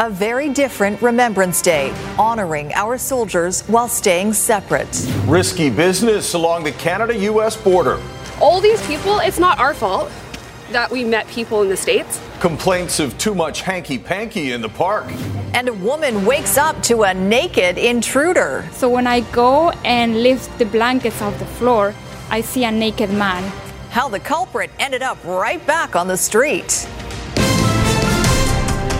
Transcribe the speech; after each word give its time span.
A 0.00 0.08
very 0.08 0.48
different 0.48 1.02
Remembrance 1.02 1.60
Day, 1.60 1.92
honoring 2.18 2.72
our 2.72 2.96
soldiers 2.96 3.60
while 3.66 3.86
staying 3.86 4.32
separate. 4.32 4.88
Risky 5.26 5.68
business 5.68 6.32
along 6.32 6.64
the 6.64 6.72
Canada 6.72 7.14
US 7.14 7.54
border. 7.54 8.00
All 8.40 8.62
these 8.62 8.80
people, 8.86 9.18
it's 9.18 9.38
not 9.38 9.58
our 9.58 9.74
fault 9.74 10.10
that 10.72 10.90
we 10.90 11.04
met 11.04 11.28
people 11.28 11.60
in 11.60 11.68
the 11.68 11.76
States. 11.76 12.18
Complaints 12.40 12.98
of 12.98 13.18
too 13.18 13.34
much 13.34 13.60
hanky 13.60 13.98
panky 13.98 14.52
in 14.52 14.62
the 14.62 14.70
park. 14.70 15.04
And 15.52 15.68
a 15.68 15.74
woman 15.74 16.24
wakes 16.24 16.56
up 16.56 16.82
to 16.84 17.02
a 17.02 17.12
naked 17.12 17.76
intruder. 17.76 18.66
So 18.72 18.88
when 18.88 19.06
I 19.06 19.20
go 19.32 19.68
and 19.84 20.22
lift 20.22 20.58
the 20.58 20.64
blankets 20.64 21.20
off 21.20 21.38
the 21.38 21.44
floor, 21.44 21.94
I 22.30 22.40
see 22.40 22.64
a 22.64 22.70
naked 22.70 23.10
man. 23.10 23.42
How 23.90 24.08
the 24.08 24.20
culprit 24.20 24.70
ended 24.78 25.02
up 25.02 25.22
right 25.24 25.60
back 25.66 25.94
on 25.94 26.08
the 26.08 26.16
street. 26.16 26.88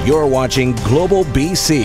You're 0.07 0.27
watching 0.27 0.73
Global 0.77 1.25
BC. 1.25 1.85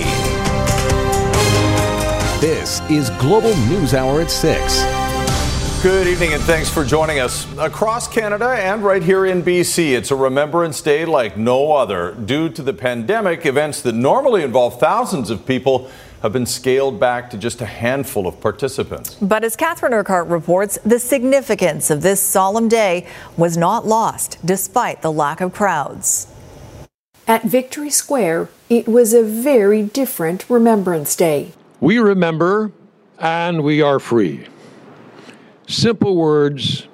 This 2.40 2.80
is 2.90 3.10
Global 3.20 3.54
News 3.68 3.94
Hour 3.94 4.22
at 4.22 4.32
6. 4.32 5.84
Good 5.84 6.08
evening 6.08 6.32
and 6.32 6.42
thanks 6.44 6.70
for 6.70 6.86
joining 6.86 7.20
us. 7.20 7.46
Across 7.58 8.08
Canada 8.08 8.52
and 8.52 8.86
right 8.86 9.04
here 9.04 9.26
in 9.26 9.44
BC, 9.44 9.92
it's 9.98 10.12
a 10.12 10.16
Remembrance 10.16 10.82
Day 10.82 11.04
like 11.04 11.36
no 11.36 11.74
other. 11.74 12.14
Due 12.14 12.48
to 12.52 12.62
the 12.62 12.72
pandemic, 12.72 13.46
events 13.46 13.82
that 13.82 13.96
normally 13.96 14.44
involve 14.44 14.80
thousands 14.80 15.30
of 15.30 15.46
people 15.46 15.92
have 16.22 16.32
been 16.32 16.46
scaled 16.46 16.98
back 16.98 17.30
to 17.32 17.38
just 17.38 17.60
a 17.60 17.66
handful 17.66 18.28
of 18.28 18.40
participants. 18.40 19.16
But 19.16 19.44
as 19.44 19.58
Catherine 19.58 19.94
Urquhart 19.94 20.30
reports, 20.30 20.80
the 20.86 21.00
significance 21.00 21.90
of 21.92 22.02
this 22.02 22.22
solemn 22.22 22.70
day 22.70 23.08
was 23.36 23.58
not 23.58 23.86
lost 23.86 24.38
despite 24.46 25.02
the 25.02 25.12
lack 25.12 25.42
of 25.42 25.54
crowds. 25.54 26.28
At 27.28 27.44
Victory 27.44 27.90
Square, 27.90 28.50
it 28.70 28.88
was 28.88 29.12
a 29.12 29.24
very 29.24 29.82
different 29.82 30.48
Remembrance 30.48 31.16
Day. 31.16 31.54
We 31.80 31.98
remember 31.98 32.72
and 33.18 33.64
we 33.64 33.82
are 33.82 34.00
free. 34.00 34.48
Simple 35.68 36.16
words, 36.16 36.88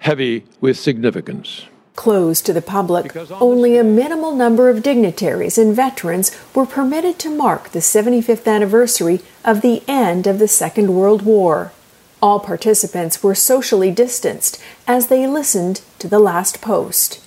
heavy 0.00 0.44
with 0.60 0.78
significance. 0.78 1.64
Closed 1.96 2.44
to 2.44 2.52
the 2.52 2.60
public, 2.60 3.16
only 3.40 3.78
a 3.78 3.84
minimal 3.84 4.34
number 4.34 4.68
of 4.68 4.82
dignitaries 4.82 5.56
and 5.56 5.74
veterans 5.74 6.36
were 6.54 6.66
permitted 6.66 7.18
to 7.20 7.30
mark 7.30 7.70
the 7.70 7.78
75th 7.78 8.46
anniversary 8.46 9.20
of 9.44 9.62
the 9.62 9.82
end 9.88 10.26
of 10.26 10.38
the 10.38 10.48
Second 10.48 10.94
World 10.94 11.22
War. 11.22 11.72
All 12.20 12.40
participants 12.40 13.22
were 13.22 13.34
socially 13.34 13.90
distanced 13.90 14.62
as 14.86 15.06
they 15.06 15.26
listened 15.26 15.80
to 16.00 16.08
the 16.08 16.18
last 16.18 16.60
post. 16.60 17.20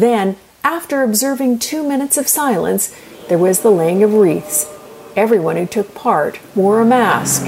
Then, 0.00 0.36
after 0.64 1.02
observing 1.02 1.58
two 1.58 1.86
minutes 1.86 2.16
of 2.16 2.26
silence, 2.26 2.96
there 3.28 3.36
was 3.36 3.60
the 3.60 3.70
laying 3.70 4.02
of 4.02 4.14
wreaths. 4.14 4.66
Everyone 5.14 5.58
who 5.58 5.66
took 5.66 5.94
part 5.94 6.40
wore 6.56 6.80
a 6.80 6.86
mask. 6.86 7.44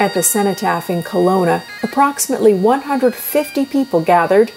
At 0.00 0.14
the 0.14 0.22
cenotaph 0.22 0.88
in 0.88 1.02
Kelowna, 1.02 1.62
approximately 1.82 2.54
150 2.54 3.66
people 3.66 4.00
gathered. 4.00 4.50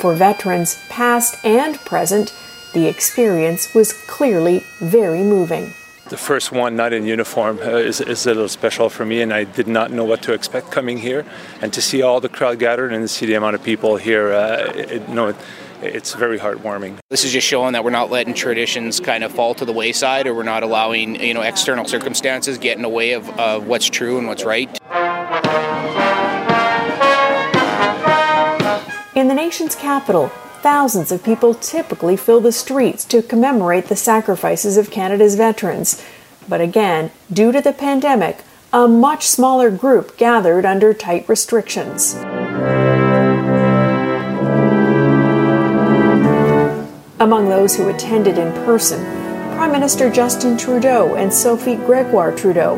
For 0.00 0.12
veterans, 0.16 0.76
past 0.88 1.36
and 1.44 1.76
present, 1.82 2.34
the 2.74 2.88
experience 2.88 3.72
was 3.76 3.92
clearly 3.92 4.64
very 4.80 5.22
moving 5.22 5.72
the 6.10 6.16
first 6.16 6.50
one 6.50 6.74
not 6.74 6.92
in 6.92 7.06
uniform 7.06 7.58
uh, 7.60 7.76
is, 7.76 8.00
is, 8.00 8.26
a 8.26 8.30
little 8.30 8.48
special 8.48 8.90
for 8.90 9.04
me, 9.04 9.22
and 9.22 9.32
I 9.32 9.44
did 9.44 9.68
not 9.68 9.92
know 9.92 10.04
what 10.04 10.22
to 10.22 10.32
expect 10.32 10.72
coming 10.72 10.98
here. 10.98 11.24
And 11.62 11.72
to 11.72 11.80
see 11.80 12.02
all 12.02 12.20
the 12.20 12.28
crowd 12.28 12.58
gathered 12.58 12.92
and 12.92 13.02
to 13.02 13.08
see 13.08 13.26
the 13.26 13.34
amount 13.34 13.54
of 13.54 13.62
people 13.62 13.96
here, 13.96 14.32
uh, 14.32 14.72
it, 14.74 15.08
you 15.08 15.14
know, 15.14 15.28
it, 15.28 15.36
it's 15.82 16.14
very 16.14 16.38
heartwarming. 16.38 16.98
This 17.08 17.24
is 17.24 17.32
just 17.32 17.46
showing 17.46 17.72
that 17.74 17.84
we're 17.84 17.90
not 17.90 18.10
letting 18.10 18.34
traditions 18.34 18.98
kind 18.98 19.22
of 19.22 19.32
fall 19.32 19.54
to 19.54 19.64
the 19.64 19.72
wayside, 19.72 20.26
or 20.26 20.34
we're 20.34 20.42
not 20.42 20.64
allowing 20.64 21.14
you 21.20 21.32
know 21.32 21.42
external 21.42 21.86
circumstances 21.86 22.58
get 22.58 22.76
in 22.76 22.82
the 22.82 22.88
way 22.88 23.12
of, 23.12 23.28
of 23.38 23.66
what's 23.68 23.88
true 23.88 24.18
and 24.18 24.26
what's 24.26 24.44
right. 24.44 24.68
In 29.14 29.28
the 29.28 29.34
nation's 29.34 29.76
capital, 29.76 30.32
Thousands 30.62 31.10
of 31.10 31.24
people 31.24 31.54
typically 31.54 32.18
fill 32.18 32.40
the 32.40 32.52
streets 32.52 33.06
to 33.06 33.22
commemorate 33.22 33.86
the 33.86 33.96
sacrifices 33.96 34.76
of 34.76 34.90
Canada's 34.90 35.34
veterans. 35.34 36.04
But 36.46 36.60
again, 36.60 37.12
due 37.32 37.50
to 37.50 37.62
the 37.62 37.72
pandemic, 37.72 38.44
a 38.70 38.86
much 38.86 39.26
smaller 39.26 39.70
group 39.70 40.18
gathered 40.18 40.66
under 40.66 40.92
tight 40.92 41.26
restrictions. 41.30 42.14
Among 47.18 47.48
those 47.48 47.76
who 47.76 47.88
attended 47.88 48.36
in 48.36 48.52
person, 48.66 49.02
Prime 49.56 49.72
Minister 49.72 50.10
Justin 50.10 50.58
Trudeau 50.58 51.14
and 51.14 51.32
Sophie 51.32 51.76
Gregoire 51.76 52.32
Trudeau, 52.32 52.76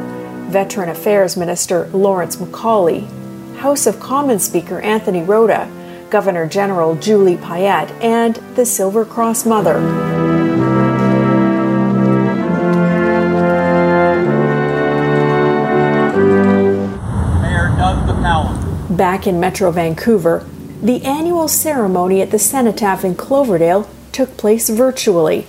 Veteran 0.50 0.88
Affairs 0.88 1.36
Minister 1.36 1.86
Lawrence 1.88 2.36
MacAulay, 2.36 3.08
House 3.56 3.86
of 3.88 3.98
Commons 3.98 4.44
Speaker 4.44 4.80
Anthony 4.80 5.22
Rota, 5.22 5.68
Governor 6.12 6.46
General 6.46 6.94
Julie 6.94 7.38
Payette, 7.38 7.90
and 8.02 8.36
the 8.54 8.66
Silver 8.66 9.02
Cross 9.02 9.46
Mother. 9.46 9.80
Mayor 17.40 17.74
Doug 17.78 18.06
McCallum. 18.06 18.94
Back 18.94 19.26
in 19.26 19.40
Metro 19.40 19.70
Vancouver, 19.70 20.46
the 20.82 21.02
annual 21.02 21.48
ceremony 21.48 22.20
at 22.20 22.30
the 22.30 22.38
Cenotaph 22.38 23.06
in 23.06 23.14
Cloverdale 23.14 23.88
took 24.12 24.36
place 24.36 24.68
virtually. 24.68 25.46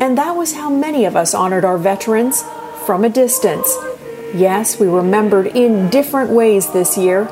And 0.00 0.18
that 0.18 0.34
was 0.34 0.54
how 0.54 0.68
many 0.68 1.04
of 1.04 1.14
us 1.14 1.34
honored 1.34 1.64
our 1.64 1.78
veterans 1.78 2.42
from 2.84 3.04
a 3.04 3.08
distance 3.08 3.72
Yes, 4.34 4.80
we 4.80 4.86
remembered 4.86 5.48
in 5.48 5.90
different 5.90 6.30
ways 6.30 6.72
this 6.72 6.96
year, 6.96 7.24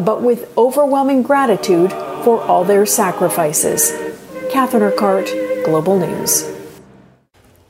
but 0.00 0.20
with 0.20 0.52
overwhelming 0.58 1.22
gratitude 1.22 1.92
for 2.24 2.42
all 2.42 2.64
their 2.64 2.84
sacrifices. 2.86 3.92
Catherine 4.50 4.82
Urquhart, 4.82 5.26
Global 5.64 5.96
News. 6.00 6.50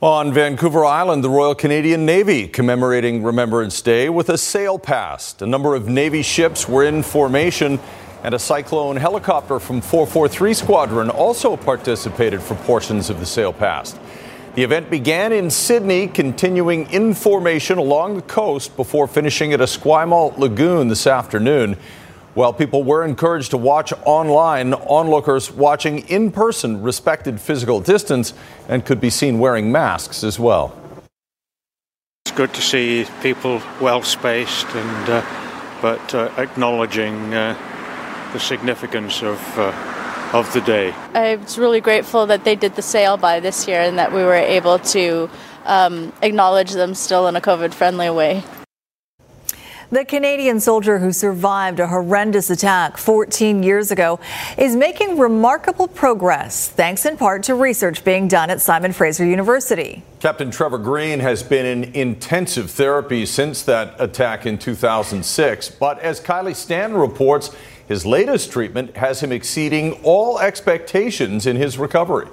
On 0.01 0.33
Vancouver 0.33 0.83
Island, 0.83 1.23
the 1.23 1.29
Royal 1.29 1.53
Canadian 1.53 2.07
Navy 2.07 2.47
commemorating 2.47 3.21
Remembrance 3.21 3.79
Day 3.83 4.09
with 4.09 4.29
a 4.29 4.37
sail 4.37 4.79
past. 4.79 5.43
A 5.43 5.45
number 5.45 5.75
of 5.75 5.87
Navy 5.87 6.23
ships 6.23 6.67
were 6.67 6.83
in 6.83 7.03
formation, 7.03 7.79
and 8.23 8.33
a 8.33 8.39
Cyclone 8.39 8.95
helicopter 8.95 9.59
from 9.59 9.79
443 9.81 10.55
Squadron 10.55 11.11
also 11.11 11.55
participated 11.55 12.41
for 12.41 12.55
portions 12.55 13.11
of 13.11 13.19
the 13.19 13.27
sail 13.27 13.53
past. 13.53 13.99
The 14.53 14.63
event 14.63 14.89
began 14.89 15.31
in 15.31 15.49
Sidney, 15.49 16.07
continuing 16.07 16.89
in 16.91 17.13
formation 17.13 17.77
along 17.77 18.17
the 18.17 18.21
coast 18.21 18.75
before 18.75 19.07
finishing 19.07 19.53
at 19.53 19.61
Esquimalt 19.61 20.37
Lagoon 20.37 20.89
this 20.89 21.07
afternoon. 21.07 21.77
While 22.33 22.51
people 22.51 22.83
were 22.83 23.05
encouraged 23.05 23.51
to 23.51 23.57
watch 23.57 23.93
online, 24.03 24.73
onlookers 24.73 25.49
watching 25.51 25.99
in 26.09 26.31
person 26.31 26.81
respected 26.81 27.39
physical 27.39 27.79
distance 27.79 28.33
and 28.67 28.85
could 28.85 28.99
be 28.99 29.09
seen 29.09 29.39
wearing 29.39 29.71
masks 29.71 30.21
as 30.21 30.37
well. 30.37 30.75
It's 32.25 32.35
good 32.35 32.53
to 32.53 32.61
see 32.61 33.05
people 33.21 33.61
well 33.79 34.03
spaced 34.03 34.67
and 34.67 35.09
uh, 35.09 35.25
but 35.81 36.13
uh, 36.13 36.29
acknowledging 36.37 37.33
uh, 37.33 37.57
the 38.33 38.39
significance 38.39 39.23
of 39.23 39.39
uh, 39.57 39.71
of 40.33 40.51
the 40.53 40.61
day. 40.61 40.93
I 41.13 41.35
was 41.35 41.57
really 41.57 41.81
grateful 41.81 42.25
that 42.27 42.43
they 42.43 42.55
did 42.55 42.75
the 42.75 42.81
sail 42.81 43.17
by 43.17 43.39
this 43.39 43.67
year 43.67 43.81
and 43.81 43.97
that 43.97 44.13
we 44.13 44.23
were 44.23 44.33
able 44.33 44.79
to 44.79 45.29
um, 45.65 46.13
acknowledge 46.21 46.71
them 46.71 46.95
still 46.95 47.27
in 47.27 47.35
a 47.35 47.41
COVID 47.41 47.73
friendly 47.73 48.09
way. 48.09 48.43
The 49.91 50.05
Canadian 50.05 50.61
soldier 50.61 50.99
who 50.99 51.11
survived 51.11 51.81
a 51.81 51.87
horrendous 51.87 52.49
attack 52.49 52.95
14 52.95 53.61
years 53.61 53.91
ago 53.91 54.21
is 54.57 54.73
making 54.73 55.17
remarkable 55.17 55.89
progress, 55.89 56.69
thanks 56.69 57.05
in 57.05 57.17
part 57.17 57.43
to 57.43 57.55
research 57.55 58.05
being 58.05 58.29
done 58.29 58.49
at 58.49 58.61
Simon 58.61 58.93
Fraser 58.93 59.25
University. 59.25 60.01
Captain 60.21 60.49
Trevor 60.49 60.77
Green 60.77 61.19
has 61.19 61.43
been 61.43 61.65
in 61.65 61.93
intensive 61.93 62.71
therapy 62.71 63.25
since 63.25 63.63
that 63.63 63.95
attack 63.99 64.45
in 64.45 64.57
2006. 64.57 65.69
But 65.71 65.99
as 65.99 66.21
Kylie 66.21 66.55
Stanton 66.55 66.97
reports, 66.97 67.53
his 67.91 68.05
latest 68.05 68.49
treatment 68.53 68.95
has 68.95 69.21
him 69.21 69.33
exceeding 69.33 69.91
all 70.03 70.39
expectations 70.39 71.45
in 71.45 71.57
his 71.57 71.77
recovery. 71.77 72.25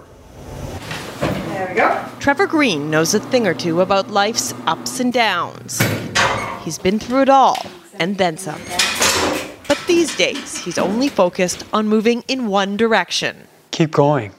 There 1.19 1.69
we 1.69 1.75
go. 1.75 2.09
Trevor 2.21 2.47
Green 2.47 2.91
knows 2.91 3.13
a 3.13 3.19
thing 3.19 3.45
or 3.45 3.55
two 3.55 3.81
about 3.81 4.09
life's 4.09 4.55
ups 4.69 5.01
and 5.01 5.13
downs. 5.13 5.83
He's 6.63 6.79
been 6.79 7.01
through 7.01 7.23
it 7.23 7.29
all 7.29 7.59
and 7.95 8.19
then 8.19 8.37
some. 8.37 8.61
But 9.67 9.83
these 9.89 10.17
days, 10.17 10.57
he's 10.59 10.79
only 10.79 11.09
focused 11.09 11.65
on 11.73 11.89
moving 11.89 12.23
in 12.29 12.47
one 12.47 12.77
direction. 12.77 13.49
Keep 13.73 13.91
going. 13.91 14.31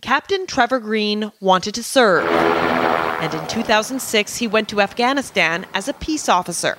Captain 0.00 0.46
Trevor 0.46 0.78
Green 0.78 1.32
wanted 1.40 1.74
to 1.74 1.82
serve. 1.82 2.24
And 2.24 3.34
in 3.34 3.44
2006, 3.48 4.36
he 4.36 4.46
went 4.46 4.68
to 4.68 4.80
Afghanistan 4.80 5.66
as 5.74 5.88
a 5.88 5.92
peace 5.92 6.28
officer. 6.28 6.78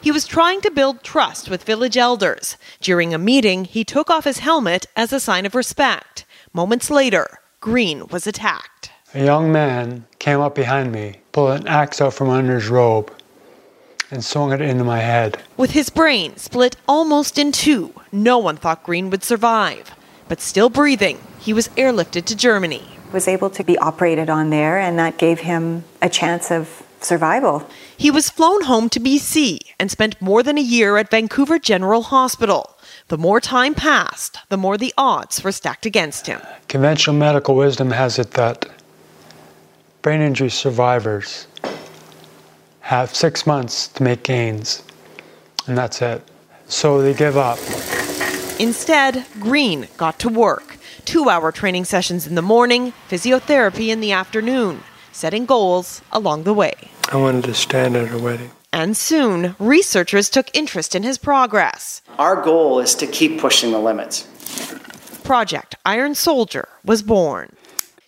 He 0.00 0.12
was 0.12 0.26
trying 0.26 0.60
to 0.62 0.70
build 0.70 1.02
trust 1.02 1.48
with 1.48 1.64
village 1.64 1.96
elders. 1.96 2.56
During 2.80 3.12
a 3.12 3.18
meeting, 3.18 3.64
he 3.64 3.84
took 3.84 4.10
off 4.10 4.24
his 4.24 4.38
helmet 4.38 4.86
as 4.94 5.12
a 5.12 5.20
sign 5.20 5.46
of 5.46 5.54
respect. 5.54 6.24
Moments 6.52 6.90
later, 6.90 7.38
Green 7.60 8.06
was 8.08 8.26
attacked. 8.26 8.90
A 9.14 9.24
young 9.24 9.50
man 9.50 10.04
came 10.18 10.40
up 10.40 10.54
behind 10.54 10.92
me, 10.92 11.20
pulled 11.32 11.60
an 11.60 11.66
axe 11.66 12.00
out 12.00 12.14
from 12.14 12.28
under 12.28 12.54
his 12.54 12.68
robe, 12.68 13.12
and 14.10 14.24
swung 14.24 14.52
it 14.52 14.60
into 14.60 14.84
my 14.84 15.00
head. 15.00 15.42
With 15.56 15.72
his 15.72 15.90
brain 15.90 16.36
split 16.36 16.76
almost 16.86 17.38
in 17.38 17.50
two, 17.50 17.92
no 18.12 18.38
one 18.38 18.56
thought 18.56 18.84
Green 18.84 19.10
would 19.10 19.24
survive. 19.24 19.92
But 20.28 20.40
still 20.40 20.68
breathing, 20.68 21.18
he 21.38 21.52
was 21.52 21.68
airlifted 21.70 22.24
to 22.26 22.36
Germany. 22.36 22.82
Was 23.12 23.28
able 23.28 23.50
to 23.50 23.64
be 23.64 23.78
operated 23.78 24.28
on 24.28 24.50
there, 24.50 24.78
and 24.78 24.98
that 24.98 25.18
gave 25.18 25.40
him 25.40 25.84
a 26.02 26.08
chance 26.08 26.50
of 26.50 26.85
survival. 27.04 27.68
He 27.96 28.10
was 28.10 28.30
flown 28.30 28.62
home 28.62 28.88
to 28.90 29.00
BC 29.00 29.58
and 29.78 29.90
spent 29.90 30.20
more 30.20 30.42
than 30.42 30.58
a 30.58 30.62
year 30.62 30.96
at 30.96 31.10
Vancouver 31.10 31.58
General 31.58 32.02
Hospital. 32.02 32.76
The 33.08 33.18
more 33.18 33.40
time 33.40 33.74
passed, 33.74 34.38
the 34.48 34.56
more 34.56 34.76
the 34.76 34.92
odds 34.98 35.42
were 35.44 35.52
stacked 35.52 35.86
against 35.86 36.26
him. 36.26 36.40
Conventional 36.68 37.16
medical 37.16 37.54
wisdom 37.54 37.90
has 37.90 38.18
it 38.18 38.32
that 38.32 38.66
brain 40.02 40.20
injury 40.20 40.50
survivors 40.50 41.46
have 42.80 43.14
six 43.14 43.46
months 43.46 43.88
to 43.88 44.02
make 44.02 44.22
gains, 44.22 44.82
and 45.66 45.76
that's 45.76 46.00
it. 46.02 46.22
So 46.68 47.00
they 47.02 47.14
give 47.14 47.36
up. 47.36 47.58
Instead, 48.58 49.26
Green 49.38 49.88
got 49.96 50.18
to 50.20 50.28
work. 50.28 50.78
Two 51.04 51.28
hour 51.28 51.52
training 51.52 51.84
sessions 51.84 52.26
in 52.26 52.34
the 52.34 52.42
morning, 52.42 52.92
physiotherapy 53.08 53.88
in 53.88 54.00
the 54.00 54.12
afternoon, 54.12 54.82
setting 55.16 55.46
goals 55.46 56.02
along 56.12 56.44
the 56.44 56.52
way. 56.54 56.74
I 57.10 57.16
wanted 57.16 57.44
to 57.44 57.54
stand 57.54 57.96
at 57.96 58.12
a 58.12 58.18
wedding. 58.18 58.50
And 58.72 58.96
soon, 58.96 59.56
researchers 59.58 60.28
took 60.28 60.54
interest 60.54 60.94
in 60.94 61.02
his 61.02 61.16
progress. 61.16 62.02
Our 62.18 62.42
goal 62.42 62.78
is 62.80 62.94
to 62.96 63.06
keep 63.06 63.40
pushing 63.40 63.72
the 63.72 63.78
limits. 63.78 64.28
Project 65.24 65.74
Iron 65.86 66.14
Soldier 66.14 66.68
was 66.84 67.02
born. 67.02 67.56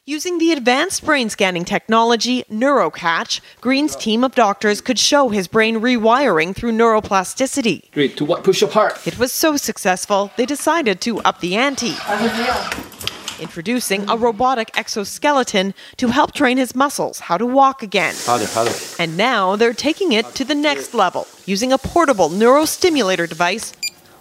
Using 0.05 0.39
the 0.39 0.53
advanced 0.53 1.05
brain 1.05 1.29
scanning 1.29 1.65
technology 1.65 2.45
NeuroCatch, 2.51 3.41
Green's 3.61 3.95
team 3.95 4.25
of 4.25 4.35
doctors 4.35 4.81
could 4.81 4.99
show 4.99 5.29
his 5.29 5.49
brain 5.49 5.81
rewiring 5.81 6.55
through 6.55 6.73
neuroplasticity. 6.73 7.91
Great. 7.93 8.17
To 8.17 8.25
what? 8.25 8.43
Push 8.45 8.63
apart. 8.63 9.07
It 9.07 9.19
was 9.19 9.33
so 9.33 9.57
successful, 9.57 10.31
they 10.37 10.47
decided 10.47 11.01
to 11.03 11.19
up 11.21 11.41
the 11.41 11.57
ante. 11.57 11.95
Introducing 13.41 14.09
a 14.11 14.17
robotic 14.17 14.77
exoskeleton 14.77 15.73
to 15.97 16.09
help 16.09 16.33
train 16.33 16.57
his 16.57 16.75
muscles 16.75 17.21
how 17.21 17.39
to 17.39 17.47
walk 17.47 17.83
again. 17.85 18.15
Harder, 18.19 18.47
harder. 18.47 18.73
And 18.99 19.17
now 19.17 19.55
they're 19.55 19.73
taking 19.73 20.11
it 20.13 20.27
to 20.35 20.45
the 20.45 20.57
next 20.57 20.93
level 20.93 21.27
using 21.47 21.73
a 21.73 21.79
portable 21.79 22.31
neurostimulator 22.31 23.29
device, 23.29 23.73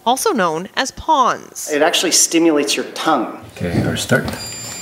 also 0.06 0.30
known 0.32 0.68
as 0.76 0.92
PoNS. 0.92 1.72
It 1.72 1.82
actually 1.82 2.12
stimulates 2.12 2.76
your 2.76 2.86
tongue. 2.92 3.44
Okay, 3.56 3.82
our 3.82 3.96
start. 3.96 4.24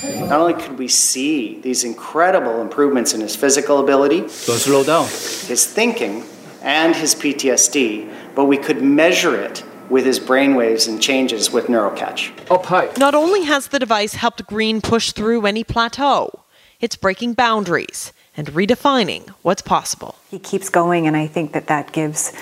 Not 0.04 0.38
only 0.40 0.54
could 0.54 0.78
we 0.78 0.88
see 0.88 1.58
these 1.60 1.82
incredible 1.82 2.60
improvements 2.60 3.14
in 3.14 3.22
his 3.22 3.34
physical 3.34 3.80
ability, 3.80 4.20
Don't 4.20 4.30
slow 4.30 4.84
down. 4.84 5.04
his 5.04 5.66
thinking, 5.66 6.24
and 6.62 6.94
his 6.94 7.14
PTSD, 7.14 8.12
but 8.34 8.44
we 8.44 8.58
could 8.58 8.82
measure 8.82 9.34
it 9.34 9.64
with 9.90 10.04
his 10.04 10.20
brainwaves 10.20 10.88
and 10.88 11.00
changes 11.00 11.50
with 11.50 11.66
NeuroCatch. 11.66 12.50
Up 12.50 12.66
high. 12.66 12.90
Not 12.98 13.14
only 13.14 13.44
has 13.44 13.68
the 13.68 13.78
device 13.78 14.14
helped 14.14 14.46
Green 14.46 14.80
push 14.80 15.12
through 15.12 15.46
any 15.46 15.64
plateau, 15.64 16.44
it's 16.80 16.96
breaking 16.96 17.34
boundaries 17.34 18.12
and 18.36 18.48
redefining 18.48 19.28
what's 19.42 19.62
possible. 19.62 20.16
He 20.30 20.38
keeps 20.38 20.68
going, 20.68 21.06
and 21.06 21.16
I 21.16 21.26
think 21.26 21.52
that 21.52 21.68
that 21.68 21.92
gives 21.92 22.32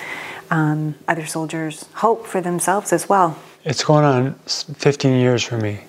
um, 0.51 0.95
other 1.07 1.25
soldiers 1.25 1.85
hope 1.93 2.27
for 2.27 2.41
themselves 2.41 2.91
as 2.91 3.07
well. 3.07 3.37
It's 3.63 3.83
going 3.83 4.05
on 4.05 4.33
15 4.45 5.19
years 5.19 5.43
for 5.43 5.57
me, 5.57 5.81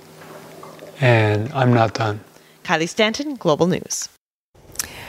and 1.00 1.52
I'm 1.52 1.74
not 1.74 1.94
done. 1.94 2.20
Kylie 2.64 2.88
Stanton, 2.88 3.36
Global 3.36 3.66
News. 3.66 4.08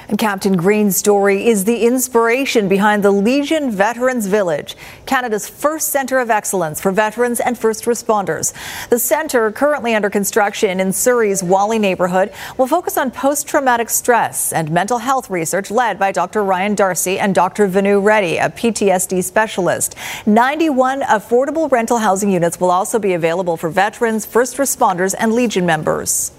And 0.09 0.17
Captain 0.17 0.55
Green's 0.55 0.95
story 0.95 1.47
is 1.47 1.65
the 1.65 1.85
inspiration 1.85 2.69
behind 2.69 3.03
the 3.03 3.11
Legion 3.11 3.69
Veterans 3.69 4.27
Village, 4.27 4.77
Canada's 5.05 5.49
first 5.49 5.89
center 5.89 6.19
of 6.19 6.29
excellence 6.29 6.79
for 6.79 6.93
veterans 6.93 7.41
and 7.41 7.57
first 7.57 7.83
responders. 7.83 8.53
The 8.87 8.99
center, 8.99 9.51
currently 9.51 9.95
under 9.95 10.09
construction 10.09 10.79
in 10.79 10.93
Surrey's 10.93 11.43
Whalley 11.43 11.77
neighborhood, 11.77 12.31
will 12.57 12.67
focus 12.67 12.97
on 12.97 13.11
post 13.11 13.47
traumatic 13.49 13.89
stress 13.89 14.53
and 14.53 14.71
mental 14.71 14.99
health 14.99 15.29
research 15.29 15.69
led 15.69 15.99
by 15.99 16.13
Dr. 16.13 16.41
Ryan 16.41 16.75
D'Arcy 16.75 17.19
and 17.19 17.35
Dr. 17.35 17.67
Vanu 17.67 18.01
Reddy, 18.01 18.37
a 18.37 18.49
PTSD 18.49 19.21
specialist. 19.21 19.95
91 20.25 21.01
affordable 21.01 21.69
rental 21.69 21.97
housing 21.97 22.31
units 22.31 22.61
will 22.61 22.71
also 22.71 22.97
be 22.97 23.11
available 23.11 23.57
for 23.57 23.69
veterans, 23.69 24.25
first 24.25 24.55
responders, 24.55 25.13
and 25.19 25.33
Legion 25.33 25.65
members. 25.65 26.31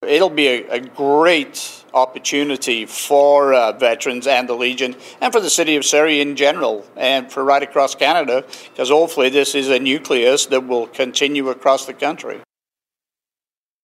It'll 0.00 0.30
be 0.30 0.46
a, 0.46 0.68
a 0.68 0.80
great 0.80 1.84
opportunity 1.96 2.84
for 2.84 3.54
uh, 3.54 3.72
veterans 3.72 4.26
and 4.26 4.48
the 4.48 4.54
Legion 4.54 4.94
and 5.20 5.32
for 5.32 5.40
the 5.40 5.50
city 5.50 5.76
of 5.76 5.84
Surrey 5.84 6.20
in 6.20 6.36
general 6.36 6.86
and 6.94 7.32
for 7.32 7.42
right 7.42 7.62
across 7.62 7.94
Canada 7.94 8.44
because 8.70 8.90
hopefully 8.90 9.30
this 9.30 9.54
is 9.54 9.70
a 9.70 9.78
nucleus 9.78 10.46
that 10.46 10.66
will 10.66 10.86
continue 10.88 11.48
across 11.48 11.86
the 11.86 11.94
country. 11.94 12.38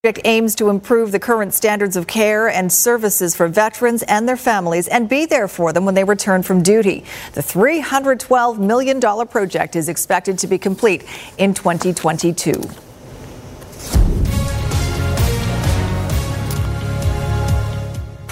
project 0.02 0.26
aims 0.26 0.54
to 0.56 0.68
improve 0.68 1.10
the 1.10 1.18
current 1.18 1.54
standards 1.54 1.96
of 1.96 2.06
care 2.06 2.48
and 2.48 2.70
services 2.70 3.34
for 3.34 3.48
veterans 3.48 4.02
and 4.02 4.28
their 4.28 4.36
families 4.36 4.88
and 4.88 5.08
be 5.08 5.24
there 5.24 5.48
for 5.48 5.72
them 5.72 5.86
when 5.86 5.94
they 5.94 6.04
return 6.04 6.42
from 6.42 6.62
duty. 6.62 7.04
The 7.32 7.40
$312 7.40 8.58
million 8.58 9.00
project 9.00 9.74
is 9.74 9.88
expected 9.88 10.38
to 10.40 10.46
be 10.46 10.58
complete 10.58 11.04
in 11.38 11.54
2022. 11.54 12.60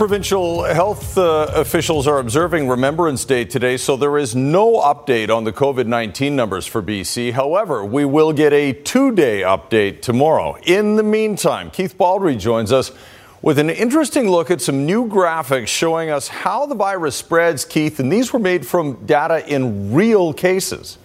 Provincial 0.00 0.64
health 0.64 1.18
uh, 1.18 1.50
officials 1.54 2.06
are 2.06 2.20
observing 2.20 2.66
Remembrance 2.66 3.26
Day 3.26 3.44
today, 3.44 3.76
so 3.76 3.98
there 3.98 4.16
is 4.16 4.34
no 4.34 4.80
update 4.80 5.28
on 5.28 5.44
the 5.44 5.52
COVID 5.52 5.86
19 5.86 6.34
numbers 6.34 6.66
for 6.66 6.82
BC. 6.82 7.34
However, 7.34 7.84
we 7.84 8.06
will 8.06 8.32
get 8.32 8.54
a 8.54 8.72
two 8.72 9.14
day 9.14 9.42
update 9.42 10.00
tomorrow. 10.00 10.56
In 10.62 10.96
the 10.96 11.02
meantime, 11.02 11.70
Keith 11.70 11.98
Baldry 11.98 12.36
joins 12.36 12.72
us 12.72 12.92
with 13.42 13.58
an 13.58 13.68
interesting 13.68 14.30
look 14.30 14.50
at 14.50 14.62
some 14.62 14.86
new 14.86 15.06
graphics 15.06 15.68
showing 15.68 16.08
us 16.08 16.28
how 16.28 16.64
the 16.64 16.74
virus 16.74 17.14
spreads, 17.14 17.66
Keith, 17.66 18.00
and 18.00 18.10
these 18.10 18.32
were 18.32 18.38
made 18.38 18.66
from 18.66 19.04
data 19.04 19.46
in 19.54 19.92
real 19.92 20.32
cases. 20.32 20.96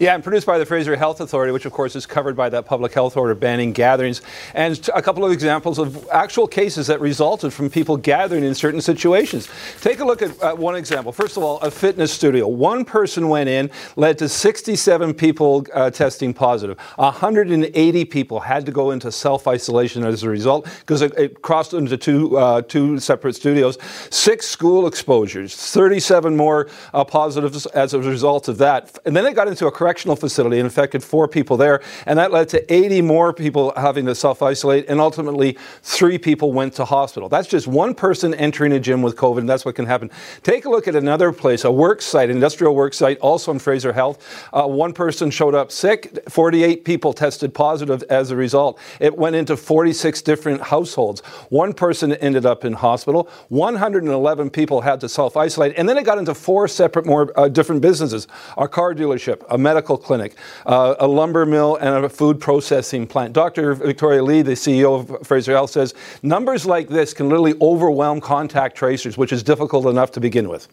Yeah, 0.00 0.14
and 0.14 0.22
produced 0.22 0.46
by 0.46 0.58
the 0.58 0.66
Fraser 0.66 0.94
Health 0.94 1.20
Authority, 1.20 1.52
which 1.52 1.64
of 1.64 1.72
course 1.72 1.96
is 1.96 2.06
covered 2.06 2.36
by 2.36 2.48
that 2.50 2.66
public 2.66 2.94
health 2.94 3.16
order 3.16 3.34
banning 3.34 3.72
gatherings. 3.72 4.22
And 4.54 4.88
a 4.94 5.02
couple 5.02 5.24
of 5.24 5.32
examples 5.32 5.80
of 5.80 6.08
actual 6.12 6.46
cases 6.46 6.86
that 6.86 7.00
resulted 7.00 7.52
from 7.52 7.68
people 7.68 7.96
gathering 7.96 8.44
in 8.44 8.54
certain 8.54 8.80
situations. 8.80 9.48
Take 9.80 9.98
a 9.98 10.04
look 10.04 10.22
at 10.22 10.56
one 10.56 10.76
example. 10.76 11.10
First 11.10 11.36
of 11.36 11.42
all, 11.42 11.58
a 11.62 11.70
fitness 11.70 12.12
studio. 12.12 12.46
One 12.46 12.84
person 12.84 13.28
went 13.28 13.48
in, 13.48 13.72
led 13.96 14.18
to 14.18 14.28
67 14.28 15.14
people 15.14 15.66
uh, 15.74 15.90
testing 15.90 16.32
positive. 16.32 16.78
180 16.94 18.04
people 18.04 18.38
had 18.38 18.66
to 18.66 18.72
go 18.72 18.92
into 18.92 19.10
self 19.10 19.48
isolation 19.48 20.04
as 20.04 20.22
a 20.22 20.28
result 20.28 20.68
because 20.78 21.02
it, 21.02 21.12
it, 21.18 21.42
crossed 21.42 21.74
into 21.74 21.96
two, 21.96 22.38
uh, 22.38 22.62
two 22.62 23.00
separate 23.00 23.34
studios. 23.34 23.78
Six 24.10 24.46
school 24.46 24.86
exposures, 24.86 25.56
37 25.56 26.36
more 26.36 26.68
uh, 26.94 27.02
positives 27.02 27.66
as 27.66 27.94
a 27.94 27.98
result 27.98 28.46
of 28.46 28.58
that. 28.58 28.96
And 29.04 29.16
then 29.16 29.26
it 29.26 29.34
got 29.34 29.48
into 29.48 29.66
a 29.66 29.72
correctional 29.88 30.16
facility 30.16 30.58
and 30.58 30.66
infected 30.66 31.02
four 31.02 31.26
people 31.26 31.56
there. 31.56 31.80
And 32.04 32.18
that 32.18 32.30
led 32.30 32.50
to 32.50 32.60
80 32.72 33.00
more 33.00 33.32
people 33.32 33.72
having 33.74 34.04
to 34.04 34.14
self 34.14 34.42
isolate. 34.42 34.84
And 34.86 35.00
ultimately, 35.00 35.56
three 35.82 36.18
people 36.18 36.52
went 36.52 36.74
to 36.74 36.84
hospital. 36.84 37.30
That's 37.30 37.48
just 37.48 37.66
one 37.66 37.94
person 37.94 38.34
entering 38.34 38.72
a 38.72 38.80
gym 38.80 39.00
with 39.00 39.16
COVID, 39.16 39.38
and 39.38 39.48
that's 39.48 39.64
what 39.64 39.76
can 39.76 39.86
happen. 39.86 40.10
Take 40.42 40.66
a 40.66 40.68
look 40.68 40.88
at 40.88 40.94
another 40.94 41.32
place, 41.32 41.64
a 41.64 41.72
work 41.72 42.02
site, 42.02 42.28
industrial 42.28 42.74
work 42.74 42.92
site, 42.92 43.18
also 43.20 43.50
in 43.50 43.58
Fraser 43.58 43.94
Health. 43.94 44.18
Uh, 44.52 44.66
one 44.66 44.92
person 44.92 45.30
showed 45.30 45.54
up 45.54 45.72
sick, 45.72 46.18
48 46.28 46.84
people 46.84 47.14
tested 47.14 47.54
positive 47.54 48.02
as 48.10 48.30
a 48.30 48.36
result. 48.36 48.78
It 49.00 49.16
went 49.16 49.36
into 49.36 49.56
46 49.56 50.20
different 50.20 50.60
households. 50.60 51.22
One 51.48 51.72
person 51.72 52.12
ended 52.12 52.44
up 52.44 52.66
in 52.66 52.74
hospital. 52.74 53.30
111 53.48 54.50
people 54.50 54.82
had 54.82 55.00
to 55.00 55.08
self 55.08 55.34
isolate. 55.34 55.72
And 55.78 55.88
then 55.88 55.96
it 55.96 56.04
got 56.04 56.18
into 56.18 56.34
four 56.34 56.68
separate, 56.68 57.06
more 57.06 57.32
uh, 57.40 57.48
different 57.48 57.80
businesses 57.80 58.28
a 58.58 58.68
car 58.68 58.94
dealership, 58.94 59.44
a 59.48 59.56
medical 59.56 59.77
clinic, 59.82 60.34
uh, 60.66 60.94
a 60.98 61.06
lumber 61.06 61.46
mill, 61.46 61.76
and 61.76 62.04
a 62.04 62.08
food 62.08 62.40
processing 62.40 63.06
plant. 63.06 63.32
Dr. 63.32 63.74
Victoria 63.74 64.22
Lee, 64.22 64.42
the 64.42 64.52
CEO 64.52 65.00
of 65.00 65.26
Fraser 65.26 65.52
Health, 65.52 65.70
says 65.70 65.94
numbers 66.22 66.66
like 66.66 66.88
this 66.88 67.14
can 67.14 67.28
literally 67.28 67.54
overwhelm 67.60 68.20
contact 68.20 68.76
tracers, 68.76 69.16
which 69.16 69.32
is 69.32 69.42
difficult 69.42 69.86
enough 69.86 70.10
to 70.12 70.20
begin 70.20 70.48
with. 70.48 70.68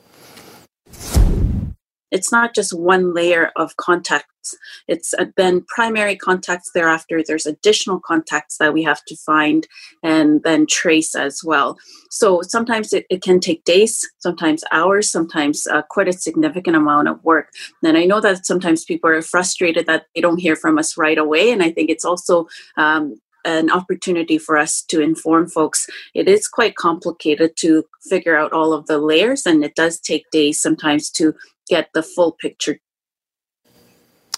It's 2.15 2.31
not 2.31 2.55
just 2.55 2.71
one 2.71 3.13
layer 3.13 3.51
of 3.57 3.75
contacts. 3.75 4.55
It's 4.87 5.13
then 5.35 5.65
primary 5.67 6.15
contacts 6.15 6.71
thereafter. 6.73 7.21
There's 7.21 7.45
additional 7.45 7.99
contacts 7.99 8.57
that 8.59 8.73
we 8.73 8.83
have 8.83 9.03
to 9.05 9.17
find 9.17 9.67
and 10.01 10.41
then 10.43 10.65
trace 10.65 11.13
as 11.13 11.41
well. 11.43 11.77
So 12.09 12.41
sometimes 12.41 12.93
it, 12.93 13.05
it 13.09 13.21
can 13.21 13.41
take 13.41 13.65
days, 13.65 14.07
sometimes 14.19 14.63
hours, 14.71 15.11
sometimes 15.11 15.67
uh, 15.67 15.81
quite 15.89 16.07
a 16.07 16.13
significant 16.13 16.77
amount 16.77 17.09
of 17.09 17.21
work. 17.23 17.49
And 17.83 17.97
I 17.97 18.05
know 18.05 18.21
that 18.21 18.45
sometimes 18.45 18.85
people 18.85 19.09
are 19.09 19.21
frustrated 19.21 19.85
that 19.87 20.05
they 20.15 20.21
don't 20.21 20.39
hear 20.39 20.55
from 20.55 20.77
us 20.77 20.97
right 20.97 21.17
away. 21.17 21.51
And 21.51 21.61
I 21.61 21.71
think 21.71 21.89
it's 21.89 22.05
also 22.05 22.47
um, 22.77 23.19
an 23.45 23.71
opportunity 23.71 24.37
for 24.37 24.57
us 24.57 24.81
to 24.89 25.01
inform 25.01 25.47
folks. 25.47 25.87
It 26.13 26.27
is 26.27 26.47
quite 26.47 26.75
complicated 26.75 27.55
to 27.57 27.85
figure 28.09 28.35
out 28.35 28.51
all 28.51 28.73
of 28.73 28.87
the 28.87 28.97
layers, 28.97 29.45
and 29.45 29.63
it 29.63 29.75
does 29.75 29.99
take 29.99 30.29
days 30.31 30.59
sometimes 30.59 31.09
to 31.11 31.33
get 31.69 31.89
the 31.93 32.03
full 32.03 32.33
picture 32.33 32.79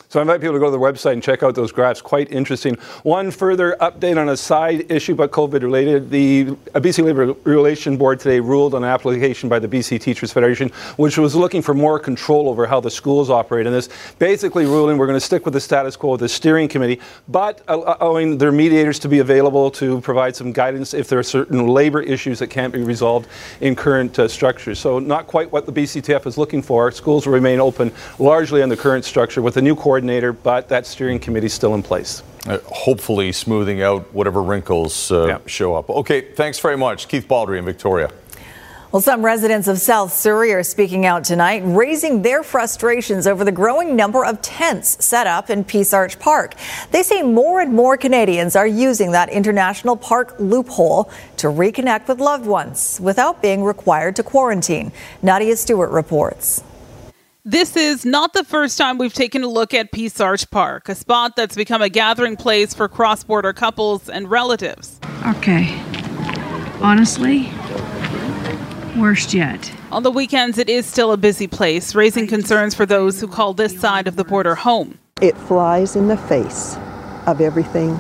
so 0.10 0.20
I 0.20 0.22
invite 0.22 0.40
people 0.40 0.54
to 0.54 0.60
go 0.60 0.66
to 0.68 0.72
the 0.72 0.78
website 0.78 1.14
and 1.14 1.24
check 1.24 1.44
out 1.44 1.54
those 1.54 1.74
graphs. 1.74 2.02
Quite 2.02 2.32
interesting. 2.32 2.76
One 3.04 3.30
further 3.30 3.76
update 3.82 4.18
on 4.18 4.30
a 4.30 4.38
side 4.38 4.90
issue 4.90 5.16
but 5.16 5.32
COVID 5.32 5.64
related. 5.64 6.10
The 6.10 6.46
BC 6.76 7.04
Labour 7.04 7.34
Relation 7.44 7.98
Board 7.98 8.22
today 8.22 8.40
ruled 8.40 8.74
on 8.74 8.86
an 8.86 8.90
application 8.90 9.50
by 9.50 9.60
the 9.60 9.68
BC 9.68 10.00
Teachers 10.00 10.32
Federation, 10.32 10.70
which 10.96 11.18
was 11.18 11.36
looking 11.36 11.62
for 11.62 11.74
more 11.74 12.00
control 12.00 12.48
over 12.48 12.66
how 12.66 12.80
the 12.80 12.90
schools 12.90 13.30
operate. 13.30 13.66
And 13.66 13.76
this 13.76 13.90
basically 14.18 14.66
ruling 14.66 14.98
we're 14.98 15.08
going 15.08 15.20
to 15.20 15.26
stick 15.26 15.44
with 15.44 15.54
the 15.54 15.60
status 15.60 15.98
quo 15.98 16.14
of 16.14 16.22
the 16.22 16.30
steering 16.30 16.70
committee, 16.70 17.02
but 17.28 17.62
allowing 17.68 18.38
their 18.38 18.54
mediators 18.54 19.00
to 19.00 19.10
be 19.10 19.20
available 19.20 19.70
to 19.72 20.00
provide 20.00 20.38
some 20.38 20.54
guidance 20.54 20.94
if 20.94 21.10
there 21.10 21.20
are 21.20 21.24
certain 21.24 21.68
labour 21.68 22.02
issues 22.02 22.40
that 22.40 22.48
can't 22.48 22.72
be 22.72 22.82
resolved 22.82 23.28
in 23.60 23.76
current 23.76 24.18
uh, 24.20 24.30
structures. 24.30 24.80
So 24.80 25.00
not 25.00 25.28
quite 25.28 25.52
what 25.52 25.66
the 25.66 25.74
BCTF 25.74 26.26
is 26.28 26.38
looking 26.38 26.62
for. 26.62 26.90
Schools 26.92 27.26
will 27.26 27.34
remain 27.34 27.60
open 27.60 27.92
largely 28.20 28.62
in 28.62 28.70
the 28.70 28.78
current 28.78 29.04
structure 29.04 29.42
with 29.42 29.58
a 29.58 29.62
new 29.62 29.76
court 29.76 29.97
coordinator, 29.98 30.32
but 30.32 30.70
that 30.70 30.86
steering 30.86 31.18
committee 31.18 31.48
is 31.48 31.54
still 31.54 31.74
in 31.74 31.82
place. 31.82 32.22
Uh, 32.46 32.60
hopefully, 32.68 33.32
smoothing 33.32 33.82
out 33.82 34.14
whatever 34.14 34.44
wrinkles 34.44 35.12
uh, 35.12 35.26
yeah. 35.26 35.40
show 35.48 35.74
up. 35.74 35.90
Okay, 35.90 36.22
thanks 36.22 36.60
very 36.60 36.78
much. 36.78 37.08
Keith 37.08 37.28
Baldry 37.28 37.58
in 37.58 37.66
Victoria. 37.66 38.12
Well, 38.92 39.02
some 39.02 39.26
residents 39.26 39.68
of 39.68 39.80
South 39.80 40.14
Surrey 40.14 40.54
are 40.54 40.64
speaking 40.64 41.06
out 41.06 41.26
tonight, 41.26 41.62
raising 41.66 42.22
their 42.22 42.42
frustrations 42.42 43.28
over 43.28 43.44
the 43.44 43.52
growing 43.52 43.98
number 43.98 44.24
of 44.24 44.42
tents 44.42 45.04
set 45.04 45.28
up 45.28 45.50
in 45.50 45.66
Peace 45.66 45.94
Arch 45.94 46.18
Park. 46.20 46.54
They 46.92 47.04
say 47.04 47.22
more 47.22 47.60
and 47.60 47.74
more 47.74 47.98
Canadians 47.98 48.56
are 48.56 48.68
using 48.68 49.12
that 49.12 49.30
international 49.30 49.98
park 49.98 50.36
loophole 50.40 51.12
to 51.38 51.48
reconnect 51.48 52.08
with 52.08 52.22
loved 52.22 52.46
ones 52.46 53.00
without 53.02 53.42
being 53.42 53.64
required 53.64 54.16
to 54.18 54.24
quarantine. 54.24 54.94
Nadia 55.22 55.58
Stewart 55.58 55.90
reports. 55.90 56.64
This 57.48 57.78
is 57.78 58.04
not 58.04 58.34
the 58.34 58.44
first 58.44 58.78
time 58.78 58.98
we've 58.98 59.14
taken 59.14 59.42
a 59.42 59.48
look 59.48 59.74
at 59.74 59.94
Peace 59.94 60.20
Arch 60.20 60.52
Park, 60.52 60.90
a 60.90 60.96
spot 60.96 61.38
that's 61.38 61.56
become 61.56 61.82
a 61.82 61.88
gathering 61.88 62.36
place 62.36 62.74
for 62.74 62.90
cross 62.90 63.24
border 63.24 63.54
couples 63.54 64.10
and 64.10 64.30
relatives. 64.30 65.00
Okay. 65.26 65.74
Honestly, 66.82 67.50
worst 68.98 69.34
yet. 69.34 69.72
On 69.94 70.04
the 70.04 70.12
weekends, 70.12 70.58
it 70.58 70.68
is 70.68 70.86
still 70.86 71.14
a 71.14 71.18
busy 71.18 71.48
place, 71.48 71.96
raising 71.96 72.28
concerns 72.28 72.76
for 72.76 72.86
those 72.86 73.22
who 73.22 73.30
call 73.30 73.54
this 73.54 73.80
side 73.80 74.10
of 74.10 74.18
the 74.18 74.26
border 74.26 74.56
home. 74.56 75.00
It 75.22 75.38
flies 75.38 75.96
in 75.96 76.10
the 76.10 76.18
face 76.18 76.76
of 77.28 77.40
everything, 77.40 77.92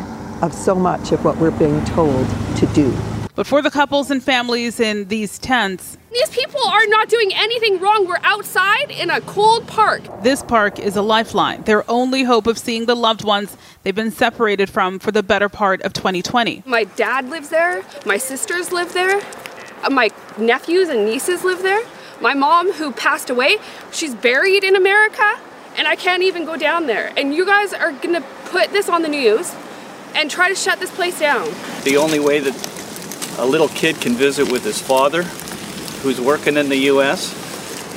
of 0.42 0.54
so 0.54 0.76
much 0.76 1.14
of 1.14 1.24
what 1.24 1.38
we're 1.38 1.52
being 1.52 1.86
told 1.86 2.28
to 2.58 2.66
do. 2.76 2.94
But 3.38 3.46
for 3.46 3.62
the 3.62 3.70
couples 3.70 4.10
and 4.10 4.22
families 4.22 4.80
in 4.80 5.10
these 5.10 5.38
tents, 5.38 5.96
these 6.12 6.30
people 6.32 6.60
are 6.68 6.88
not 6.88 7.08
doing 7.08 7.30
anything 7.36 7.80
wrong. 7.80 8.08
We're 8.08 8.18
outside 8.24 8.90
in 8.90 9.12
a 9.12 9.22
cold 9.22 9.68
park. 9.68 10.02
This 10.24 10.42
park 10.42 10.80
is 10.80 10.96
a 10.96 11.04
lifeline, 11.04 11.62
their 11.62 11.88
only 11.88 12.24
hope 12.24 12.48
of 12.48 12.58
seeing 12.58 12.88
the 12.88 12.96
loved 12.96 13.24
ones 13.24 13.56
they've 13.84 13.94
been 13.94 14.10
separated 14.10 14.72
from 14.72 14.98
for 14.98 15.12
the 15.12 15.22
better 15.22 15.50
part 15.50 15.84
of 15.84 15.94
2020. 15.94 16.64
My 16.66 16.86
dad 16.86 17.30
lives 17.30 17.50
there, 17.50 17.84
my 18.08 18.18
sisters 18.18 18.72
live 18.72 18.94
there, 18.94 19.22
uh, 19.84 19.92
my 19.92 20.10
nephews 20.40 20.90
and 20.90 21.06
nieces 21.06 21.44
live 21.44 21.62
there. 21.62 21.84
My 22.20 22.34
mom, 22.34 22.72
who 22.72 22.92
passed 22.92 23.30
away, 23.30 23.58
she's 23.92 24.16
buried 24.16 24.64
in 24.64 24.76
America, 24.76 25.40
and 25.76 25.88
I 25.88 25.96
can't 25.96 26.24
even 26.24 26.44
go 26.44 26.58
down 26.58 26.88
there. 26.88 27.14
And 27.16 27.36
you 27.36 27.46
guys 27.46 27.72
are 27.72 27.92
gonna 27.92 28.22
put 28.46 28.72
this 28.72 28.90
on 28.90 29.04
the 29.04 29.10
news 29.10 29.54
and 30.16 30.32
try 30.32 30.50
to 30.50 30.56
shut 30.56 30.80
this 30.80 30.90
place 30.90 31.20
down. 31.20 31.48
The 31.84 31.98
only 31.98 32.20
way 32.20 32.40
that 32.40 32.77
a 33.38 33.46
little 33.46 33.70
kid 33.70 34.02
can 34.02 34.14
visit 34.14 34.52
with 34.52 34.64
his 34.64 34.82
father 34.82 35.24
who's 36.02 36.20
working 36.20 36.58
in 36.58 36.70
the 36.70 36.78
U.S. 36.92 37.36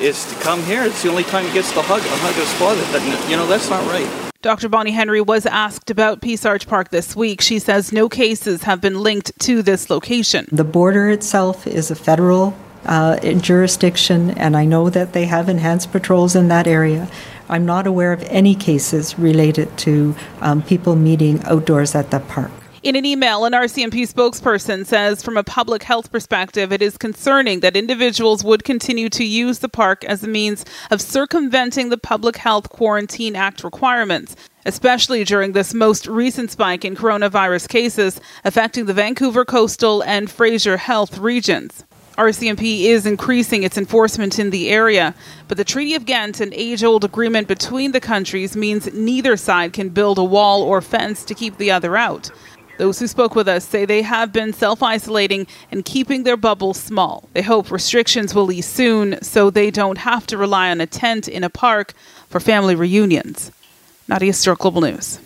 is 0.00 0.24
to 0.26 0.34
come 0.42 0.62
here. 0.64 0.82
It's 0.84 1.02
the 1.02 1.08
only 1.08 1.24
time 1.24 1.44
he 1.46 1.52
gets 1.52 1.72
to 1.72 1.82
hug, 1.82 2.00
a 2.00 2.16
hug 2.18 2.34
his 2.34 2.52
father. 2.54 2.84
But 2.92 3.30
you 3.30 3.36
know, 3.36 3.46
that's 3.46 3.70
not 3.70 3.86
right. 3.86 4.30
Dr. 4.42 4.70
Bonnie 4.70 4.90
Henry 4.90 5.20
was 5.20 5.44
asked 5.44 5.90
about 5.90 6.22
Peace 6.22 6.46
Arch 6.46 6.66
Park 6.66 6.90
this 6.90 7.14
week. 7.14 7.42
She 7.42 7.58
says 7.58 7.92
no 7.92 8.08
cases 8.08 8.62
have 8.62 8.80
been 8.80 9.00
linked 9.02 9.38
to 9.40 9.62
this 9.62 9.90
location. 9.90 10.46
The 10.50 10.64
border 10.64 11.10
itself 11.10 11.66
is 11.66 11.90
a 11.90 11.94
federal 11.94 12.56
uh, 12.86 13.18
jurisdiction, 13.34 14.30
and 14.30 14.56
I 14.56 14.64
know 14.64 14.88
that 14.88 15.12
they 15.12 15.26
have 15.26 15.50
enhanced 15.50 15.92
patrols 15.92 16.34
in 16.34 16.48
that 16.48 16.66
area. 16.66 17.08
I'm 17.50 17.66
not 17.66 17.86
aware 17.86 18.12
of 18.12 18.22
any 18.24 18.54
cases 18.54 19.18
related 19.18 19.76
to 19.78 20.14
um, 20.40 20.62
people 20.62 20.96
meeting 20.96 21.42
outdoors 21.44 21.94
at 21.94 22.10
the 22.10 22.20
park. 22.20 22.50
In 22.82 22.96
an 22.96 23.04
email, 23.04 23.44
an 23.44 23.52
RCMP 23.52 24.10
spokesperson 24.10 24.86
says 24.86 25.22
from 25.22 25.36
a 25.36 25.44
public 25.44 25.82
health 25.82 26.10
perspective, 26.10 26.72
it 26.72 26.80
is 26.80 26.96
concerning 26.96 27.60
that 27.60 27.76
individuals 27.76 28.42
would 28.42 28.64
continue 28.64 29.10
to 29.10 29.22
use 29.22 29.58
the 29.58 29.68
park 29.68 30.02
as 30.06 30.24
a 30.24 30.28
means 30.28 30.64
of 30.90 31.02
circumventing 31.02 31.90
the 31.90 31.98
Public 31.98 32.38
Health 32.38 32.70
Quarantine 32.70 33.36
Act 33.36 33.62
requirements, 33.64 34.34
especially 34.64 35.24
during 35.24 35.52
this 35.52 35.74
most 35.74 36.06
recent 36.06 36.52
spike 36.52 36.82
in 36.86 36.96
coronavirus 36.96 37.68
cases 37.68 38.18
affecting 38.46 38.86
the 38.86 38.94
Vancouver 38.94 39.44
coastal 39.44 40.02
and 40.04 40.30
Fraser 40.30 40.78
Health 40.78 41.18
regions. 41.18 41.84
RCMP 42.16 42.84
is 42.84 43.06
increasing 43.06 43.62
its 43.62 43.78
enforcement 43.78 44.38
in 44.38 44.50
the 44.50 44.68
area, 44.68 45.14
but 45.48 45.56
the 45.56 45.64
Treaty 45.64 45.94
of 45.94 46.04
Ghent, 46.04 46.40
an 46.40 46.52
age 46.52 46.84
old 46.84 47.04
agreement 47.04 47.48
between 47.48 47.92
the 47.92 48.00
countries, 48.00 48.56
means 48.56 48.92
neither 48.92 49.36
side 49.36 49.72
can 49.72 49.90
build 49.90 50.18
a 50.18 50.24
wall 50.24 50.62
or 50.62 50.82
fence 50.82 51.24
to 51.24 51.34
keep 51.34 51.56
the 51.56 51.70
other 51.70 51.96
out. 51.96 52.30
Those 52.80 52.98
who 52.98 53.06
spoke 53.08 53.34
with 53.34 53.46
us 53.46 53.66
say 53.66 53.84
they 53.84 54.00
have 54.00 54.32
been 54.32 54.54
self 54.54 54.82
isolating 54.82 55.46
and 55.70 55.84
keeping 55.84 56.22
their 56.22 56.38
bubbles 56.38 56.80
small. 56.80 57.28
They 57.34 57.42
hope 57.42 57.70
restrictions 57.70 58.34
will 58.34 58.50
ease 58.50 58.64
soon 58.64 59.22
so 59.22 59.50
they 59.50 59.70
don't 59.70 59.98
have 59.98 60.26
to 60.28 60.38
rely 60.38 60.70
on 60.70 60.80
a 60.80 60.86
tent 60.86 61.28
in 61.28 61.44
a 61.44 61.50
park 61.50 61.92
for 62.30 62.40
family 62.40 62.74
reunions. 62.74 63.52
Nadia 64.08 64.32
Stewart, 64.32 64.60
Global 64.60 64.80
News. 64.80 65.20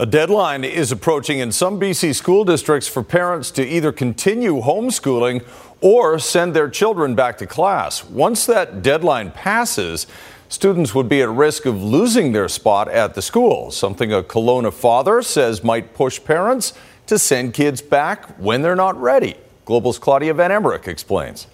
A 0.00 0.06
deadline 0.06 0.64
is 0.64 0.90
approaching 0.90 1.38
in 1.38 1.52
some 1.52 1.78
BC 1.78 2.12
school 2.16 2.44
districts 2.44 2.88
for 2.88 3.04
parents 3.04 3.52
to 3.52 3.64
either 3.64 3.92
continue 3.92 4.60
homeschooling 4.60 5.44
or 5.80 6.18
send 6.18 6.54
their 6.54 6.68
children 6.68 7.14
back 7.14 7.38
to 7.38 7.46
class. 7.46 8.02
Once 8.04 8.46
that 8.46 8.82
deadline 8.82 9.30
passes, 9.30 10.08
students 10.48 10.94
would 10.94 11.08
be 11.08 11.22
at 11.22 11.28
risk 11.28 11.66
of 11.66 11.82
losing 11.82 12.32
their 12.32 12.48
spot 12.48 12.88
at 12.88 13.14
the 13.14 13.22
school, 13.22 13.70
something 13.70 14.12
a 14.12 14.22
Kelowna 14.22 14.72
father 14.72 15.22
says 15.22 15.62
might 15.62 15.94
push 15.94 16.22
parents 16.22 16.72
to 17.06 17.18
send 17.18 17.54
kids 17.54 17.80
back 17.80 18.26
when 18.38 18.62
they're 18.62 18.76
not 18.76 19.00
ready. 19.00 19.36
Global's 19.64 19.98
Klaudia 19.98 20.34
Van 20.34 20.50
Emmerik 20.50 20.88
explains. 20.88 21.46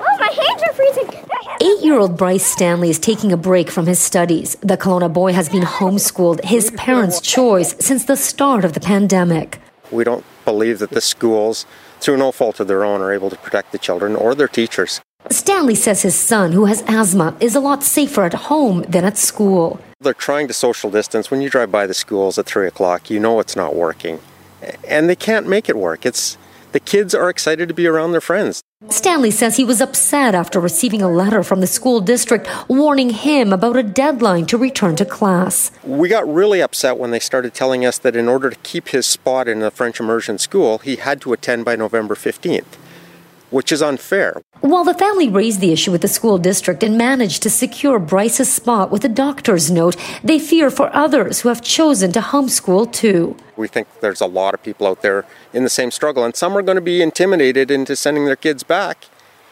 Oh, 0.00 0.16
my 0.18 0.26
hands 0.26 0.62
are 0.62 0.72
freezing. 0.72 1.26
Eight 1.62 1.82
year 1.82 1.98
old 1.98 2.18
Bryce 2.18 2.44
Stanley 2.44 2.90
is 2.90 2.98
taking 2.98 3.32
a 3.32 3.36
break 3.36 3.70
from 3.70 3.86
his 3.86 3.98
studies. 3.98 4.56
The 4.60 4.76
Kelowna 4.76 5.10
boy 5.10 5.32
has 5.32 5.48
been 5.48 5.62
homeschooled, 5.62 6.44
his 6.44 6.70
parents' 6.72 7.20
choice, 7.20 7.74
since 7.78 8.04
the 8.04 8.16
start 8.16 8.64
of 8.64 8.74
the 8.74 8.80
pandemic. 8.80 9.58
We 9.90 10.04
don't 10.04 10.24
believe 10.44 10.80
that 10.80 10.90
the 10.90 11.00
schools, 11.00 11.64
through 12.00 12.18
no 12.18 12.30
fault 12.30 12.60
of 12.60 12.68
their 12.68 12.84
own, 12.84 13.00
are 13.00 13.12
able 13.12 13.30
to 13.30 13.36
protect 13.36 13.72
the 13.72 13.78
children 13.78 14.14
or 14.14 14.34
their 14.34 14.48
teachers. 14.48 15.00
Stanley 15.30 15.74
says 15.74 16.02
his 16.02 16.14
son, 16.14 16.52
who 16.52 16.66
has 16.66 16.82
asthma, 16.86 17.36
is 17.40 17.56
a 17.56 17.60
lot 17.60 17.82
safer 17.82 18.24
at 18.24 18.34
home 18.34 18.82
than 18.82 19.04
at 19.04 19.18
school. 19.18 19.80
They're 20.00 20.14
trying 20.14 20.46
to 20.48 20.54
social 20.54 20.90
distance. 20.90 21.30
When 21.30 21.40
you 21.40 21.50
drive 21.50 21.72
by 21.72 21.86
the 21.86 21.94
schools 21.94 22.38
at 22.38 22.46
3 22.46 22.66
o'clock, 22.66 23.10
you 23.10 23.18
know 23.18 23.40
it's 23.40 23.56
not 23.56 23.74
working. 23.74 24.20
And 24.86 25.08
they 25.08 25.16
can't 25.16 25.48
make 25.48 25.68
it 25.68 25.76
work. 25.76 26.06
It's 26.06 26.38
the 26.72 26.80
kids 26.80 27.14
are 27.14 27.30
excited 27.30 27.68
to 27.68 27.74
be 27.74 27.86
around 27.86 28.12
their 28.12 28.20
friends. 28.20 28.62
Stanley 28.90 29.30
says 29.30 29.56
he 29.56 29.64
was 29.64 29.80
upset 29.80 30.34
after 30.34 30.60
receiving 30.60 31.00
a 31.00 31.10
letter 31.10 31.42
from 31.42 31.60
the 31.60 31.66
school 31.66 32.00
district 32.00 32.46
warning 32.68 33.10
him 33.10 33.52
about 33.52 33.76
a 33.76 33.82
deadline 33.82 34.44
to 34.46 34.58
return 34.58 34.94
to 34.96 35.04
class. 35.06 35.70
We 35.82 36.08
got 36.08 36.32
really 36.32 36.60
upset 36.60 36.98
when 36.98 37.10
they 37.10 37.18
started 37.18 37.54
telling 37.54 37.86
us 37.86 37.98
that 37.98 38.14
in 38.14 38.28
order 38.28 38.50
to 38.50 38.56
keep 38.56 38.88
his 38.88 39.06
spot 39.06 39.48
in 39.48 39.60
the 39.60 39.70
French 39.70 39.98
immersion 39.98 40.38
school, 40.38 40.78
he 40.78 40.96
had 40.96 41.20
to 41.22 41.32
attend 41.32 41.64
by 41.64 41.76
November 41.76 42.14
15th 42.14 42.76
which 43.56 43.72
is 43.72 43.80
unfair. 43.80 44.42
While 44.60 44.84
the 44.84 44.92
family 44.92 45.30
raised 45.30 45.60
the 45.60 45.72
issue 45.72 45.90
with 45.90 46.02
the 46.02 46.08
school 46.08 46.36
district 46.36 46.82
and 46.82 46.98
managed 46.98 47.42
to 47.42 47.48
secure 47.48 47.98
Bryce's 47.98 48.52
spot 48.52 48.90
with 48.90 49.02
a 49.02 49.08
doctor's 49.08 49.70
note, 49.70 49.96
they 50.22 50.38
fear 50.38 50.68
for 50.70 50.94
others 50.94 51.40
who 51.40 51.48
have 51.48 51.62
chosen 51.62 52.12
to 52.12 52.20
homeschool 52.20 52.92
too. 52.92 53.34
We 53.56 53.66
think 53.66 53.88
there's 54.00 54.20
a 54.20 54.26
lot 54.26 54.52
of 54.52 54.62
people 54.62 54.86
out 54.86 55.00
there 55.00 55.24
in 55.54 55.62
the 55.62 55.70
same 55.70 55.90
struggle, 55.90 56.22
and 56.22 56.36
some 56.36 56.54
are 56.54 56.60
going 56.60 56.76
to 56.76 56.82
be 56.82 57.00
intimidated 57.00 57.70
into 57.70 57.96
sending 57.96 58.26
their 58.26 58.36
kids 58.36 58.62
back, 58.62 59.06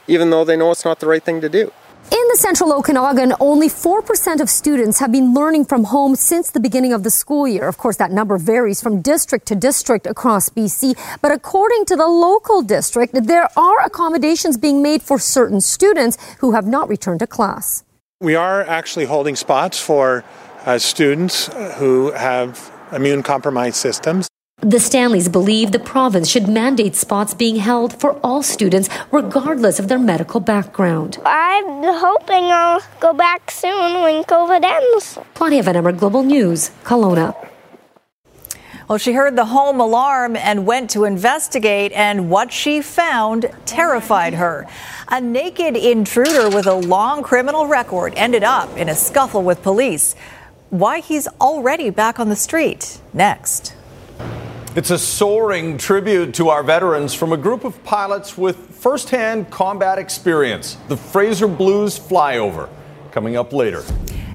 even 0.06 0.28
though 0.28 0.44
they 0.44 0.56
know 0.56 0.70
it's 0.70 0.84
not 0.84 1.00
the 1.00 1.06
right 1.06 1.22
thing 1.22 1.40
to 1.40 1.48
do. 1.48 1.72
In 2.10 2.28
the 2.28 2.36
central 2.36 2.72
Okanagan, 2.72 3.32
only 3.40 3.68
4% 3.68 4.40
of 4.40 4.50
students 4.50 4.98
have 4.98 5.10
been 5.10 5.32
learning 5.32 5.64
from 5.64 5.84
home 5.84 6.14
since 6.14 6.50
the 6.50 6.60
beginning 6.60 6.92
of 6.92 7.02
the 7.02 7.10
school 7.10 7.48
year. 7.48 7.66
Of 7.66 7.78
course, 7.78 7.96
that 7.96 8.12
number 8.12 8.36
varies 8.36 8.82
from 8.82 9.00
district 9.00 9.46
to 9.46 9.54
district 9.54 10.06
across 10.06 10.50
BC. 10.50 10.96
But 11.22 11.32
according 11.32 11.86
to 11.86 11.96
the 11.96 12.06
local 12.06 12.62
district, 12.62 13.14
there 13.14 13.48
are 13.56 13.80
accommodations 13.84 14.58
being 14.58 14.82
made 14.82 15.02
for 15.02 15.18
certain 15.18 15.60
students 15.60 16.18
who 16.40 16.52
have 16.52 16.66
not 16.66 16.88
returned 16.88 17.20
to 17.20 17.26
class. 17.26 17.84
We 18.20 18.34
are 18.34 18.62
actually 18.62 19.06
holding 19.06 19.34
spots 19.34 19.80
for 19.80 20.24
uh, 20.66 20.78
students 20.78 21.46
who 21.78 22.12
have 22.12 22.70
immune 22.92 23.22
compromised 23.22 23.76
systems. 23.76 24.28
The 24.64 24.80
Stanleys 24.80 25.28
believe 25.28 25.72
the 25.72 25.78
province 25.78 26.26
should 26.26 26.48
mandate 26.48 26.96
spots 26.96 27.34
being 27.34 27.56
held 27.56 28.00
for 28.00 28.14
all 28.24 28.42
students, 28.42 28.88
regardless 29.12 29.78
of 29.78 29.88
their 29.88 29.98
medical 29.98 30.40
background. 30.40 31.18
I'm 31.26 31.82
hoping 31.82 32.44
I'll 32.44 32.80
go 32.98 33.12
back 33.12 33.50
soon 33.50 34.00
when 34.00 34.24
COVID 34.24 34.64
ends. 34.64 35.18
Klaudia 35.34 35.62
Van 35.62 35.76
Emmer, 35.76 35.92
Global 35.92 36.22
News, 36.22 36.70
Kelowna. 36.82 37.36
Well, 38.88 38.96
she 38.96 39.12
heard 39.12 39.36
the 39.36 39.44
home 39.44 39.80
alarm 39.80 40.34
and 40.34 40.64
went 40.64 40.88
to 40.92 41.04
investigate, 41.04 41.92
and 41.92 42.30
what 42.30 42.50
she 42.50 42.80
found 42.80 43.50
terrified 43.66 44.32
her. 44.32 44.66
A 45.08 45.20
naked 45.20 45.76
intruder 45.76 46.48
with 46.48 46.66
a 46.66 46.74
long 46.74 47.22
criminal 47.22 47.66
record 47.66 48.14
ended 48.16 48.44
up 48.44 48.74
in 48.78 48.88
a 48.88 48.94
scuffle 48.94 49.42
with 49.42 49.62
police. 49.62 50.14
Why 50.70 51.00
he's 51.00 51.28
already 51.38 51.90
back 51.90 52.18
on 52.18 52.30
the 52.30 52.36
street. 52.36 52.98
Next. 53.12 53.74
It's 54.76 54.90
a 54.90 54.98
soaring 54.98 55.78
tribute 55.78 56.34
to 56.34 56.48
our 56.48 56.64
veterans 56.64 57.14
from 57.14 57.32
a 57.32 57.36
group 57.36 57.62
of 57.62 57.80
pilots 57.84 58.36
with 58.36 58.56
firsthand 58.56 59.48
combat 59.48 60.00
experience. 60.00 60.76
The 60.88 60.96
Fraser 60.96 61.46
Blues 61.46 61.96
flyover 61.96 62.68
coming 63.12 63.36
up 63.36 63.52
later. 63.52 63.84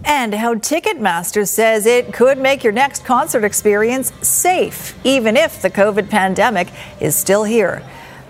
And 0.05 0.34
how 0.34 0.55
Ticketmaster 0.55 1.46
says 1.46 1.86
it 1.86 2.13
could 2.13 2.38
make 2.38 2.63
your 2.63 2.72
next 2.72 3.03
concert 3.03 3.43
experience 3.43 4.13
safe, 4.25 4.98
even 5.03 5.36
if 5.36 5.62
the 5.62 5.69
COVID 5.69 6.10
pandemic 6.10 6.69
is 7.01 7.17
still 7.17 7.43
here. 7.43 7.84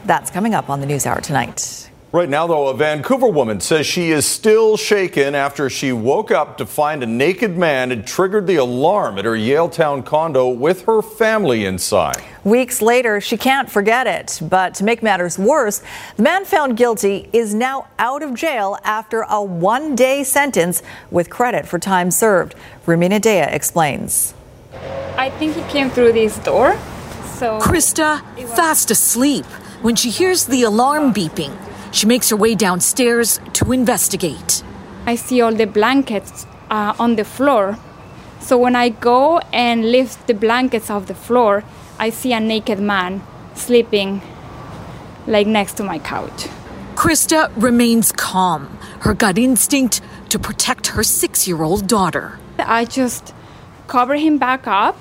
That's 0.06 0.32
coming 0.32 0.56
up 0.56 0.68
on 0.68 0.80
the 0.80 0.88
News 0.88 1.06
Hour 1.06 1.22
tonight. 1.22 1.79
Right 2.12 2.28
now, 2.28 2.48
though, 2.48 2.70
a 2.70 2.74
Vancouver 2.74 3.28
woman 3.28 3.60
says 3.60 3.86
she 3.86 4.10
is 4.10 4.26
still 4.26 4.78
shaken 4.78 5.36
after 5.36 5.70
she 5.70 5.92
woke 5.92 6.32
up 6.32 6.58
to 6.58 6.66
find 6.66 7.04
a 7.04 7.06
naked 7.06 7.56
man 7.56 7.92
had 7.92 8.08
triggered 8.08 8.48
the 8.48 8.56
alarm 8.56 9.20
at 9.20 9.26
her 9.26 9.36
Yaletown 9.36 10.04
condo 10.04 10.50
with 10.50 10.86
her 10.86 11.04
family 11.04 11.66
inside. 11.66 12.20
Weeks 12.44 12.82
later, 12.82 13.22
she 13.22 13.38
can't 13.38 13.70
forget 13.70 14.08
it. 14.08 14.40
But 14.42 14.74
to 14.76 14.84
make 14.84 15.04
matters 15.04 15.38
worse, 15.38 15.84
the 16.16 16.24
man 16.24 16.46
found 16.46 16.78
guilty 16.78 17.30
is 17.32 17.54
now 17.54 17.86
out 18.00 18.24
of 18.24 18.34
jail 18.34 18.80
after 18.84 19.22
a 19.30 19.44
one 19.44 19.96
day 19.96 20.24
sentence 20.24 20.82
with 21.12 21.30
credit 21.30 21.68
for 21.68 21.78
time 21.78 22.10
served. 22.10 22.56
Rumina 22.88 23.20
Daya 23.20 23.54
explains. 23.54 24.34
I 25.16 25.30
think 25.30 25.56
he 25.56 25.62
came 25.72 25.92
through 25.92 26.14
this 26.14 26.40
door. 26.40 26.76
So 27.36 27.60
Krista, 27.60 28.22
fast 28.56 28.90
asleep, 28.90 29.46
when 29.84 29.96
she 29.96 30.10
hears 30.10 30.48
the 30.48 30.64
alarm 30.64 31.14
beeping. 31.14 31.56
She 31.92 32.06
makes 32.06 32.30
her 32.30 32.36
way 32.36 32.56
downstairs 32.56 33.40
to 33.54 33.72
investigate. 33.72 34.64
I 35.06 35.16
see 35.16 35.42
all 35.42 35.54
the 35.54 35.66
blankets 35.66 36.46
uh, 36.70 36.94
on 37.00 37.16
the 37.16 37.24
floor. 37.24 37.78
So 38.40 38.58
when 38.58 38.76
I 38.76 38.90
go 38.90 39.40
and 39.52 39.92
lift 39.92 40.28
the 40.28 40.34
blankets 40.34 40.90
off 40.90 41.08
the 41.08 41.16
floor, 41.16 41.64
I 41.98 42.10
see 42.10 42.34
a 42.34 42.40
naked 42.40 42.80
man 42.80 43.22
sleeping 43.56 44.22
like 45.28 45.48
next 45.48 45.74
to 45.78 45.84
my 45.84 46.00
couch. 46.00 46.48
Krista 46.96 47.52
remains 47.56 48.12
calm, 48.12 48.78
her 49.02 49.14
gut 49.14 49.38
instinct 49.38 50.02
to 50.30 50.40
protect 50.40 50.88
her 50.88 51.04
six 51.04 51.48
year 51.48 51.62
old 51.64 51.88
daughter. 51.88 52.40
I 52.58 52.86
just 52.86 53.34
cover 53.88 54.16
him 54.16 54.38
back 54.38 54.68
up 54.68 54.98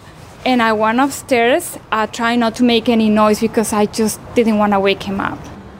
and 0.46 0.62
I 0.62 0.72
went 0.72 1.00
upstairs, 1.00 1.78
uh, 1.90 2.06
trying 2.06 2.40
not 2.40 2.54
to 2.56 2.64
make 2.64 2.88
any 2.88 3.10
noise 3.10 3.40
because 3.40 3.72
I 3.72 3.86
just 3.86 4.20
didn't 4.34 4.58
want 4.58 4.72
to 4.72 4.80
wake 4.80 5.02
him 5.02 5.20
up. 5.20 5.38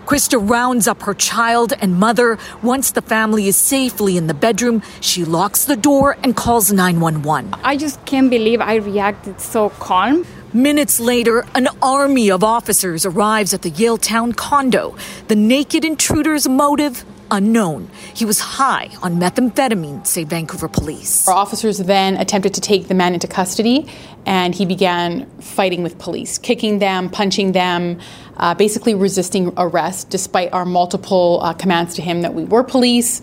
Krista 0.09 0.39
rounds 0.41 0.89
up 0.89 1.03
her 1.03 1.13
child 1.13 1.75
and 1.83 2.01
mother. 2.01 2.39
Once 2.63 2.93
the 2.93 3.03
family 3.03 3.47
is 3.47 3.57
safely 3.57 4.17
in 4.17 4.27
the 4.27 4.33
bedroom, 4.33 4.83
she 5.03 5.23
locks 5.23 5.67
the 5.67 5.77
door 5.77 6.17
and 6.23 6.35
calls 6.35 6.73
911. 6.73 7.53
I 7.63 7.77
just 7.77 8.03
can't 8.07 8.31
believe 8.31 8.63
I 8.63 8.77
reacted 8.77 9.39
so 9.39 9.69
calm. 9.69 10.25
Minutes 10.55 10.99
later, 10.99 11.45
an 11.55 11.69
army 11.83 12.31
of 12.31 12.43
officers 12.43 13.05
arrives 13.05 13.53
at 13.53 13.61
the 13.61 13.71
Yaletown 13.71 14.35
condo. 14.35 14.97
The 15.27 15.37
naked 15.37 15.85
intruder's 15.85 16.49
motive 16.49 17.05
unknown. 17.31 17.91
He 18.15 18.25
was 18.25 18.39
high 18.41 18.91
on 19.03 19.17
methamphetamine, 19.19 20.07
say 20.07 20.25
Vancouver 20.25 20.69
police. 20.69 21.27
Our 21.29 21.35
officers 21.35 21.79
then 21.79 22.17
attempted 22.17 22.55
to 22.55 22.61
take 22.61 22.89
the 22.89 22.95
man 22.95 23.15
into 23.15 23.27
custody, 23.27 23.87
and 24.27 24.55
he 24.55 24.67
began 24.67 25.27
fighting 25.41 25.83
with 25.83 25.99
police, 25.99 26.39
kicking 26.39 26.79
them, 26.79 27.11
punching 27.11 27.53
them, 27.53 28.01
uh, 28.37 28.55
basically 28.55 28.95
resisting 28.95 29.53
arrest, 29.57 30.11
despite 30.11 30.53
our 30.53 30.65
multiple 30.65 31.41
uh, 31.43 31.53
commands 31.55 31.95
to 31.95 32.03
him 32.03 32.23
that 32.23 32.35
we 32.35 32.45
were 32.45 32.65
police. 32.65 33.21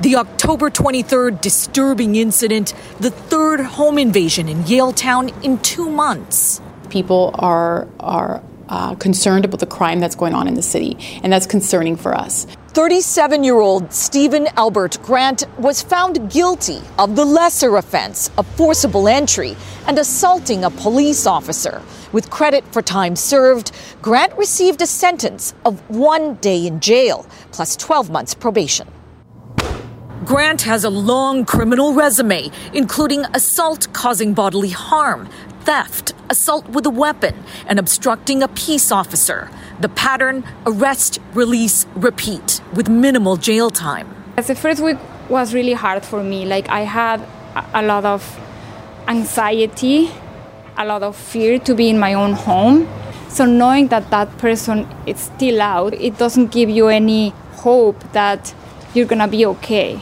The 0.00 0.16
October 0.16 0.68
23rd 0.68 1.40
disturbing 1.40 2.16
incident, 2.16 2.74
the 3.00 3.10
third 3.10 3.60
home 3.60 3.98
invasion 3.98 4.48
in 4.48 4.58
Yaletown 4.64 5.32
in 5.42 5.58
two 5.58 5.88
months. 5.88 6.60
People 6.90 7.30
are 7.34 7.88
are 7.98 8.42
uh, 8.68 8.94
concerned 8.96 9.44
about 9.44 9.60
the 9.60 9.66
crime 9.66 10.00
that's 10.00 10.14
going 10.14 10.34
on 10.34 10.48
in 10.48 10.54
the 10.54 10.62
city, 10.62 10.96
and 11.22 11.32
that's 11.32 11.46
concerning 11.46 11.96
for 11.96 12.14
us. 12.14 12.46
37 12.76 13.42
year 13.42 13.58
old 13.58 13.90
Stephen 13.90 14.46
Albert 14.56 14.98
Grant 15.02 15.44
was 15.58 15.80
found 15.80 16.30
guilty 16.30 16.82
of 16.98 17.16
the 17.16 17.24
lesser 17.24 17.76
offense 17.76 18.30
of 18.36 18.46
forcible 18.48 19.08
entry 19.08 19.56
and 19.86 19.98
assaulting 19.98 20.62
a 20.64 20.70
police 20.70 21.26
officer. 21.26 21.80
With 22.12 22.28
credit 22.28 22.64
for 22.72 22.82
time 22.82 23.16
served, 23.16 23.72
Grant 24.02 24.36
received 24.36 24.82
a 24.82 24.86
sentence 24.86 25.54
of 25.64 25.80
one 25.88 26.34
day 26.34 26.66
in 26.66 26.80
jail 26.80 27.26
plus 27.50 27.76
12 27.76 28.10
months 28.10 28.34
probation. 28.34 28.86
Grant 30.26 30.62
has 30.62 30.82
a 30.82 30.90
long 30.90 31.44
criminal 31.44 31.94
resume, 31.94 32.50
including 32.74 33.24
assault 33.32 33.86
causing 33.92 34.34
bodily 34.34 34.70
harm, 34.70 35.28
theft, 35.66 36.14
assault 36.30 36.68
with 36.68 36.86
a 36.86 36.90
weapon, 36.90 37.34
and 37.66 37.78
obstructing 37.78 38.42
a 38.42 38.48
peace 38.48 38.92
officer. 38.92 39.50
The 39.80 39.88
pattern 39.88 40.44
arrest, 40.64 41.18
release, 41.34 41.86
repeat, 41.96 42.60
with 42.72 42.88
minimal 42.88 43.36
jail 43.36 43.68
time. 43.70 44.08
As 44.36 44.46
the 44.46 44.54
first 44.54 44.80
week 44.82 44.96
was 45.28 45.52
really 45.52 45.72
hard 45.74 46.04
for 46.04 46.22
me. 46.22 46.44
Like, 46.44 46.68
I 46.68 46.82
had 46.82 47.20
a 47.74 47.82
lot 47.82 48.04
of 48.04 48.22
anxiety, 49.08 50.10
a 50.78 50.84
lot 50.84 51.02
of 51.02 51.16
fear 51.16 51.58
to 51.58 51.74
be 51.74 51.88
in 51.90 51.98
my 51.98 52.14
own 52.14 52.32
home. 52.32 52.88
So, 53.28 53.44
knowing 53.44 53.88
that 53.88 54.10
that 54.10 54.38
person 54.38 54.86
is 55.04 55.18
still 55.18 55.60
out, 55.60 55.94
it 55.94 56.16
doesn't 56.16 56.52
give 56.52 56.70
you 56.70 56.88
any 56.88 57.30
hope 57.66 58.00
that 58.12 58.54
you're 58.94 59.06
gonna 59.06 59.28
be 59.28 59.44
okay. 59.46 59.98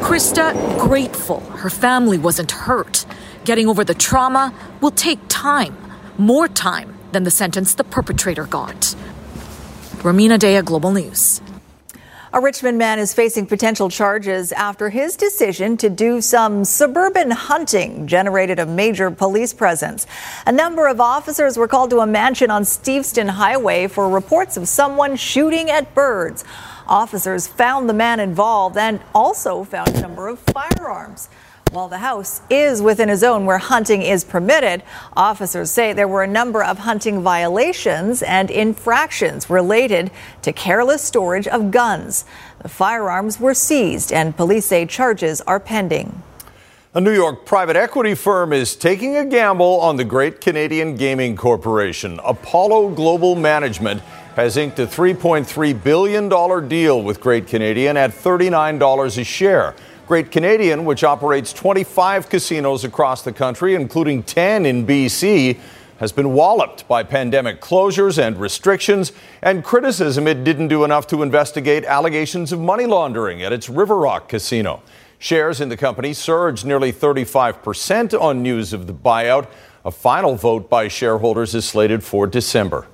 Krista, 0.00 0.52
grateful 0.78 1.40
her 1.64 1.70
family 1.70 2.18
wasn't 2.18 2.52
hurt. 2.52 3.06
Getting 3.44 3.68
over 3.68 3.84
the 3.84 3.92
trauma 3.92 4.54
will 4.80 4.90
take 4.90 5.18
time, 5.28 5.76
more 6.16 6.48
time 6.48 6.94
than 7.12 7.24
the 7.24 7.30
sentence 7.30 7.74
the 7.74 7.84
perpetrator 7.84 8.46
got. 8.46 8.94
Rumina 10.00 10.38
Daya, 10.38 10.64
Global 10.64 10.90
News. 10.90 11.42
A 12.32 12.40
Richmond 12.40 12.78
man 12.78 12.98
is 12.98 13.12
facing 13.12 13.46
potential 13.46 13.90
charges 13.90 14.50
after 14.50 14.88
his 14.88 15.14
decision 15.14 15.76
to 15.76 15.90
do 15.90 16.22
some 16.22 16.64
suburban 16.64 17.30
hunting 17.30 18.06
generated 18.06 18.58
a 18.58 18.66
major 18.66 19.10
police 19.10 19.52
presence. 19.52 20.06
A 20.46 20.50
number 20.50 20.88
of 20.88 21.00
officers 21.00 21.58
were 21.58 21.68
called 21.68 21.90
to 21.90 22.00
a 22.00 22.06
mansion 22.06 22.50
on 22.50 22.62
Steveston 22.62 23.28
Highway 23.28 23.88
for 23.88 24.08
reports 24.08 24.56
of 24.56 24.66
someone 24.68 25.16
shooting 25.16 25.70
at 25.70 25.94
birds. 25.94 26.44
Officers 26.88 27.46
found 27.46 27.88
the 27.90 27.94
man 27.94 28.20
involved 28.20 28.78
and 28.78 29.00
also 29.14 29.64
found 29.64 29.88
a 29.90 30.00
number 30.00 30.28
of 30.28 30.38
firearms. 30.38 31.28
While 31.72 31.88
the 31.88 31.98
house 31.98 32.40
is 32.48 32.80
within 32.80 33.10
a 33.10 33.16
zone 33.16 33.46
where 33.46 33.58
hunting 33.58 34.02
is 34.02 34.22
permitted, 34.22 34.82
officers 35.16 35.72
say 35.72 35.92
there 35.92 36.06
were 36.06 36.22
a 36.22 36.28
number 36.28 36.62
of 36.62 36.78
hunting 36.78 37.22
violations 37.22 38.22
and 38.22 38.50
infractions 38.50 39.50
related 39.50 40.12
to 40.42 40.52
careless 40.52 41.02
storage 41.02 41.48
of 41.48 41.72
guns. 41.72 42.24
The 42.62 42.68
firearms 42.68 43.40
were 43.40 43.54
seized 43.54 44.12
and 44.12 44.36
police 44.36 44.66
say 44.66 44.86
charges 44.86 45.40
are 45.42 45.58
pending. 45.58 46.22
A 46.94 47.00
New 47.00 47.12
York 47.12 47.44
private 47.44 47.74
equity 47.74 48.14
firm 48.14 48.52
is 48.52 48.76
taking 48.76 49.16
a 49.16 49.24
gamble 49.24 49.80
on 49.80 49.96
the 49.96 50.04
great 50.04 50.40
Canadian 50.40 50.94
gaming 50.94 51.34
corporation. 51.34 52.20
Apollo 52.24 52.90
Global 52.90 53.34
Management 53.34 54.00
has 54.36 54.56
inked 54.56 54.78
a 54.78 54.86
$3.3 54.86 55.82
billion 55.82 56.68
deal 56.68 57.02
with 57.02 57.20
Great 57.20 57.48
Canadian 57.48 57.96
at 57.96 58.10
$39 58.10 59.18
a 59.18 59.24
share. 59.24 59.74
Great 60.06 60.30
Canadian, 60.30 60.84
which 60.84 61.02
operates 61.02 61.54
25 61.54 62.28
casinos 62.28 62.84
across 62.84 63.22
the 63.22 63.32
country, 63.32 63.74
including 63.74 64.22
10 64.22 64.66
in 64.66 64.86
BC, 64.86 65.58
has 65.98 66.12
been 66.12 66.34
walloped 66.34 66.86
by 66.86 67.02
pandemic 67.02 67.60
closures 67.60 68.18
and 68.18 68.38
restrictions 68.38 69.12
and 69.40 69.64
criticism 69.64 70.26
it 70.26 70.44
didn't 70.44 70.68
do 70.68 70.84
enough 70.84 71.06
to 71.06 71.22
investigate 71.22 71.84
allegations 71.84 72.52
of 72.52 72.60
money 72.60 72.84
laundering 72.84 73.42
at 73.42 73.52
its 73.52 73.70
River 73.70 73.96
Rock 73.96 74.28
casino. 74.28 74.82
Shares 75.18 75.62
in 75.62 75.70
the 75.70 75.76
company 75.76 76.12
surged 76.12 76.66
nearly 76.66 76.92
35% 76.92 78.20
on 78.20 78.42
news 78.42 78.74
of 78.74 78.86
the 78.86 78.92
buyout. 78.92 79.46
A 79.86 79.90
final 79.90 80.34
vote 80.36 80.68
by 80.68 80.88
shareholders 80.88 81.54
is 81.54 81.64
slated 81.64 82.04
for 82.04 82.26
December. 82.26 82.86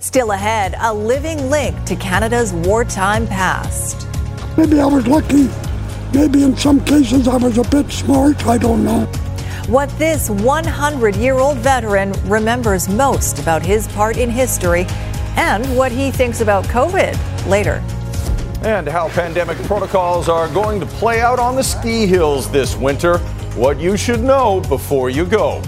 Still 0.00 0.32
ahead, 0.32 0.74
a 0.80 0.92
living 0.92 1.50
link 1.50 1.84
to 1.84 1.94
Canada's 1.94 2.52
wartime 2.52 3.28
past. 3.28 4.08
Maybe 4.56 4.80
I 4.80 4.86
was 4.86 5.06
lucky. 5.06 5.48
Maybe 6.12 6.42
in 6.42 6.56
some 6.56 6.80
cases 6.84 7.28
I 7.28 7.36
was 7.36 7.58
a 7.58 7.64
bit 7.64 7.90
smart. 7.90 8.46
I 8.46 8.58
don't 8.58 8.84
know. 8.84 9.06
What 9.68 9.88
this 9.98 10.30
100 10.30 11.16
year 11.16 11.34
old 11.34 11.58
veteran 11.58 12.12
remembers 12.24 12.88
most 12.88 13.38
about 13.38 13.62
his 13.64 13.88
part 13.88 14.16
in 14.16 14.30
history 14.30 14.86
and 15.36 15.64
what 15.76 15.92
he 15.92 16.10
thinks 16.10 16.40
about 16.40 16.64
COVID 16.66 17.16
later. 17.48 17.82
And 18.62 18.88
how 18.88 19.08
pandemic 19.08 19.58
protocols 19.64 20.28
are 20.28 20.48
going 20.48 20.80
to 20.80 20.86
play 20.86 21.20
out 21.20 21.38
on 21.38 21.56
the 21.56 21.62
ski 21.62 22.06
hills 22.06 22.50
this 22.50 22.76
winter. 22.76 23.18
What 23.56 23.78
you 23.78 23.96
should 23.96 24.20
know 24.20 24.60
before 24.60 25.10
you 25.10 25.26
go. 25.26 25.62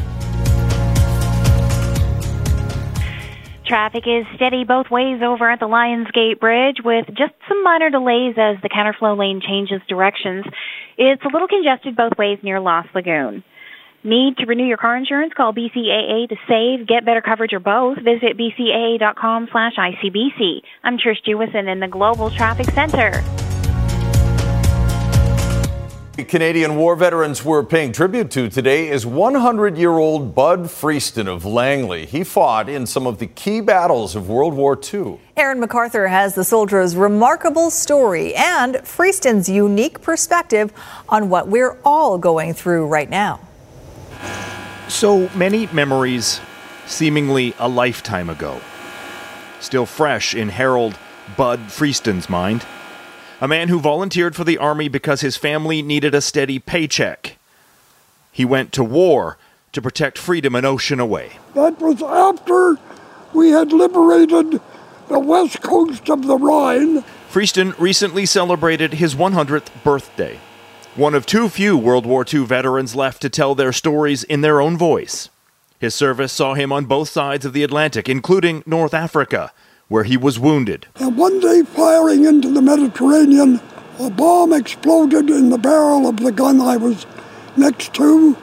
Traffic 3.69 4.05
is 4.07 4.25
steady 4.35 4.65
both 4.65 4.91
ways 4.91 5.21
over 5.23 5.51
at 5.51 5.61
the 5.61 5.67
Lionsgate 5.67 6.41
Bridge 6.41 6.79
with 6.83 7.05
just 7.09 7.35
some 7.47 7.63
minor 7.63 7.91
delays 7.91 8.35
as 8.39 8.57
the 8.63 8.71
counterflow 8.71 9.17
lane 9.17 9.43
changes 9.47 9.83
directions. 9.87 10.47
It's 10.97 11.23
a 11.23 11.29
little 11.29 11.49
congested 11.49 11.95
both 11.95 12.17
ways 12.17 12.39
near 12.43 12.61
Lost 12.61 12.89
Lagoon. 12.95 13.45
Need 14.03 14.39
to 14.39 14.47
renew 14.47 14.65
your 14.65 14.79
car 14.79 14.97
insurance? 14.97 15.35
Call 15.37 15.53
BCAA 15.53 16.31
to 16.31 16.37
save, 16.49 16.87
get 16.87 17.05
better 17.05 17.21
coverage, 17.21 17.53
or 17.53 17.61
both. 17.61 17.99
Visit 17.99 18.39
bcaa.com 18.39 19.49
slash 19.53 19.75
ICBC. 19.77 20.63
I'm 20.83 20.97
Trish 20.97 21.23
Jewison 21.27 21.71
in 21.71 21.81
the 21.81 21.89
Global 21.89 22.31
Traffic 22.31 22.71
Center. 22.71 23.23
Canadian 26.25 26.75
war 26.75 26.97
veterans 26.97 27.45
we're 27.45 27.63
paying 27.63 27.93
tribute 27.93 28.29
to 28.33 28.49
today 28.49 28.89
is 28.89 29.07
100 29.07 29.79
year 29.79 29.93
old 29.93 30.35
Bud 30.35 30.63
Freeston 30.65 31.29
of 31.29 31.45
Langley. 31.45 32.07
He 32.07 32.25
fought 32.25 32.69
in 32.69 32.87
some 32.87 33.07
of 33.07 33.21
the 33.21 33.29
key 33.29 33.61
battles 33.61 34.17
of 34.17 34.29
World 34.29 34.55
War 34.55 34.77
II. 34.77 35.21
Aaron 35.37 35.61
McArthur 35.61 36.09
has 36.09 36.35
the 36.35 36.43
soldier's 36.43 36.97
remarkable 36.97 37.71
story 37.71 38.35
and 38.35 38.75
Freeston's 38.85 39.49
unique 39.49 40.01
perspective 40.03 40.73
on 41.09 41.29
what 41.29 41.47
we're 41.47 41.79
all 41.85 42.19
going 42.19 42.53
through 42.53 42.89
right 42.89 43.09
now. 43.09 43.39
So 44.89 45.29
many 45.37 45.69
memories, 45.69 46.41
seemingly 46.87 47.55
a 47.61 47.69
lifetime 47.69 48.29
ago. 48.29 48.61
Still 49.61 49.87
fresh 49.87 50.35
in 50.35 50.49
Harold 50.49 50.99
Bud 51.37 51.61
Freeston's 51.61 52.29
mind. 52.29 52.67
A 53.41 53.47
man 53.47 53.69
who 53.69 53.79
volunteered 53.79 54.35
for 54.35 54.43
the 54.43 54.59
Army 54.59 54.89
because 54.89 55.21
his 55.21 55.37
family 55.37 55.81
needed 55.81 56.13
a 56.13 56.21
steady 56.21 56.59
paycheck. 56.59 57.37
He 58.33 58.45
went 58.45 58.73
to 58.73 58.83
war 58.83 59.39
to 59.73 59.81
protect 59.81 60.19
freedom 60.19 60.57
an 60.57 60.65
ocean 60.65 60.99
away. 60.99 61.39
That 61.55 61.79
was 61.81 62.03
after 62.03 62.79
we 63.33 63.51
had 63.51 63.73
liberated 63.73 64.61
the 65.09 65.19
west 65.21 65.63
coast 65.63 66.11
of 66.11 66.27
the 66.27 66.37
Rhine. 66.37 67.05
Freeston 67.31 67.79
recently 67.79 68.27
celebrated 68.27 68.95
his 68.95 69.15
100th 69.15 69.69
birthday. 69.85 70.41
One 70.97 71.15
of 71.15 71.25
too 71.25 71.49
few 71.49 71.77
World 71.77 72.07
War 72.07 72.27
II 72.31 72.45
veterans 72.45 72.97
left 72.97 73.23
to 73.23 73.29
tell 73.29 73.55
their 73.55 73.73
stories 73.73 74.25
in 74.25 74.41
their 74.41 74.61
own 74.61 74.77
voice. 74.77 75.29
His 75.79 75.95
service 75.95 76.33
saw 76.33 76.55
him 76.55 76.73
on 76.73 76.87
both 76.87 77.09
sides 77.09 77.45
of 77.45 77.53
the 77.53 77.63
Atlantic, 77.63 78.09
including 78.09 78.65
North 78.67 78.95
Africa, 78.95 79.53
where 79.89 80.05
he 80.05 80.17
was 80.17 80.39
wounded. 80.39 80.87
And 80.97 81.17
one 81.17 81.41
day, 81.41 81.63
firing 81.63 82.25
into 82.25 82.51
the 82.53 82.63
Mediterranean, 82.63 83.61
a 83.99 84.11
bomb 84.11 84.53
exploded 84.53 85.29
in 85.31 85.51
the 85.51 85.59
barrel 85.59 86.07
of 86.07 86.19
the 86.19 86.31
gun 86.33 86.61
I 86.61 86.77
was 86.77 87.07
next 87.57 87.93
to 87.95 88.37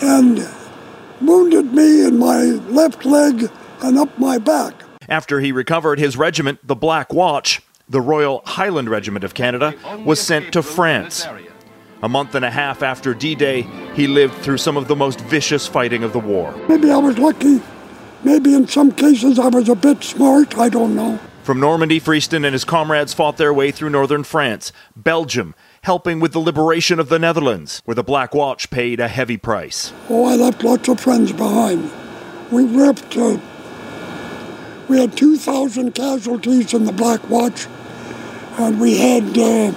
and 0.00 0.46
wounded 1.20 1.72
me 1.72 2.04
in 2.06 2.18
my 2.18 2.42
left 2.42 3.04
leg 3.04 3.50
and 3.82 3.98
up 3.98 4.18
my 4.18 4.38
back. 4.38 4.74
After 5.08 5.40
he 5.40 5.52
recovered, 5.52 5.98
his 5.98 6.16
regiment, 6.16 6.58
the 6.66 6.74
Black 6.74 7.12
Watch, 7.12 7.62
the 7.88 8.00
Royal 8.00 8.42
Highland 8.44 8.90
Regiment 8.90 9.24
of 9.24 9.34
Canada, 9.34 9.74
was 10.04 10.20
sent 10.20 10.52
to 10.52 10.62
France. 10.62 11.26
A 12.02 12.08
month 12.08 12.34
and 12.34 12.44
a 12.44 12.50
half 12.50 12.82
after 12.82 13.14
D 13.14 13.34
Day, 13.34 13.62
he 13.94 14.06
lived 14.06 14.34
through 14.42 14.58
some 14.58 14.76
of 14.76 14.88
the 14.88 14.96
most 14.96 15.20
vicious 15.20 15.66
fighting 15.66 16.02
of 16.02 16.12
the 16.12 16.18
war. 16.18 16.52
Maybe 16.68 16.90
I 16.90 16.96
was 16.96 17.18
lucky. 17.18 17.60
Maybe 18.24 18.54
in 18.54 18.66
some 18.66 18.92
cases 18.92 19.38
I 19.38 19.48
was 19.48 19.68
a 19.68 19.74
bit 19.74 20.02
smart. 20.02 20.56
I 20.58 20.68
don't 20.68 20.94
know. 20.94 21.18
From 21.46 21.60
Normandy, 21.60 22.00
Freeston 22.00 22.44
and 22.44 22.54
his 22.54 22.64
comrades 22.64 23.14
fought 23.14 23.36
their 23.36 23.54
way 23.54 23.70
through 23.70 23.90
northern 23.90 24.24
France, 24.24 24.72
Belgium, 24.96 25.54
helping 25.82 26.18
with 26.18 26.32
the 26.32 26.40
liberation 26.40 26.98
of 26.98 27.08
the 27.08 27.20
Netherlands, 27.20 27.82
where 27.84 27.94
the 27.94 28.02
Black 28.02 28.34
Watch 28.34 28.68
paid 28.68 28.98
a 28.98 29.06
heavy 29.06 29.36
price. 29.36 29.92
Oh, 30.08 30.24
I 30.24 30.34
left 30.34 30.64
lots 30.64 30.88
of 30.88 30.98
friends 30.98 31.30
behind. 31.30 31.92
We 32.50 32.64
ripped. 32.64 33.16
Uh, 33.16 33.38
we 34.88 34.98
had 34.98 35.16
2,000 35.16 35.92
casualties 35.94 36.74
in 36.74 36.84
the 36.84 36.92
Black 36.92 37.28
Watch, 37.30 37.68
and 38.58 38.80
we 38.80 38.98
had 38.98 39.38
uh, 39.38 39.70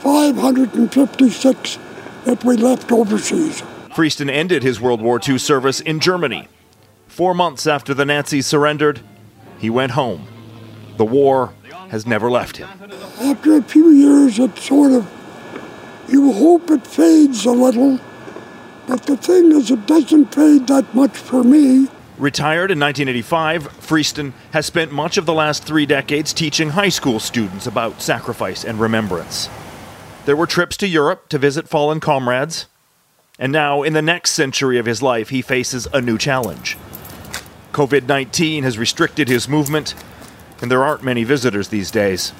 556 0.00 1.78
that 2.24 2.42
we 2.42 2.56
left 2.56 2.90
overseas. 2.90 3.62
Freeston 3.90 4.28
ended 4.28 4.64
his 4.64 4.80
World 4.80 5.00
War 5.00 5.20
II 5.24 5.38
service 5.38 5.80
in 5.80 6.00
Germany. 6.00 6.48
Four 7.18 7.34
months 7.34 7.66
after 7.66 7.94
the 7.94 8.04
Nazis 8.04 8.46
surrendered, 8.46 9.00
he 9.58 9.70
went 9.70 9.90
home. 9.90 10.28
The 10.98 11.04
war 11.04 11.52
has 11.88 12.06
never 12.06 12.30
left 12.30 12.58
him. 12.58 12.68
After 13.20 13.56
a 13.56 13.62
few 13.62 13.90
years, 13.90 14.38
it 14.38 14.56
sort 14.56 14.92
of, 14.92 15.04
you 16.08 16.32
hope 16.32 16.70
it 16.70 16.86
fades 16.86 17.44
a 17.44 17.50
little, 17.50 17.98
but 18.86 19.02
the 19.02 19.16
thing 19.16 19.50
is, 19.50 19.68
it 19.68 19.84
doesn't 19.86 20.32
fade 20.32 20.68
that 20.68 20.94
much 20.94 21.16
for 21.16 21.42
me. 21.42 21.88
Retired 22.18 22.70
in 22.70 22.78
1985, 22.78 23.64
Freeston 23.80 24.32
has 24.52 24.66
spent 24.66 24.92
much 24.92 25.18
of 25.18 25.26
the 25.26 25.34
last 25.34 25.64
three 25.64 25.86
decades 25.86 26.32
teaching 26.32 26.70
high 26.70 26.88
school 26.88 27.18
students 27.18 27.66
about 27.66 28.00
sacrifice 28.00 28.64
and 28.64 28.78
remembrance. 28.78 29.48
There 30.24 30.36
were 30.36 30.46
trips 30.46 30.76
to 30.76 30.86
Europe 30.86 31.28
to 31.30 31.38
visit 31.38 31.66
fallen 31.66 31.98
comrades. 31.98 32.66
And 33.40 33.52
now, 33.52 33.82
in 33.82 33.92
the 33.92 34.02
next 34.02 34.32
century 34.32 34.78
of 34.78 34.86
his 34.86 35.02
life, 35.02 35.30
he 35.30 35.42
faces 35.42 35.88
a 35.92 36.00
new 36.00 36.16
challenge. 36.16 36.76
COVID 37.72 38.06
19 38.06 38.64
has 38.64 38.78
restricted 38.78 39.28
his 39.28 39.48
movement, 39.48 39.94
and 40.60 40.70
there 40.70 40.82
aren't 40.82 41.04
many 41.04 41.24
visitors 41.24 41.68
these 41.68 41.90
days. 41.90 42.32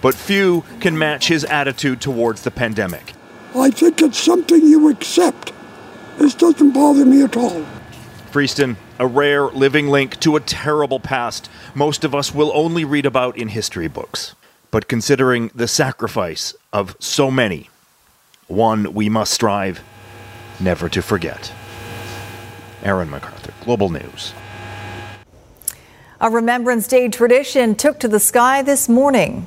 But 0.00 0.14
few 0.14 0.64
can 0.80 0.96
match 0.96 1.28
his 1.28 1.44
attitude 1.44 2.00
towards 2.00 2.42
the 2.42 2.50
pandemic. 2.50 3.14
I 3.54 3.70
think 3.70 4.00
it's 4.00 4.18
something 4.18 4.64
you 4.64 4.88
accept. 4.90 5.52
This 6.18 6.34
doesn't 6.34 6.72
bother 6.72 7.04
me 7.04 7.22
at 7.22 7.36
all. 7.36 7.64
Freeston, 8.30 8.76
a 8.98 9.06
rare 9.06 9.44
living 9.44 9.88
link 9.88 10.20
to 10.20 10.36
a 10.36 10.40
terrible 10.40 11.00
past 11.00 11.48
most 11.74 12.04
of 12.04 12.14
us 12.14 12.34
will 12.34 12.52
only 12.54 12.84
read 12.84 13.06
about 13.06 13.36
in 13.36 13.48
history 13.48 13.88
books. 13.88 14.34
But 14.70 14.86
considering 14.86 15.50
the 15.54 15.66
sacrifice 15.66 16.54
of 16.72 16.94
so 17.00 17.30
many, 17.30 17.70
one 18.46 18.92
we 18.92 19.08
must 19.08 19.32
strive 19.32 19.82
never 20.60 20.88
to 20.90 21.00
forget. 21.00 21.52
Aaron 22.82 23.08
McArthur, 23.08 23.52
Global 23.64 23.88
News. 23.88 24.34
A 26.20 26.28
Remembrance 26.28 26.88
Day 26.88 27.08
tradition 27.08 27.76
took 27.76 28.00
to 28.00 28.08
the 28.08 28.18
sky 28.18 28.60
this 28.60 28.88
morning. 28.88 29.46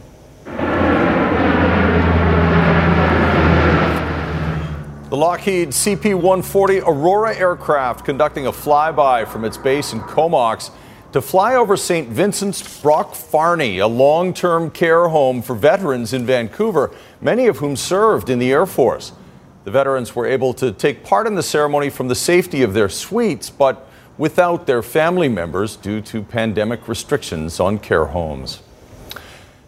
The 5.10 5.18
Lockheed 5.18 5.72
CP 5.72 6.14
140 6.16 6.80
Aurora 6.80 7.36
aircraft 7.36 8.06
conducting 8.06 8.48
a 8.48 8.54
flyby 8.54 9.28
from 9.28 9.44
its 9.44 9.58
base 9.58 9.92
in 9.92 10.00
Comox 10.00 10.72
to 11.12 11.22
fly 11.22 11.56
over 11.56 11.76
St. 11.76 12.08
Vincent's 12.08 12.82
Brock 12.82 13.16
Fahrni, 13.16 13.84
a 13.84 13.88
long 13.88 14.34
term 14.34 14.72
care 14.72 15.10
home 15.10 15.42
for 15.42 15.56
veterans 15.56 16.14
in 16.14 16.26
Vancouver, 16.26 16.96
many 17.20 17.48
of 17.48 17.58
whom 17.58 17.76
served 17.76 18.30
in 18.30 18.40
the 18.40 18.50
Air 18.50 18.66
Force. 18.66 19.12
The 19.66 19.72
veterans 19.72 20.16
were 20.16 20.26
able 20.26 20.54
to 20.54 20.72
take 20.72 21.04
part 21.04 21.28
in 21.28 21.36
the 21.36 21.44
ceremony 21.44 21.90
from 21.90 22.08
the 22.08 22.16
safety 22.16 22.64
of 22.64 22.74
their 22.74 22.88
suites, 22.88 23.50
but 23.50 23.90
without 24.22 24.68
their 24.68 24.84
family 24.84 25.28
members 25.28 25.76
due 25.76 26.00
to 26.00 26.22
pandemic 26.22 26.88
restrictions 26.88 27.60
on 27.60 27.80
care 27.80 28.06
homes. 28.06 28.62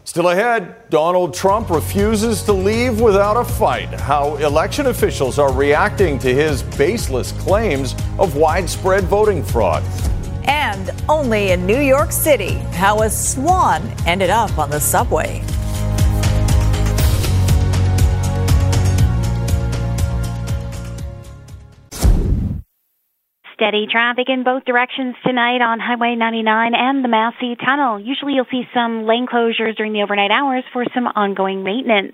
Still 0.04 0.30
ahead, 0.30 0.92
Donald 0.92 1.34
Trump 1.34 1.72
refuses 1.72 2.44
to 2.44 2.54
leave 2.54 3.02
without 3.02 3.36
a 3.36 3.44
fight. 3.44 3.92
How 4.00 4.36
election 4.36 4.86
officials 4.86 5.40
are 5.40 5.52
reacting 5.52 6.20
to 6.20 6.32
his 6.32 6.62
baseless 6.78 7.32
claims 7.32 7.96
of 8.20 8.36
widespread 8.36 9.06
voting 9.06 9.44
fraud. 9.44 9.82
And 10.44 10.92
only 11.10 11.50
in 11.50 11.66
New 11.66 11.82
York 11.82 12.12
City, 12.12 12.54
how 12.78 13.02
a 13.02 13.10
swan 13.10 13.82
ended 14.06 14.30
up 14.30 14.56
on 14.60 14.70
the 14.70 14.80
subway. 14.80 15.42
Steady 23.64 23.88
traffic 23.90 24.28
in 24.28 24.44
both 24.44 24.66
directions 24.66 25.16
tonight 25.26 25.62
on 25.62 25.80
Highway 25.80 26.16
99 26.16 26.76
and 26.76 27.02
the 27.02 27.08
Massey 27.08 27.56
Tunnel. 27.56 27.98
Usually 27.98 28.34
you'll 28.34 28.52
see 28.52 28.68
some 28.74 29.06
lane 29.06 29.26
closures 29.26 29.78
during 29.78 29.94
the 29.94 30.04
overnight 30.04 30.32
hours 30.32 30.66
for 30.74 30.84
some 30.94 31.08
ongoing 31.08 31.64
maintenance. 31.64 32.12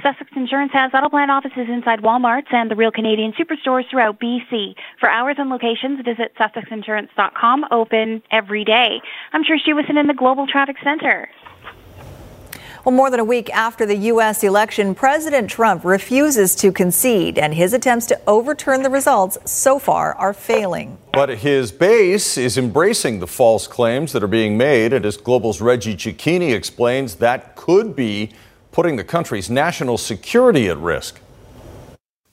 Sussex 0.00 0.30
Insurance 0.36 0.70
has 0.72 0.92
auto 0.94 1.08
plan 1.08 1.28
offices 1.28 1.66
inside 1.68 2.02
Walmarts 2.02 2.54
and 2.54 2.70
the 2.70 2.76
Real 2.76 2.92
Canadian 2.92 3.32
Superstores 3.32 3.90
throughout 3.90 4.20
BC. 4.20 4.76
For 5.00 5.10
hours 5.10 5.34
and 5.40 5.50
locations, 5.50 6.06
visit 6.06 6.36
sussexinsurance.com, 6.38 7.64
open 7.72 8.22
every 8.30 8.64
day. 8.64 9.00
I'm 9.32 9.42
Trish 9.42 9.66
Jewison 9.66 9.98
in 9.98 10.06
the 10.06 10.14
Global 10.14 10.46
Traffic 10.46 10.76
Center. 10.84 11.28
Well, 12.84 12.96
more 12.96 13.10
than 13.10 13.20
a 13.20 13.24
week 13.24 13.48
after 13.50 13.86
the 13.86 13.94
U.S. 13.94 14.42
election, 14.42 14.96
President 14.96 15.48
Trump 15.48 15.84
refuses 15.84 16.56
to 16.56 16.72
concede, 16.72 17.38
and 17.38 17.54
his 17.54 17.72
attempts 17.72 18.06
to 18.06 18.20
overturn 18.26 18.82
the 18.82 18.90
results 18.90 19.38
so 19.44 19.78
far 19.78 20.14
are 20.14 20.34
failing. 20.34 20.98
But 21.12 21.28
his 21.28 21.70
base 21.70 22.36
is 22.36 22.58
embracing 22.58 23.20
the 23.20 23.28
false 23.28 23.68
claims 23.68 24.10
that 24.12 24.24
are 24.24 24.28
being 24.28 24.58
made, 24.58 24.92
and 24.92 25.06
as 25.06 25.16
Global's 25.16 25.60
Reggie 25.60 25.94
Cecchini 25.94 26.52
explains, 26.52 27.14
that 27.16 27.54
could 27.54 27.94
be 27.94 28.32
putting 28.72 28.96
the 28.96 29.04
country's 29.04 29.48
national 29.48 29.96
security 29.96 30.68
at 30.68 30.76
risk. 30.78 31.20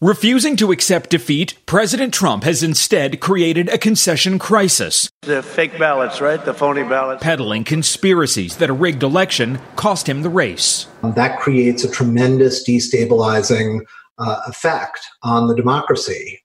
Refusing 0.01 0.55
to 0.55 0.71
accept 0.71 1.09
defeat, 1.09 1.55
President 1.65 2.13
Trump 2.13 2.45
has 2.45 2.63
instead 2.63 3.19
created 3.19 3.67
a 3.67 3.77
concession 3.77 4.39
crisis. 4.39 5.09
The 5.23 5.43
fake 5.43 5.77
ballots, 5.77 6.21
right? 6.21 6.43
The 6.45 6.53
phony 6.53 6.83
ballots. 6.83 7.21
Peddling 7.21 7.65
conspiracies 7.65 8.55
that 8.57 8.69
a 8.69 8.73
rigged 8.73 9.03
election 9.03 9.59
cost 9.75 10.07
him 10.07 10.21
the 10.21 10.29
race. 10.29 10.87
That 11.03 11.41
creates 11.41 11.83
a 11.83 11.91
tremendous 11.91 12.65
destabilizing 12.65 13.81
uh, 14.17 14.39
effect 14.47 15.01
on 15.21 15.47
the 15.47 15.55
democracy. 15.55 16.43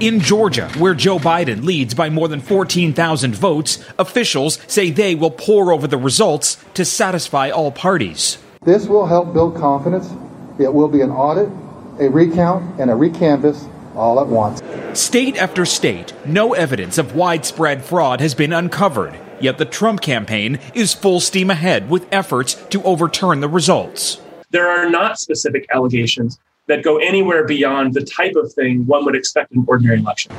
In 0.00 0.18
Georgia, 0.18 0.70
where 0.78 0.94
Joe 0.94 1.18
Biden 1.18 1.64
leads 1.64 1.92
by 1.92 2.08
more 2.08 2.26
than 2.26 2.40
14,000 2.40 3.34
votes, 3.34 3.84
officials 3.98 4.58
say 4.66 4.90
they 4.90 5.14
will 5.14 5.30
pore 5.30 5.74
over 5.74 5.86
the 5.86 5.98
results 5.98 6.56
to 6.72 6.86
satisfy 6.86 7.50
all 7.50 7.70
parties. 7.70 8.38
This 8.62 8.86
will 8.86 9.04
help 9.04 9.34
build 9.34 9.56
confidence. 9.56 10.10
It 10.58 10.72
will 10.72 10.88
be 10.88 11.02
an 11.02 11.10
audit 11.10 11.50
a 11.98 12.08
recount, 12.08 12.80
and 12.80 12.90
a 12.90 12.94
recanvass 12.94 13.68
all 13.94 14.20
at 14.20 14.26
once. 14.26 14.62
State 14.98 15.36
after 15.36 15.64
state, 15.64 16.12
no 16.26 16.54
evidence 16.54 16.98
of 16.98 17.14
widespread 17.14 17.84
fraud 17.84 18.20
has 18.20 18.34
been 18.34 18.52
uncovered. 18.52 19.18
Yet 19.40 19.58
the 19.58 19.64
Trump 19.64 20.00
campaign 20.00 20.60
is 20.74 20.94
full 20.94 21.20
steam 21.20 21.50
ahead 21.50 21.90
with 21.90 22.06
efforts 22.12 22.54
to 22.70 22.82
overturn 22.84 23.40
the 23.40 23.48
results. 23.48 24.20
There 24.50 24.68
are 24.68 24.88
not 24.88 25.18
specific 25.18 25.66
allegations 25.72 26.38
that 26.66 26.84
go 26.84 26.98
anywhere 26.98 27.44
beyond 27.44 27.94
the 27.94 28.04
type 28.04 28.36
of 28.36 28.52
thing 28.52 28.86
one 28.86 29.04
would 29.04 29.16
expect 29.16 29.52
in 29.52 29.60
an 29.60 29.64
ordinary 29.66 29.98
election. 29.98 30.32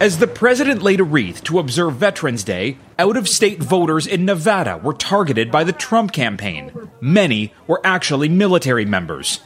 As 0.00 0.18
the 0.18 0.26
president 0.26 0.82
laid 0.82 0.98
a 0.98 1.04
wreath 1.04 1.44
to 1.44 1.58
observe 1.58 1.96
Veterans 1.96 2.42
Day, 2.42 2.78
out 2.98 3.18
of 3.18 3.28
state 3.28 3.62
voters 3.62 4.06
in 4.06 4.24
Nevada 4.24 4.78
were 4.78 4.94
targeted 4.94 5.50
by 5.50 5.62
the 5.62 5.74
Trump 5.74 6.12
campaign. 6.12 6.90
Many 7.02 7.52
were 7.66 7.82
actually 7.84 8.30
military 8.30 8.86
members. 8.86 9.40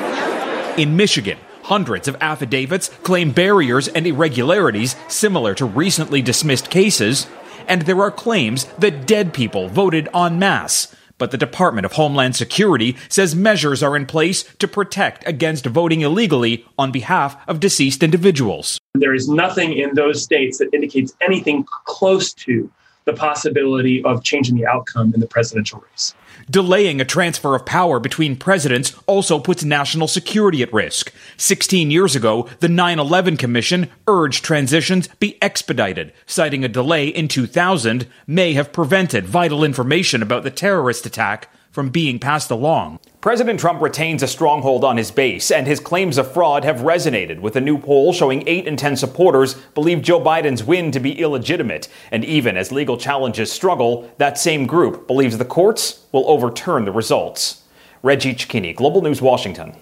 In 0.76 0.96
Michigan, 0.96 1.38
hundreds 1.62 2.08
of 2.08 2.16
affidavits 2.20 2.88
claim 3.04 3.30
barriers 3.30 3.86
and 3.86 4.08
irregularities 4.08 4.96
similar 5.06 5.54
to 5.54 5.64
recently 5.64 6.20
dismissed 6.20 6.68
cases, 6.68 7.28
and 7.68 7.82
there 7.82 8.00
are 8.02 8.10
claims 8.10 8.64
that 8.78 9.06
dead 9.06 9.32
people 9.32 9.68
voted 9.68 10.08
en 10.12 10.40
masse. 10.40 10.92
But 11.16 11.30
the 11.30 11.38
Department 11.38 11.84
of 11.84 11.92
Homeland 11.92 12.34
Security 12.34 12.96
says 13.08 13.36
measures 13.36 13.84
are 13.84 13.96
in 13.96 14.04
place 14.04 14.42
to 14.58 14.66
protect 14.66 15.24
against 15.28 15.64
voting 15.66 16.00
illegally 16.00 16.66
on 16.76 16.90
behalf 16.90 17.36
of 17.46 17.60
deceased 17.60 18.02
individuals. 18.02 18.80
There 18.94 19.14
is 19.14 19.28
nothing 19.28 19.74
in 19.78 19.94
those 19.94 20.24
states 20.24 20.58
that 20.58 20.74
indicates 20.74 21.14
anything 21.20 21.64
close 21.84 22.34
to 22.34 22.68
the 23.04 23.12
possibility 23.12 24.02
of 24.04 24.24
changing 24.24 24.56
the 24.56 24.66
outcome 24.66 25.12
in 25.14 25.20
the 25.20 25.26
presidential 25.26 25.84
race. 25.90 26.14
Delaying 26.50 27.00
a 27.00 27.04
transfer 27.04 27.54
of 27.54 27.66
power 27.66 28.00
between 28.00 28.36
presidents 28.36 28.94
also 29.06 29.38
puts 29.38 29.62
national 29.62 30.08
security 30.08 30.62
at 30.62 30.72
risk. 30.72 31.12
16 31.36 31.90
years 31.90 32.16
ago, 32.16 32.48
the 32.60 32.68
9 32.68 32.98
11 32.98 33.36
Commission 33.36 33.90
urged 34.06 34.44
transitions 34.44 35.08
be 35.20 35.40
expedited, 35.42 36.12
citing 36.26 36.64
a 36.64 36.68
delay 36.68 37.08
in 37.08 37.28
2000 37.28 38.06
may 38.26 38.54
have 38.54 38.72
prevented 38.72 39.26
vital 39.26 39.64
information 39.64 40.22
about 40.22 40.42
the 40.42 40.50
terrorist 40.50 41.06
attack 41.06 41.48
from 41.74 41.88
being 41.90 42.20
passed 42.20 42.52
along. 42.52 43.00
President 43.20 43.58
Trump 43.58 43.82
retains 43.82 44.22
a 44.22 44.28
stronghold 44.28 44.84
on 44.84 44.96
his 44.96 45.10
base, 45.10 45.50
and 45.50 45.66
his 45.66 45.80
claims 45.80 46.18
of 46.18 46.32
fraud 46.32 46.64
have 46.64 46.82
resonated, 46.82 47.40
with 47.40 47.56
a 47.56 47.60
new 47.60 47.76
poll 47.76 48.12
showing 48.12 48.44
8 48.46 48.68
in 48.68 48.76
10 48.76 48.94
supporters 48.94 49.54
believe 49.74 50.00
Joe 50.00 50.20
Biden's 50.20 50.62
win 50.62 50.92
to 50.92 51.00
be 51.00 51.18
illegitimate. 51.18 51.88
And 52.12 52.24
even 52.24 52.56
as 52.56 52.70
legal 52.70 52.96
challenges 52.96 53.50
struggle, 53.50 54.08
that 54.18 54.38
same 54.38 54.66
group 54.66 55.08
believes 55.08 55.36
the 55.36 55.44
courts 55.44 56.06
will 56.12 56.30
overturn 56.30 56.84
the 56.84 56.92
results. 56.92 57.64
Reggie 58.04 58.34
Cecchini, 58.34 58.72
Global 58.76 59.02
News, 59.02 59.20
Washington. 59.20 59.74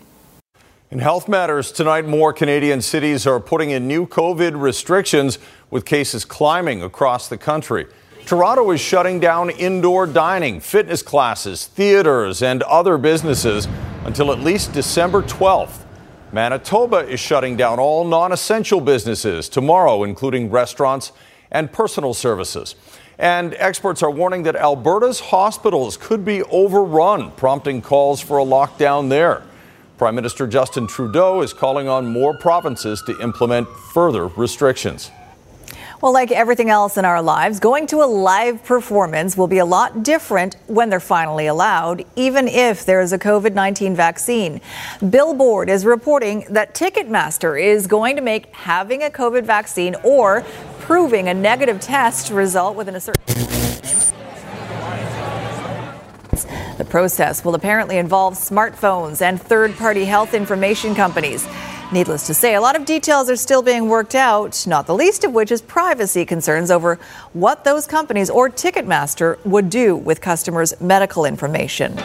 In 0.91 1.01
health 1.01 1.29
matters, 1.29 1.71
tonight 1.73 2.07
more 2.07 2.33
Canadian 2.33 2.81
cities 2.81 3.27
are 3.27 3.39
putting 3.39 3.69
in 3.69 3.87
new 3.87 4.07
COVID 4.07 4.59
restrictions 4.59 5.39
with 5.71 5.85
cases 5.85 6.25
climbing 6.25 6.83
across 6.83 7.29
the 7.29 7.37
country. 7.37 7.87
Toronto 8.27 8.71
is 8.71 8.81
shutting 8.81 9.21
down 9.21 9.51
indoor 9.51 10.07
dining, 10.07 10.61
fitness 10.61 11.03
classes, 11.03 11.67
theaters, 11.67 12.43
and 12.43 12.63
other 12.63 12.97
businesses 12.97 13.67
until 14.05 14.33
at 14.33 14.41
least 14.41 14.73
December 14.73 15.23
12th. 15.23 15.85
Manitoba 16.33 16.99
is 16.99 17.21
shutting 17.21 17.57
down 17.57 17.79
all 17.79 18.05
non 18.05 18.33
essential 18.33 18.81
businesses 18.81 19.49
tomorrow, 19.49 20.05
including 20.05 20.51
restaurants 20.51 21.13
and 21.51 21.71
personal 21.71 22.15
services. 22.15 22.75
And 23.19 23.55
experts 23.59 24.03
are 24.03 24.11
warning 24.11 24.45
that 24.45 24.57
Alberta's 24.57 25.21
hospitals 25.21 25.97
could 25.97 26.25
be 26.25 26.43
overrun, 26.45 27.33
prompting 27.33 27.83
calls 27.83 28.21
for 28.21 28.39
a 28.39 28.45
lockdown 28.45 29.11
there. 29.11 29.43
Prime 29.99 30.15
Minister 30.15 30.47
Justin 30.47 30.87
Trudeau 30.87 31.43
is 31.43 31.53
calling 31.53 31.87
on 31.87 32.07
more 32.07 32.35
provinces 32.37 33.03
to 33.03 33.21
implement 33.21 33.69
further 33.69 34.29
restrictions. 34.29 35.11
Well, 36.03 36.13
like 36.13 36.33
everything 36.33 36.69
else 36.69 36.97
in 36.97 37.05
our 37.05 37.23
lives, 37.23 37.61
going 37.61 37.87
to 37.87 37.99
a 37.99 38.11
live 38.11 38.65
performance 38.65 39.37
will 39.37 39.47
be 39.47 39.59
a 39.59 39.65
lot 39.65 40.03
different 40.03 40.57
when 40.67 40.91
they're 40.91 40.99
finally 40.99 41.47
allowed, 41.47 42.05
even 42.17 42.49
if 42.49 42.85
there 42.85 43.01
is 43.01 43.13
a 43.13 43.19
COVID 43.21 43.55
19 43.55 43.95
vaccine. 43.95 44.61
Billboard 45.11 45.71
is 45.71 45.87
reporting 45.87 46.45
that 46.51 46.75
Ticketmaster 46.75 47.63
is 47.63 47.87
going 47.87 48.17
to 48.17 48.23
make 48.23 48.53
having 48.53 49.05
a 49.05 49.11
COVID 49.11 49.45
vaccine 49.45 49.95
or 50.03 50.45
proving 50.81 51.29
a 51.29 51.35
negative 51.35 51.81
test 51.81 52.33
result 52.33 52.77
within 52.77 52.97
a 52.97 53.01
certain. 53.01 53.23
The 56.79 56.87
process 56.91 57.45
will 57.45 57.55
apparently 57.55 57.99
involve 57.99 58.35
smartphones 58.35 59.23
and 59.23 59.41
third 59.41 59.77
party 59.77 60.05
health 60.05 60.35
information 60.35 60.97
companies. 60.97 61.47
Needless 61.93 62.27
to 62.29 62.33
say, 62.33 62.55
a 62.55 62.61
lot 62.63 62.75
of 62.75 62.87
details 62.87 63.29
are 63.29 63.37
still 63.37 63.61
being 63.61 63.87
worked 63.87 64.15
out, 64.15 64.67
not 64.67 64.87
the 64.87 64.95
least 64.95 65.25
of 65.25 65.35
which 65.35 65.53
is 65.53 65.61
privacy 65.61 66.25
concerns 66.25 66.71
over 66.71 66.99
what 67.35 67.65
those 67.65 67.87
companies 67.87 68.31
or 68.31 68.49
Ticketmaster 68.49 69.45
would 69.45 69.69
do 69.69 69.95
with 69.95 70.23
customers' 70.23 70.73
medical 70.81 71.27
information. 71.27 72.01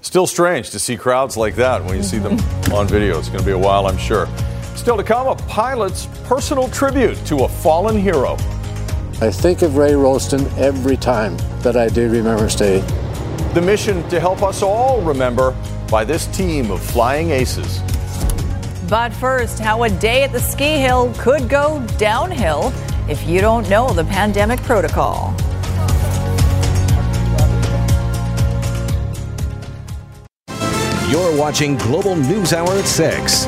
Still 0.00 0.26
strange 0.26 0.70
to 0.70 0.78
see 0.78 0.96
crowds 0.96 1.36
like 1.36 1.54
that 1.56 1.84
when 1.84 1.98
you 1.98 2.02
see 2.02 2.16
them 2.16 2.38
mm-hmm. 2.38 2.72
on 2.72 2.88
video. 2.88 3.18
It's 3.18 3.28
going 3.28 3.40
to 3.40 3.44
be 3.44 3.52
a 3.52 3.58
while, 3.58 3.86
I'm 3.86 3.98
sure. 3.98 4.26
Still 4.74 4.96
to 4.96 5.04
come, 5.04 5.26
a 5.26 5.36
pilot's 5.36 6.06
personal 6.24 6.66
tribute 6.68 7.16
to 7.26 7.44
a 7.44 7.48
fallen 7.48 7.98
hero. 7.98 8.38
I 9.20 9.30
think 9.30 9.60
of 9.60 9.76
Ray 9.76 9.92
Rolston 9.92 10.46
every 10.56 10.96
time 10.96 11.36
that 11.60 11.76
I 11.76 11.88
do 11.88 12.08
Remembrance 12.08 12.54
Day. 12.54 12.80
The 13.52 13.60
mission 13.60 14.08
to 14.08 14.18
help 14.18 14.42
us 14.42 14.62
all 14.62 15.02
remember 15.02 15.54
by 15.90 16.04
this 16.04 16.26
team 16.28 16.70
of 16.70 16.82
flying 16.82 17.32
aces. 17.32 17.82
But 18.92 19.10
first, 19.14 19.58
how 19.58 19.84
a 19.84 19.88
day 19.88 20.22
at 20.22 20.32
the 20.32 20.38
ski 20.38 20.76
hill 20.76 21.14
could 21.16 21.48
go 21.48 21.82
downhill 21.96 22.74
if 23.08 23.26
you 23.26 23.40
don't 23.40 23.66
know 23.70 23.90
the 23.90 24.04
pandemic 24.04 24.60
protocol. 24.64 25.34
You're 31.08 31.34
watching 31.38 31.78
Global 31.78 32.16
News 32.16 32.52
Hour 32.52 32.68
at 32.68 32.84
6. 32.84 33.46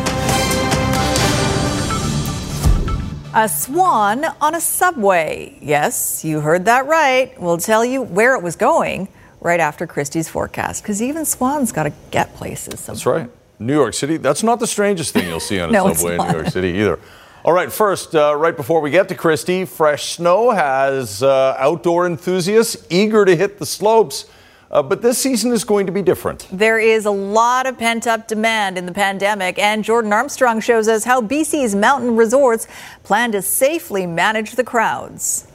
A 3.34 3.46
swan 3.46 4.24
on 4.40 4.54
a 4.54 4.60
subway. 4.62 5.58
Yes, 5.60 6.24
you 6.24 6.40
heard 6.40 6.64
that 6.64 6.86
right. 6.86 7.38
We'll 7.38 7.58
tell 7.58 7.84
you 7.84 8.00
where 8.00 8.34
it 8.34 8.42
was 8.42 8.56
going 8.56 9.08
right 9.42 9.60
after 9.60 9.86
Christie's 9.86 10.26
forecast, 10.26 10.82
because 10.82 11.02
even 11.02 11.26
swans 11.26 11.70
got 11.70 11.82
to 11.82 11.92
get 12.10 12.34
places. 12.34 12.80
Sometimes. 12.80 12.86
That's 12.86 13.04
right. 13.04 13.30
New 13.58 13.74
York 13.74 13.94
City. 13.94 14.16
That's 14.16 14.42
not 14.42 14.60
the 14.60 14.66
strangest 14.66 15.12
thing 15.12 15.28
you'll 15.28 15.40
see 15.40 15.60
on 15.60 15.70
a 15.70 15.72
no, 15.72 15.92
subway 15.92 16.16
in 16.16 16.26
New 16.26 16.32
York 16.32 16.48
City 16.48 16.68
either. 16.78 16.98
All 17.44 17.52
right, 17.52 17.70
first, 17.70 18.14
uh, 18.14 18.34
right 18.34 18.56
before 18.56 18.80
we 18.80 18.90
get 18.90 19.08
to 19.10 19.14
Christie, 19.14 19.66
fresh 19.66 20.16
snow 20.16 20.50
has 20.50 21.22
uh, 21.22 21.54
outdoor 21.58 22.06
enthusiasts 22.06 22.86
eager 22.88 23.24
to 23.24 23.36
hit 23.36 23.58
the 23.58 23.66
slopes. 23.66 24.26
Uh, 24.70 24.82
but 24.82 25.02
this 25.02 25.18
season 25.18 25.52
is 25.52 25.62
going 25.62 25.86
to 25.86 25.92
be 25.92 26.02
different. 26.02 26.48
There 26.50 26.80
is 26.80 27.06
a 27.06 27.10
lot 27.10 27.66
of 27.66 27.78
pent 27.78 28.06
up 28.06 28.26
demand 28.26 28.76
in 28.76 28.86
the 28.86 28.92
pandemic, 28.92 29.58
and 29.58 29.84
Jordan 29.84 30.12
Armstrong 30.12 30.58
shows 30.60 30.88
us 30.88 31.04
how 31.04 31.20
BC's 31.20 31.74
mountain 31.76 32.16
resorts 32.16 32.66
plan 33.04 33.30
to 33.32 33.42
safely 33.42 34.06
manage 34.06 34.52
the 34.52 34.64
crowds. 34.64 35.46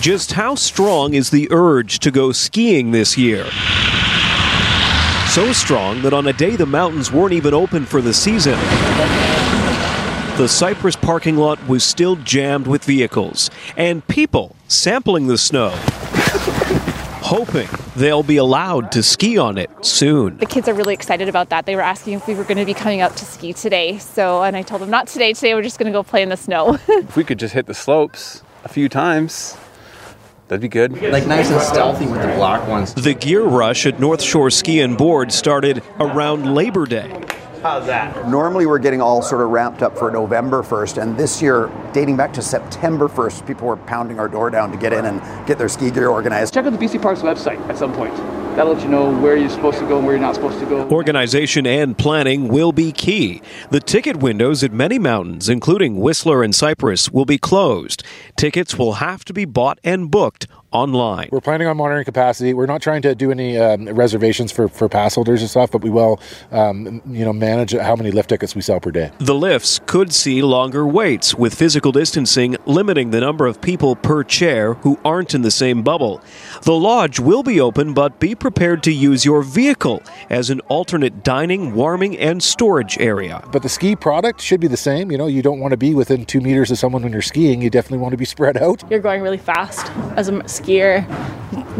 Just 0.00 0.32
how 0.32 0.54
strong 0.54 1.14
is 1.14 1.30
the 1.30 1.48
urge 1.50 1.98
to 2.00 2.10
go 2.10 2.30
skiing 2.30 2.90
this 2.90 3.16
year? 3.16 3.46
So 5.34 5.52
strong 5.52 6.00
that 6.02 6.12
on 6.12 6.28
a 6.28 6.32
day 6.32 6.54
the 6.54 6.64
mountains 6.64 7.10
weren't 7.10 7.32
even 7.32 7.54
open 7.54 7.86
for 7.86 8.00
the 8.00 8.14
season, 8.14 8.52
the 10.36 10.46
Cypress 10.46 10.94
parking 10.94 11.36
lot 11.36 11.66
was 11.66 11.82
still 11.82 12.14
jammed 12.14 12.68
with 12.68 12.84
vehicles 12.84 13.50
and 13.76 14.06
people 14.06 14.54
sampling 14.68 15.26
the 15.26 15.36
snow, 15.36 15.70
hoping 17.20 17.66
they'll 17.96 18.22
be 18.22 18.36
allowed 18.36 18.92
to 18.92 19.02
ski 19.02 19.36
on 19.36 19.58
it 19.58 19.70
soon. 19.84 20.36
The 20.36 20.46
kids 20.46 20.68
are 20.68 20.74
really 20.74 20.94
excited 20.94 21.28
about 21.28 21.48
that. 21.48 21.66
They 21.66 21.74
were 21.74 21.82
asking 21.82 22.12
if 22.12 22.28
we 22.28 22.36
were 22.36 22.44
going 22.44 22.58
to 22.58 22.64
be 22.64 22.72
coming 22.72 23.00
out 23.00 23.16
to 23.16 23.24
ski 23.24 23.52
today. 23.52 23.98
So, 23.98 24.44
and 24.44 24.56
I 24.56 24.62
told 24.62 24.82
them 24.82 24.90
not 24.90 25.08
today. 25.08 25.32
Today 25.32 25.56
we're 25.56 25.62
just 25.62 25.80
going 25.80 25.92
to 25.92 25.98
go 25.98 26.04
play 26.04 26.22
in 26.22 26.28
the 26.28 26.36
snow. 26.36 26.78
if 26.88 27.16
we 27.16 27.24
could 27.24 27.40
just 27.40 27.54
hit 27.54 27.66
the 27.66 27.74
slopes 27.74 28.44
a 28.62 28.68
few 28.68 28.88
times, 28.88 29.56
That'd 30.54 30.62
be 30.62 30.68
good. 30.68 31.02
Like 31.10 31.26
nice 31.26 31.50
and 31.50 31.60
stealthy 31.60 32.06
with 32.06 32.22
the 32.22 32.28
black 32.28 32.68
ones. 32.68 32.94
The 32.94 33.12
gear 33.12 33.42
rush 33.42 33.86
at 33.86 33.98
North 33.98 34.22
Shore 34.22 34.50
Ski 34.50 34.78
and 34.82 34.96
Board 34.96 35.32
started 35.32 35.82
around 35.98 36.54
Labor 36.54 36.86
Day. 36.86 37.10
How's 37.64 37.86
that? 37.86 38.28
Normally, 38.28 38.66
we're 38.66 38.78
getting 38.78 39.00
all 39.00 39.22
sort 39.22 39.40
of 39.40 39.48
ramped 39.48 39.82
up 39.82 39.96
for 39.96 40.10
November 40.10 40.62
1st, 40.62 41.00
and 41.00 41.16
this 41.16 41.40
year, 41.40 41.72
dating 41.94 42.14
back 42.14 42.30
to 42.34 42.42
September 42.42 43.08
1st, 43.08 43.46
people 43.46 43.66
were 43.66 43.78
pounding 43.78 44.18
our 44.18 44.28
door 44.28 44.50
down 44.50 44.70
to 44.70 44.76
get 44.76 44.92
in 44.92 45.06
and 45.06 45.46
get 45.46 45.56
their 45.56 45.70
ski 45.70 45.90
gear 45.90 46.08
organized. 46.08 46.52
Check 46.52 46.66
out 46.66 46.78
the 46.78 46.78
BC 46.78 47.00
Parks 47.00 47.22
website 47.22 47.58
at 47.70 47.78
some 47.78 47.94
point. 47.94 48.14
That'll 48.54 48.74
let 48.74 48.82
you 48.82 48.90
know 48.90 49.18
where 49.18 49.34
you're 49.34 49.48
supposed 49.48 49.78
to 49.78 49.88
go 49.88 49.96
and 49.96 50.06
where 50.06 50.14
you're 50.14 50.22
not 50.22 50.34
supposed 50.34 50.60
to 50.60 50.66
go. 50.66 50.86
Organization 50.90 51.66
and 51.66 51.96
planning 51.96 52.48
will 52.48 52.72
be 52.72 52.92
key. 52.92 53.40
The 53.70 53.80
ticket 53.80 54.18
windows 54.18 54.62
at 54.62 54.70
many 54.70 54.98
mountains, 54.98 55.48
including 55.48 55.96
Whistler 55.96 56.42
and 56.42 56.54
Cypress, 56.54 57.10
will 57.10 57.24
be 57.24 57.38
closed. 57.38 58.02
Tickets 58.36 58.76
will 58.76 58.94
have 58.94 59.24
to 59.24 59.32
be 59.32 59.46
bought 59.46 59.80
and 59.82 60.10
booked 60.10 60.46
online. 60.74 61.28
We're 61.30 61.40
planning 61.40 61.68
on 61.68 61.76
monitoring 61.76 62.04
capacity. 62.04 62.52
We're 62.52 62.66
not 62.66 62.82
trying 62.82 63.02
to 63.02 63.14
do 63.14 63.30
any 63.30 63.56
um, 63.56 63.88
reservations 63.88 64.52
for, 64.52 64.68
for 64.68 64.88
pass 64.88 65.14
holders 65.14 65.40
and 65.40 65.48
stuff, 65.48 65.70
but 65.70 65.82
we 65.82 65.88
will, 65.88 66.20
um, 66.50 67.00
you 67.06 67.24
know, 67.24 67.32
manage 67.32 67.72
how 67.72 67.94
many 67.94 68.10
lift 68.10 68.28
tickets 68.28 68.54
we 68.54 68.60
sell 68.60 68.80
per 68.80 68.90
day. 68.90 69.10
The 69.18 69.34
lifts 69.34 69.80
could 69.86 70.12
see 70.12 70.42
longer 70.42 70.86
waits, 70.86 71.34
with 71.34 71.54
physical 71.54 71.92
distancing 71.92 72.56
limiting 72.66 73.10
the 73.10 73.20
number 73.20 73.46
of 73.46 73.60
people 73.60 73.94
per 73.94 74.24
chair 74.24 74.74
who 74.74 74.98
aren't 75.04 75.34
in 75.34 75.42
the 75.42 75.50
same 75.50 75.82
bubble. 75.82 76.20
The 76.62 76.72
lodge 76.72 77.20
will 77.20 77.44
be 77.44 77.60
open, 77.60 77.94
but 77.94 78.18
be 78.18 78.34
prepared 78.34 78.82
to 78.82 78.92
use 78.92 79.24
your 79.24 79.42
vehicle 79.42 80.02
as 80.28 80.50
an 80.50 80.60
alternate 80.62 81.22
dining, 81.22 81.74
warming, 81.74 82.18
and 82.18 82.42
storage 82.42 82.98
area. 82.98 83.42
But 83.52 83.62
the 83.62 83.68
ski 83.68 83.94
product 83.94 84.40
should 84.40 84.60
be 84.60 84.66
the 84.66 84.76
same. 84.76 85.12
You 85.12 85.18
know, 85.18 85.26
you 85.26 85.42
don't 85.42 85.60
want 85.60 85.70
to 85.70 85.76
be 85.76 85.94
within 85.94 86.24
two 86.24 86.40
meters 86.40 86.70
of 86.72 86.78
someone 86.78 87.02
when 87.02 87.12
you're 87.12 87.22
skiing. 87.22 87.62
You 87.62 87.70
definitely 87.70 87.98
want 87.98 88.12
to 88.12 88.18
be 88.18 88.24
spread 88.24 88.56
out. 88.56 88.82
You're 88.90 89.00
going 89.00 89.22
really 89.22 89.38
fast 89.38 89.86
as 90.16 90.28
a 90.28 90.48
skier. 90.64 91.04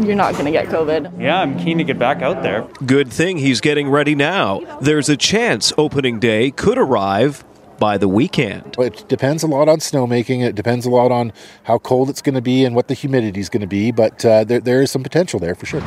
You're 0.05 0.15
not 0.15 0.33
going 0.33 0.45
to 0.45 0.51
get 0.51 0.67
COVID. 0.67 1.21
Yeah, 1.21 1.41
I'm 1.41 1.57
keen 1.57 1.77
to 1.77 1.83
get 1.83 1.97
back 1.97 2.21
out 2.21 2.43
there. 2.43 2.67
Good 2.85 3.11
thing 3.11 3.37
he's 3.37 3.61
getting 3.61 3.89
ready 3.89 4.15
now. 4.15 4.59
There's 4.81 5.09
a 5.09 5.17
chance 5.17 5.73
opening 5.77 6.19
day 6.19 6.51
could 6.51 6.77
arrive 6.77 7.43
by 7.77 7.97
the 7.97 8.07
weekend. 8.07 8.75
It 8.79 9.07
depends 9.09 9.43
a 9.43 9.47
lot 9.47 9.67
on 9.67 9.79
snowmaking. 9.79 10.45
It 10.45 10.55
depends 10.55 10.85
a 10.85 10.89
lot 10.89 11.11
on 11.11 11.33
how 11.63 11.77
cold 11.77 12.09
it's 12.09 12.21
going 12.21 12.35
to 12.35 12.41
be 12.41 12.63
and 12.63 12.75
what 12.75 12.87
the 12.87 12.93
humidity 12.93 13.39
is 13.39 13.49
going 13.49 13.61
to 13.61 13.67
be, 13.67 13.91
but 13.91 14.23
uh, 14.25 14.43
there, 14.43 14.61
there 14.61 14.81
is 14.81 14.91
some 14.91 15.03
potential 15.03 15.39
there 15.39 15.55
for 15.55 15.65
sure. 15.65 15.81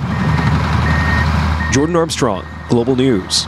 Jordan 1.73 1.97
Armstrong, 1.97 2.47
Global 2.69 2.97
News. 2.97 3.47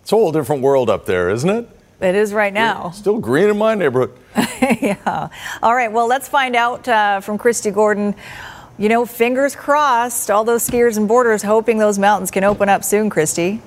It's 0.00 0.12
a 0.12 0.16
whole 0.16 0.32
different 0.32 0.62
world 0.62 0.88
up 0.88 1.06
there, 1.06 1.30
isn't 1.30 1.48
it? 1.48 1.68
It 2.04 2.14
is 2.14 2.34
right 2.34 2.52
now. 2.52 2.90
Still 2.90 3.18
green 3.18 3.48
in 3.48 3.56
my 3.56 3.74
neighborhood. 3.74 4.12
yeah. 4.36 5.30
All 5.62 5.74
right. 5.74 5.90
Well, 5.90 6.06
let's 6.06 6.28
find 6.28 6.54
out 6.54 6.86
uh, 6.86 7.20
from 7.20 7.38
Kristi 7.38 7.72
Gordon. 7.72 8.14
You 8.76 8.90
know, 8.90 9.06
fingers 9.06 9.56
crossed, 9.56 10.30
all 10.30 10.44
those 10.44 10.68
skiers 10.68 10.98
and 10.98 11.08
boarders 11.08 11.42
hoping 11.42 11.78
those 11.78 11.98
mountains 11.98 12.30
can 12.30 12.44
open 12.44 12.68
up 12.68 12.84
soon, 12.84 13.08
Kristi. 13.08 13.60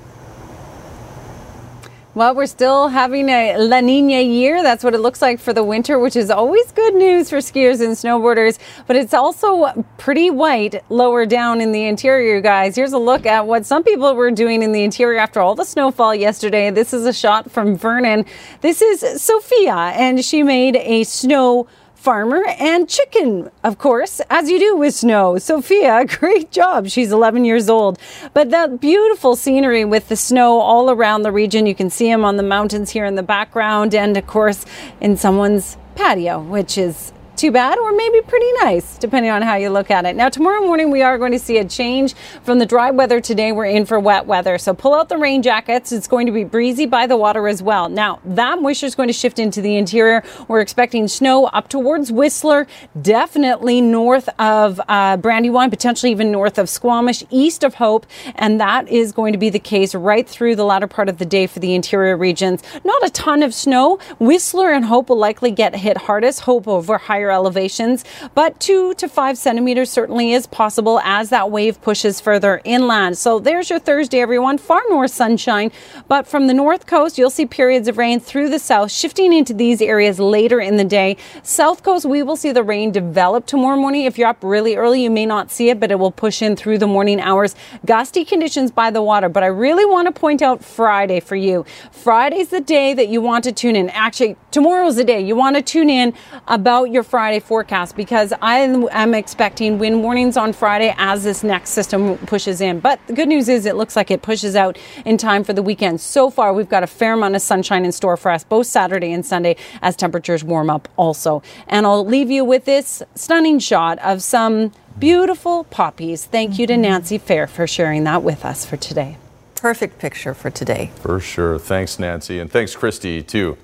Well, 2.18 2.34
we're 2.34 2.48
still 2.48 2.88
having 2.88 3.30
a 3.30 3.58
La 3.58 3.80
Nina 3.80 4.24
year. 4.24 4.64
That's 4.64 4.84
what 4.84 4.96
it 4.96 5.02
looks 5.02 5.22
like 5.22 5.40
for 5.40 5.54
the 5.54 5.64
winter, 5.64 6.00
which 6.00 6.16
is 6.16 6.32
always 6.32 6.72
good 6.72 6.96
news 6.96 7.30
for 7.30 7.38
skiers 7.38 7.80
and 7.80 7.96
snowboarders. 7.96 8.58
But 8.88 8.96
it's 8.96 9.14
also 9.14 9.86
pretty 10.00 10.32
white 10.32 10.84
lower 10.90 11.28
down 11.28 11.62
in 11.62 11.74
the 11.74 11.86
interior, 11.86 12.42
guys. 12.42 12.76
Here's 12.76 12.94
a 12.94 12.98
look 12.98 13.28
at 13.28 13.46
what 13.46 13.68
some 13.68 13.84
people 13.84 14.16
were 14.16 14.32
doing 14.32 14.64
in 14.64 14.72
the 14.72 14.84
interior 14.84 15.20
after 15.20 15.42
all 15.42 15.54
the 15.54 15.64
snowfall 15.64 16.16
yesterday. 16.16 16.72
This 16.72 16.92
is 16.92 17.06
a 17.06 17.14
shot 17.14 17.52
from 17.52 17.78
Vernon. 17.78 18.26
This 18.62 18.82
is 18.82 19.22
Sophia, 19.22 19.76
and 19.76 20.26
she 20.26 20.42
made 20.42 20.76
a 20.78 21.04
snow 21.04 21.68
farmer 21.98 22.46
and 22.60 22.88
chicken, 22.88 23.52
of 23.64 23.78
course, 23.78 24.22
as 24.30 24.50
you 24.50 24.60
do 24.60 24.78
with 24.78 24.94
snow. 24.94 25.38
Sophia, 25.38 26.06
great 26.20 26.52
job. 26.52 26.88
She's 26.88 27.12
11 27.12 27.44
years 27.44 27.70
old. 27.70 28.00
But 28.34 28.52
that 28.52 28.80
beautiful 28.80 29.36
scenery 29.36 29.84
with 29.84 30.08
the 30.08 30.16
snow 30.16 30.60
all 30.60 30.90
around 30.90 31.24
the 31.24 31.32
region. 31.32 31.66
You 31.66 31.76
can 31.76 31.90
see 31.90 32.08
them 32.10 32.24
on 32.24 32.38
the 32.38 32.44
mountains 32.44 32.92
here 32.92 33.06
in 33.06 33.16
the 33.16 33.24
background, 33.24 33.94
and 33.94 34.16
of 34.16 34.26
course, 34.28 34.66
in 35.02 35.18
someone's 35.18 35.78
patio, 35.96 36.40
which 36.40 36.78
is 36.78 37.12
too 37.38 37.52
bad 37.52 37.78
or 37.78 37.92
maybe 37.92 38.20
pretty 38.22 38.52
nice, 38.64 38.98
depending 38.98 39.32
on 39.32 39.42
how 39.42 39.56
you 39.56 39.70
look 39.70 39.92
at 39.92 40.06
it. 40.06 40.16
Now, 40.16 40.28
tomorrow 40.28 40.62
morning, 40.62 40.90
we 40.90 41.04
are 41.04 41.18
going 41.18 41.32
to 41.32 41.40
see 41.40 41.60
a 41.60 41.66
change 41.66 42.16
from 42.44 42.58
the 42.60 42.66
dry 42.66 42.90
weather 42.92 43.22
today. 43.22 43.52
We're 43.52 43.66
in 43.66 43.86
for 43.86 44.00
wet 44.00 44.26
weather. 44.26 44.58
So 44.58 44.74
pull 44.74 44.96
out 44.96 45.08
the 45.08 45.18
rain 45.18 45.42
jackets. 45.44 45.92
It's 45.92 46.08
going 46.08 46.26
to 46.26 46.32
be 46.32 46.44
breezy 46.44 46.88
by 46.88 47.06
the 47.06 47.16
water 47.16 47.48
as 47.48 47.62
well. 47.62 47.90
Now, 47.90 48.20
that 48.26 48.62
moisture 48.62 48.88
is 48.88 48.96
going 48.96 49.08
to 49.08 49.14
shift 49.14 49.38
into 49.38 49.62
the 49.62 49.76
interior. 49.76 50.24
We're 50.48 50.62
expecting 50.62 51.08
snow 51.08 51.46
up 51.46 51.70
towards 51.70 52.12
Whistler, 52.12 52.66
definitely 53.02 53.82
north 53.82 54.28
of 54.40 54.82
uh, 54.88 55.18
Brandywine, 55.18 55.70
potentially 55.70 56.12
even 56.12 56.32
north 56.32 56.58
of 56.58 56.70
Squamish, 56.70 57.24
east 57.30 57.64
of 57.64 57.76
Hope. 57.76 58.08
And 58.36 58.60
that 58.60 58.88
is 58.88 59.12
going 59.12 59.34
to 59.34 59.40
be 59.40 59.50
the 59.50 59.60
case 59.60 59.94
right 59.94 60.28
through 60.28 60.56
the 60.56 60.66
latter 60.66 60.88
part 60.88 61.08
of 61.08 61.20
the 61.20 61.26
day 61.26 61.46
for 61.46 61.60
the 61.60 61.76
interior 61.76 62.18
regions. 62.18 62.64
Not 62.84 63.06
a 63.06 63.12
ton 63.12 63.44
of 63.44 63.54
snow. 63.54 64.00
Whistler 64.20 64.72
and 64.72 64.86
Hope 64.86 65.10
will 65.10 65.18
likely 65.18 65.52
get 65.52 65.76
hit 65.76 65.98
hardest. 65.98 66.42
Hope 66.42 66.68
over 66.68 66.98
higher 66.98 67.27
higher 67.28 67.32
elevations, 67.32 68.06
but 68.34 68.60
two 68.60 68.94
to 68.96 69.08
five 69.08 69.38
centimeters 69.38 69.90
certainly 69.90 70.34
is 70.34 70.48
possible 70.48 71.00
as 71.04 71.30
that 71.30 71.52
wave 71.52 71.82
pushes 71.82 72.22
further 72.22 72.62
inland. 72.64 73.18
So 73.18 73.40
there's 73.40 73.70
your 73.70 73.80
Thursday, 73.80 74.20
everyone. 74.20 74.58
Far 74.58 74.82
north 74.90 75.12
sunshine, 75.12 75.72
but 76.08 76.28
from 76.28 76.48
the 76.48 76.54
north 76.54 76.86
coast, 76.86 77.18
you'll 77.18 77.30
see 77.30 77.46
periods 77.46 77.88
of 77.88 77.98
rain 77.98 78.20
through 78.20 78.50
the 78.50 78.60
south, 78.60 78.92
shifting 78.92 79.34
into 79.34 79.54
these 79.54 79.82
areas 79.82 80.20
later 80.20 80.60
in 80.60 80.78
the 80.78 80.86
day. 80.86 81.18
South 81.44 81.84
coast, 81.84 82.06
we 82.06 82.24
will 82.24 82.36
see 82.36 82.52
the 82.52 82.64
rain 82.64 82.92
develop 82.92 83.46
tomorrow 83.46 83.78
morning. 83.78 84.06
If 84.06 84.18
you're 84.18 84.30
up 84.30 84.38
really 84.42 84.76
early, 84.76 85.04
you 85.04 85.12
may 85.12 85.26
not 85.26 85.52
see 85.52 85.70
it, 85.70 85.80
but 85.80 85.92
it 85.92 86.00
will 86.00 86.12
push 86.12 86.42
in 86.42 86.56
through 86.56 86.78
the 86.78 86.88
morning 86.88 87.20
hours. 87.20 87.56
Gusty 87.86 88.24
conditions 88.24 88.72
by 88.72 88.92
the 88.92 89.02
water, 89.02 89.30
but 89.30 89.44
I 89.44 89.48
really 89.48 89.86
want 89.86 90.08
to 90.08 90.20
point 90.20 90.42
out 90.42 90.64
Friday 90.64 91.20
for 91.20 91.36
you. 91.36 91.66
Friday's 91.92 92.50
the 92.50 92.62
day 92.62 92.94
that 92.94 93.10
you 93.10 93.22
want 93.22 93.44
to 93.44 93.52
tune 93.52 93.76
in. 93.76 93.90
Actually, 93.90 94.36
tomorrow's 94.52 94.96
the 94.96 95.04
day 95.04 95.20
you 95.20 95.36
want 95.36 95.56
to 95.56 95.62
tune 95.62 95.90
in 95.90 96.14
about 96.48 96.92
your 96.92 97.04
Friday 97.04 97.17
forecast 97.40 97.96
because 97.96 98.32
I 98.44 98.60
am 98.60 99.14
expecting 99.16 99.80
wind 99.80 100.04
warnings 100.04 100.38
on 100.38 100.54
Friday 100.54 100.94
as 100.98 101.24
this 101.24 101.44
next 101.44 101.72
system 101.72 102.16
pushes 102.20 102.62
in. 102.62 102.80
But 102.80 103.00
the 103.08 103.14
good 103.14 103.28
news 103.28 103.50
is 103.50 103.66
it 103.66 103.76
looks 103.76 103.96
like 103.96 104.12
it 104.12 104.22
pushes 104.22 104.56
out 104.56 104.78
in 105.04 105.18
time 105.18 105.44
for 105.44 105.52
the 105.54 105.64
weekend. 105.64 106.00
So 106.00 106.30
far, 106.30 106.54
we've 106.54 106.70
got 106.70 106.84
a 106.84 106.88
fair 106.88 107.14
amount 107.14 107.36
of 107.36 107.42
sunshine 107.42 107.86
in 107.86 107.92
store 107.92 108.18
for 108.18 108.30
us 108.30 108.44
both 108.44 108.68
Saturday 108.68 109.12
and 109.12 109.26
Sunday 109.26 109.56
as 109.82 109.96
temperatures 109.96 110.44
warm 110.44 110.70
up 110.70 110.88
also. 110.96 111.42
And 111.68 111.88
I'll 111.88 112.06
leave 112.06 112.30
you 112.30 112.46
with 112.46 112.66
this 112.66 113.02
stunning 113.16 113.58
shot 113.58 113.98
of 114.00 114.22
some 114.22 114.72
beautiful 115.00 115.64
poppies. 115.64 116.26
Thank 116.26 116.60
you 116.60 116.68
to 116.68 116.78
Nancy 116.78 117.18
Fair 117.18 117.48
for 117.48 117.66
sharing 117.66 118.04
that 118.04 118.22
with 118.22 118.46
us 118.46 118.64
for 118.64 118.78
today. 118.78 119.18
Perfect 119.56 119.98
picture 119.98 120.36
for 120.36 120.52
today. 120.52 120.92
For 120.98 121.20
sure. 121.20 121.58
Thanks, 121.58 121.98
Nancy. 121.98 122.38
And 122.38 122.52
thanks, 122.52 122.76
Kristi, 122.76 123.26
too. 123.26 123.58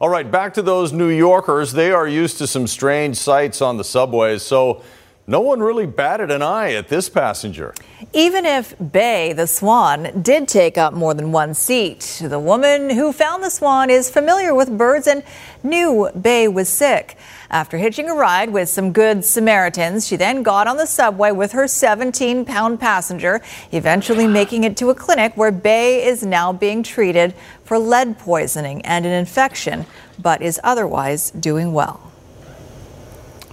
All 0.00 0.08
right, 0.08 0.30
back 0.30 0.54
to 0.54 0.62
those 0.62 0.94
New 0.94 1.10
Yorkers. 1.10 1.72
They 1.72 1.92
are 1.92 2.08
used 2.08 2.38
to 2.38 2.46
some 2.46 2.66
strange 2.66 3.18
sights 3.18 3.60
on 3.60 3.76
the 3.76 3.84
subways, 3.84 4.42
so 4.42 4.82
no 5.26 5.42
one 5.42 5.60
really 5.60 5.84
batted 5.84 6.30
an 6.30 6.40
eye 6.40 6.72
at 6.72 6.88
this 6.88 7.10
passenger. 7.10 7.74
Even 8.14 8.46
if 8.46 8.74
Bay, 8.92 9.34
the 9.34 9.46
swan, 9.46 10.22
did 10.22 10.48
take 10.48 10.78
up 10.78 10.94
more 10.94 11.12
than 11.12 11.32
one 11.32 11.52
seat, 11.52 12.22
the 12.24 12.38
woman 12.38 12.88
who 12.88 13.12
found 13.12 13.44
the 13.44 13.50
swan 13.50 13.90
is 13.90 14.08
familiar 14.08 14.54
with 14.54 14.76
birds 14.76 15.06
and 15.06 15.22
knew 15.62 16.10
Bay 16.18 16.48
was 16.48 16.70
sick. 16.70 17.18
After 17.50 17.76
hitching 17.76 18.08
a 18.08 18.14
ride 18.14 18.50
with 18.50 18.68
some 18.68 18.92
good 18.92 19.24
Samaritans, 19.24 20.06
she 20.06 20.16
then 20.16 20.42
got 20.42 20.66
on 20.66 20.78
the 20.78 20.86
subway 20.86 21.30
with 21.30 21.52
her 21.52 21.68
17 21.68 22.44
pound 22.46 22.80
passenger, 22.80 23.42
eventually 23.70 24.26
making 24.26 24.64
it 24.64 24.76
to 24.78 24.88
a 24.90 24.94
clinic 24.94 25.36
where 25.36 25.52
Bay 25.52 26.04
is 26.04 26.24
now 26.24 26.52
being 26.52 26.82
treated 26.82 27.34
for 27.70 27.78
lead 27.78 28.18
poisoning 28.18 28.82
and 28.84 29.06
an 29.06 29.12
infection, 29.12 29.86
but 30.18 30.42
is 30.42 30.58
otherwise 30.64 31.30
doing 31.30 31.72
well. 31.72 32.10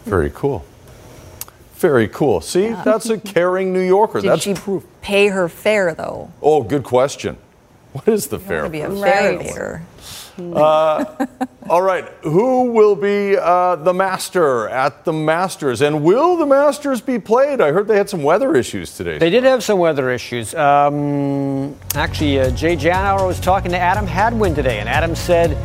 Very 0.05 0.31
cool. 0.33 0.65
Very 1.75 2.07
cool. 2.07 2.41
See, 2.41 2.69
that's 2.69 3.11
a 3.11 3.19
caring 3.19 3.71
New 3.73 3.79
Yorker. 3.79 4.21
Did 4.21 4.31
that's 4.31 4.41
she 4.41 4.55
proof. 4.55 4.83
pay 5.03 5.27
her 5.27 5.47
fare 5.47 5.93
though? 5.93 6.31
Oh, 6.41 6.63
good 6.63 6.83
question. 6.83 7.37
What 7.93 8.07
is 8.07 8.29
the 8.29 8.39
fare? 8.39 8.67
Be 8.69 8.81
a 8.81 8.89
for- 8.89 9.01
fare 9.03 9.37
payer. 9.37 9.81
Uh, 10.39 11.25
all 11.69 11.81
right, 11.81 12.05
who 12.23 12.71
will 12.71 12.95
be 12.95 13.35
uh, 13.37 13.75
the 13.77 13.93
master 13.93 14.69
at 14.69 15.03
the 15.05 15.13
Masters, 15.13 15.81
and 15.81 16.03
will 16.03 16.37
the 16.37 16.45
Masters 16.45 17.01
be 17.01 17.19
played? 17.19 17.61
I 17.61 17.71
heard 17.71 17.87
they 17.87 17.97
had 17.97 18.09
some 18.09 18.23
weather 18.23 18.55
issues 18.55 18.95
today. 18.95 19.17
They 19.17 19.29
did 19.29 19.43
have 19.43 19.63
some 19.63 19.79
weather 19.79 20.11
issues. 20.11 20.53
Um, 20.55 21.75
actually, 21.95 22.39
uh, 22.39 22.51
Jay 22.51 22.75
Janower 22.75 23.25
was 23.25 23.39
talking 23.39 23.71
to 23.71 23.79
Adam 23.79 24.05
Hadwin 24.05 24.55
today, 24.55 24.79
and 24.79 24.87
Adam 24.87 25.15
said 25.15 25.57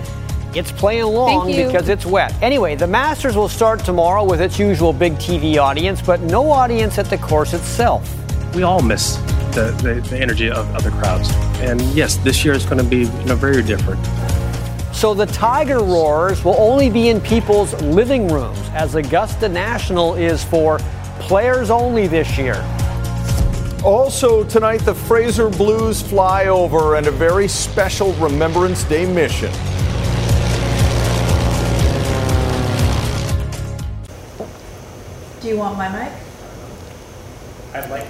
it's 0.55 0.73
playing 0.73 1.05
long 1.05 1.47
because 1.47 1.89
it's 1.89 2.05
wet. 2.05 2.35
Anyway, 2.43 2.75
the 2.75 2.87
Masters 2.87 3.37
will 3.37 3.49
start 3.49 3.85
tomorrow 3.85 4.25
with 4.25 4.41
its 4.41 4.59
usual 4.59 4.93
big 4.93 5.15
TV 5.15 5.57
audience, 5.57 6.03
but 6.03 6.21
no 6.21 6.51
audience 6.51 6.99
at 6.99 7.07
the 7.07 7.19
course 7.19 7.53
itself. 7.55 8.15
we 8.55 8.63
all 8.63 8.83
miss 8.83 9.17
the, 9.55 9.75
the, 9.83 10.07
the 10.09 10.19
energy 10.19 10.51
of 10.51 10.69
other 10.75 10.91
crowds. 10.91 11.31
And 11.61 11.81
yes, 11.95 12.17
this 12.17 12.45
year 12.45 12.55
is 12.55 12.65
going 12.65 12.79
to 12.79 12.85
be 12.85 13.01
you 13.01 13.25
know 13.27 13.37
very 13.37 13.63
different. 13.63 14.01
So 14.93 15.15
the 15.15 15.27
Tiger 15.27 15.81
Roars 15.81 16.45
will 16.45 16.57
only 16.59 16.89
be 16.89 17.09
in 17.09 17.21
people's 17.21 17.75
living 17.83 18.29
rooms, 18.29 18.59
as 18.73 18.95
Augusta 18.95 19.49
National 19.49 20.15
is 20.15 20.45
for 20.45 20.79
players 21.19 21.71
only 21.71 22.07
this 22.07 22.39
year. 22.39 22.63
Also, 23.85 24.45
tonight, 24.45 24.79
the 24.83 24.95
Fraser 24.95 25.49
Blues 25.49 26.03
flyover 26.03 26.97
and 26.99 27.09
a 27.09 27.11
very 27.11 27.49
special 27.49 28.13
Remembrance 28.15 28.85
Day 28.85 29.05
mission. 29.13 29.51
Do 35.41 35.49
you 35.49 35.57
want 35.57 35.77
my 35.77 35.89
mic? 35.89 36.13
I'd 37.75 37.91
like. 37.91 38.07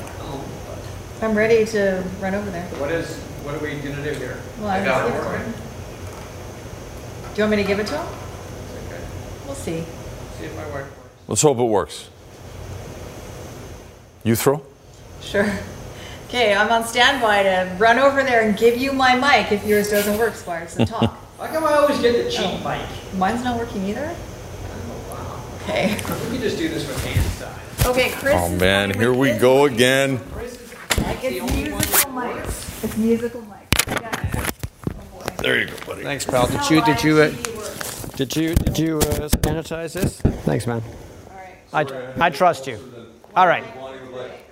I'm 1.22 1.35
ready 1.39 1.64
to 1.66 2.05
run 2.20 2.35
over 2.35 2.51
there. 2.51 2.66
What 2.78 2.91
is? 2.91 3.16
What 3.45 3.55
are 3.55 3.59
we 3.61 3.76
gonna 3.76 4.03
do 4.03 4.12
here? 4.18 4.39
Well, 4.59 4.68
I 4.68 4.85
got 4.85 5.05
was 5.05 5.14
it. 5.14 5.16
given 5.16 5.33
to 5.33 5.39
him. 5.39 5.72
Do 7.35 7.39
you 7.39 7.45
want 7.45 7.57
me 7.57 7.62
to 7.62 7.66
give 7.66 7.78
it 7.78 7.87
to 7.87 7.97
him? 7.97 8.07
Okay. 8.87 9.03
We'll 9.47 9.55
see. 9.55 9.85
See 10.39 10.45
if 10.45 10.55
my 10.55 10.68
work. 10.70 10.87
Let's 11.28 11.41
hope 11.41 11.59
it 11.59 11.64
works. 11.64 12.11
You 14.22 14.37
throw? 14.37 14.62
Sure. 15.22 15.51
Okay, 16.28 16.55
I'm 16.55 16.70
on 16.70 16.85
standby 16.85 17.43
to 17.45 17.74
run 17.78 17.99
over 17.99 18.22
there 18.22 18.47
and 18.47 18.57
give 18.57 18.76
you 18.76 18.93
my 18.93 19.14
mic 19.14 19.51
if 19.51 19.66
yours 19.66 19.89
doesn't 19.89 20.18
work, 20.18 20.35
Squire. 20.35 20.68
So 20.68 20.85
talk. 20.85 21.18
How 21.39 21.47
come 21.47 21.64
I 21.64 21.72
always 21.72 22.01
get 22.01 22.22
the 22.22 22.30
cheap 22.30 22.47
oh. 22.47 22.68
mic? 22.68 22.87
Mine's 23.18 23.43
not 23.43 23.59
working 23.59 23.87
either. 23.87 24.14
Oh, 25.11 25.59
okay. 25.62 25.95
We 25.95 26.37
can 26.37 26.41
just 26.41 26.59
do 26.59 26.68
this 26.68 26.87
with 26.87 27.03
hand 27.05 27.26
side. 27.33 27.87
Okay, 27.87 28.11
Chris. 28.11 28.35
Oh 28.37 28.49
man, 28.57 28.93
here 28.93 29.12
we 29.12 29.33
go 29.33 29.64
again. 29.64 30.20
It's 30.26 31.53
musical 31.53 32.12
mics. 32.12 32.85
It's 32.85 32.97
musical 32.97 33.43
mics. 33.43 34.22
There 35.43 35.59
you 35.59 35.66
go, 35.66 35.74
buddy. 35.86 36.05
Thanks, 36.05 36.24
pal. 36.24 36.47
Did 36.47 36.70
you 36.70 36.84
did 36.84 37.03
you 37.03 37.18
uh, 37.18 37.30
did 38.14 38.36
you 38.36 38.55
did 38.55 38.78
you 38.78 38.99
uh, 38.99 39.28
sanitize 39.28 39.93
this? 39.93 40.20
Thanks, 40.45 40.68
man. 40.68 40.80
I 41.72 41.84
I 42.20 42.30
trust 42.30 42.68
you. 42.68 42.78
All 43.34 43.49
right. 43.49 43.64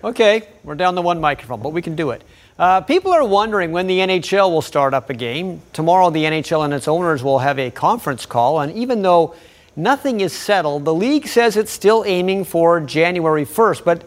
Okay, 0.03 0.49
we're 0.65 0.75
down 0.75 0.97
to 0.97 1.01
one 1.01 1.21
microphone, 1.21 1.63
but 1.63 1.69
we 1.73 1.81
can 1.81 1.95
do 1.95 2.11
it. 2.11 2.25
Uh, 2.59 2.81
people 2.81 3.13
are 3.13 3.25
wondering 3.25 3.71
when 3.71 3.87
the 3.87 4.01
NHL 4.01 4.51
will 4.51 4.63
start 4.63 4.93
up 4.93 5.11
again. 5.11 5.63
Tomorrow, 5.73 6.11
the 6.11 6.25
NHL 6.25 6.65
and 6.65 6.75
its 6.75 6.89
owners 6.89 7.23
will 7.23 7.39
have 7.39 7.61
a 7.61 7.71
conference 7.71 8.27
call, 8.27 8.59
and 8.61 8.73
even 8.73 9.03
though 9.03 9.37
nothing 9.77 10.21
is 10.23 10.33
settled, 10.33 10.85
the 10.85 10.95
league 10.95 11.29
says 11.29 11.57
it's 11.57 11.71
still 11.71 12.03
aiming 12.05 12.45
for 12.45 12.81
January 12.81 13.45
1st. 13.45 13.85
But 13.85 14.03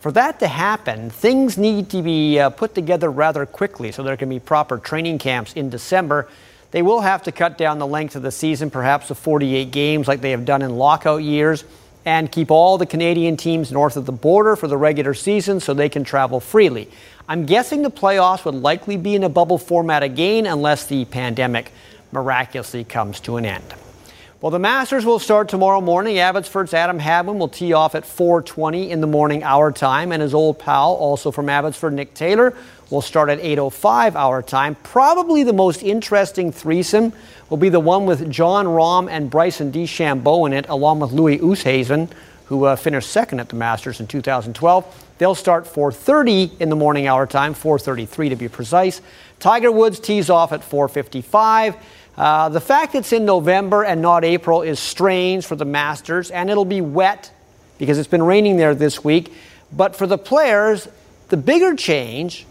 for 0.00 0.12
that 0.12 0.40
to 0.40 0.48
happen, 0.48 1.10
things 1.10 1.56
need 1.56 1.90
to 1.90 2.02
be 2.02 2.38
uh, 2.38 2.50
put 2.50 2.74
together 2.74 3.10
rather 3.10 3.46
quickly 3.46 3.92
so 3.92 4.02
there 4.02 4.16
can 4.16 4.28
be 4.28 4.38
proper 4.38 4.78
training 4.78 5.18
camps 5.18 5.52
in 5.54 5.70
December. 5.70 6.28
They 6.70 6.82
will 6.82 7.00
have 7.00 7.22
to 7.24 7.32
cut 7.32 7.56
down 7.56 7.78
the 7.78 7.86
length 7.86 8.16
of 8.16 8.22
the 8.22 8.30
season, 8.30 8.70
perhaps 8.70 9.08
to 9.08 9.14
48 9.14 9.70
games 9.70 10.06
like 10.06 10.20
they 10.20 10.32
have 10.32 10.44
done 10.44 10.62
in 10.62 10.76
lockout 10.76 11.22
years, 11.22 11.64
and 12.04 12.30
keep 12.30 12.50
all 12.50 12.78
the 12.78 12.86
Canadian 12.86 13.36
teams 13.36 13.72
north 13.72 13.96
of 13.96 14.06
the 14.06 14.12
border 14.12 14.54
for 14.54 14.68
the 14.68 14.76
regular 14.76 15.14
season 15.14 15.58
so 15.58 15.74
they 15.74 15.88
can 15.88 16.04
travel 16.04 16.38
freely. 16.38 16.88
I'm 17.28 17.46
guessing 17.46 17.82
the 17.82 17.90
playoffs 17.90 18.44
would 18.44 18.54
likely 18.54 18.96
be 18.96 19.14
in 19.14 19.24
a 19.24 19.28
bubble 19.28 19.58
format 19.58 20.02
again 20.02 20.46
unless 20.46 20.86
the 20.86 21.04
pandemic 21.06 21.72
miraculously 22.12 22.84
comes 22.84 23.18
to 23.20 23.36
an 23.36 23.44
end. 23.44 23.74
Well, 24.42 24.50
the 24.50 24.58
Masters 24.58 25.06
will 25.06 25.18
start 25.18 25.48
tomorrow 25.48 25.80
morning. 25.80 26.18
Abbotsford's 26.18 26.74
Adam 26.74 26.98
Hadwin 26.98 27.38
will 27.38 27.48
tee 27.48 27.72
off 27.72 27.94
at 27.94 28.04
4:20 28.04 28.90
in 28.90 29.00
the 29.00 29.06
morning 29.06 29.42
our 29.42 29.72
time, 29.72 30.12
and 30.12 30.20
his 30.20 30.34
old 30.34 30.58
pal, 30.58 30.92
also 30.92 31.30
from 31.30 31.48
Abbotsford, 31.48 31.94
Nick 31.94 32.12
Taylor, 32.12 32.52
will 32.90 33.00
start 33.00 33.30
at 33.30 33.40
8:05 33.40 34.14
our 34.14 34.42
time. 34.42 34.76
Probably 34.82 35.42
the 35.42 35.54
most 35.54 35.82
interesting 35.82 36.52
threesome 36.52 37.14
will 37.48 37.56
be 37.56 37.70
the 37.70 37.80
one 37.80 38.04
with 38.04 38.30
Jon 38.30 38.66
Rahm 38.66 39.08
and 39.10 39.30
Bryson 39.30 39.72
DeChambeau 39.72 40.46
in 40.46 40.52
it, 40.52 40.66
along 40.68 41.00
with 41.00 41.12
Louis 41.12 41.38
Oosthuizen, 41.38 42.10
who 42.44 42.64
uh, 42.64 42.76
finished 42.76 43.08
second 43.08 43.40
at 43.40 43.48
the 43.48 43.56
Masters 43.56 44.00
in 44.00 44.06
2012. 44.06 45.06
They'll 45.16 45.34
start 45.34 45.64
4:30 45.64 46.60
in 46.60 46.68
the 46.68 46.76
morning 46.76 47.08
our 47.08 47.26
time, 47.26 47.54
4:33 47.54 48.28
to 48.28 48.36
be 48.36 48.48
precise. 48.48 49.00
Tiger 49.40 49.72
Woods 49.72 49.98
tees 49.98 50.28
off 50.28 50.52
at 50.52 50.60
4:55. 50.60 51.76
Uh, 52.16 52.48
the 52.48 52.60
fact 52.60 52.94
it's 52.94 53.12
in 53.12 53.24
November 53.24 53.84
and 53.84 54.00
not 54.00 54.24
April 54.24 54.62
is 54.62 54.78
strange 54.78 55.44
for 55.44 55.56
the 55.56 55.64
Masters, 55.64 56.30
and 56.30 56.48
it'll 56.48 56.64
be 56.64 56.80
wet 56.80 57.30
because 57.78 57.98
it's 57.98 58.08
been 58.08 58.22
raining 58.22 58.56
there 58.56 58.74
this 58.74 59.04
week. 59.04 59.34
But 59.70 59.94
for 59.94 60.06
the 60.06 60.16
players, 60.16 60.88
the 61.28 61.36
bigger 61.36 61.74
change, 61.76 62.46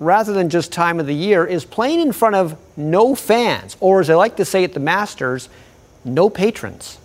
rather 0.00 0.32
than 0.32 0.48
just 0.48 0.72
time 0.72 0.98
of 0.98 1.06
the 1.06 1.14
year, 1.14 1.46
is 1.46 1.64
playing 1.64 2.00
in 2.00 2.12
front 2.12 2.34
of 2.34 2.58
no 2.76 3.14
fans, 3.14 3.76
or 3.78 4.00
as 4.00 4.10
I 4.10 4.14
like 4.14 4.36
to 4.36 4.44
say 4.44 4.64
at 4.64 4.72
the 4.72 4.80
Masters, 4.80 5.48
no 6.04 6.28
patrons. 6.28 6.98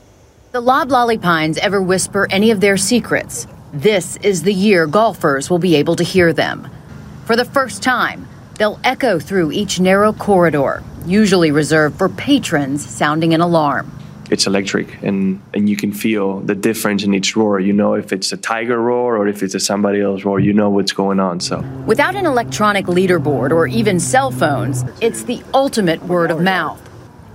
The 0.54 0.62
Loblolly 0.62 1.20
Pines 1.20 1.58
ever 1.60 1.82
whisper 1.82 2.28
any 2.32 2.50
of 2.50 2.62
their 2.62 2.78
secrets? 2.78 3.46
This 3.74 4.16
is 4.18 4.42
the 4.42 4.54
year 4.54 4.88
golfers 4.88 5.50
will 5.50 5.60
be 5.60 5.76
able 5.76 5.96
to 5.98 6.04
hear 6.04 6.34
them. 6.34 6.68
For 7.26 7.36
the 7.36 7.46
first 7.46 7.84
time, 7.84 8.28
they'll 8.58 8.80
echo 8.84 9.20
through 9.20 9.52
each 9.52 9.80
narrow 9.80 10.14
corridor, 10.14 10.84
usually 11.06 11.52
reserved 11.52 11.98
for 11.98 12.10
patrons 12.10 12.86
sounding 12.86 13.34
an 13.34 13.42
alarm. 13.42 13.92
it's 14.30 14.46
electric 14.46 15.02
and, 15.04 15.40
and 15.54 15.70
you 15.70 15.78
can 15.78 15.92
feel 15.94 16.42
the 16.42 16.54
difference 16.56 17.02
in 17.04 17.14
each 17.14 17.36
roar. 17.38 17.62
You 17.62 17.72
know 17.72 17.94
if 17.94 18.12
it's 18.12 18.34
a 18.34 18.38
tiger 18.38 18.78
roar 18.78 19.16
or 19.18 19.26
if 19.30 19.42
it's 19.42 19.56
a 19.56 19.60
somebody 19.60 20.02
else 20.02 20.26
roar, 20.26 20.40
you 20.42 20.52
know 20.52 20.70
what's 20.70 20.92
going 20.92 21.20
on. 21.20 21.40
So 21.40 21.62
Without 21.86 22.16
an 22.16 22.26
electronic 22.26 22.88
leaderboard 22.88 23.52
or 23.52 23.68
even 23.68 24.00
cell 24.02 24.32
phones, 24.32 24.84
it's 25.00 25.24
the 25.24 25.42
ultimate 25.54 26.04
word 26.04 26.30
of 26.30 26.42
mouth. 26.42 26.82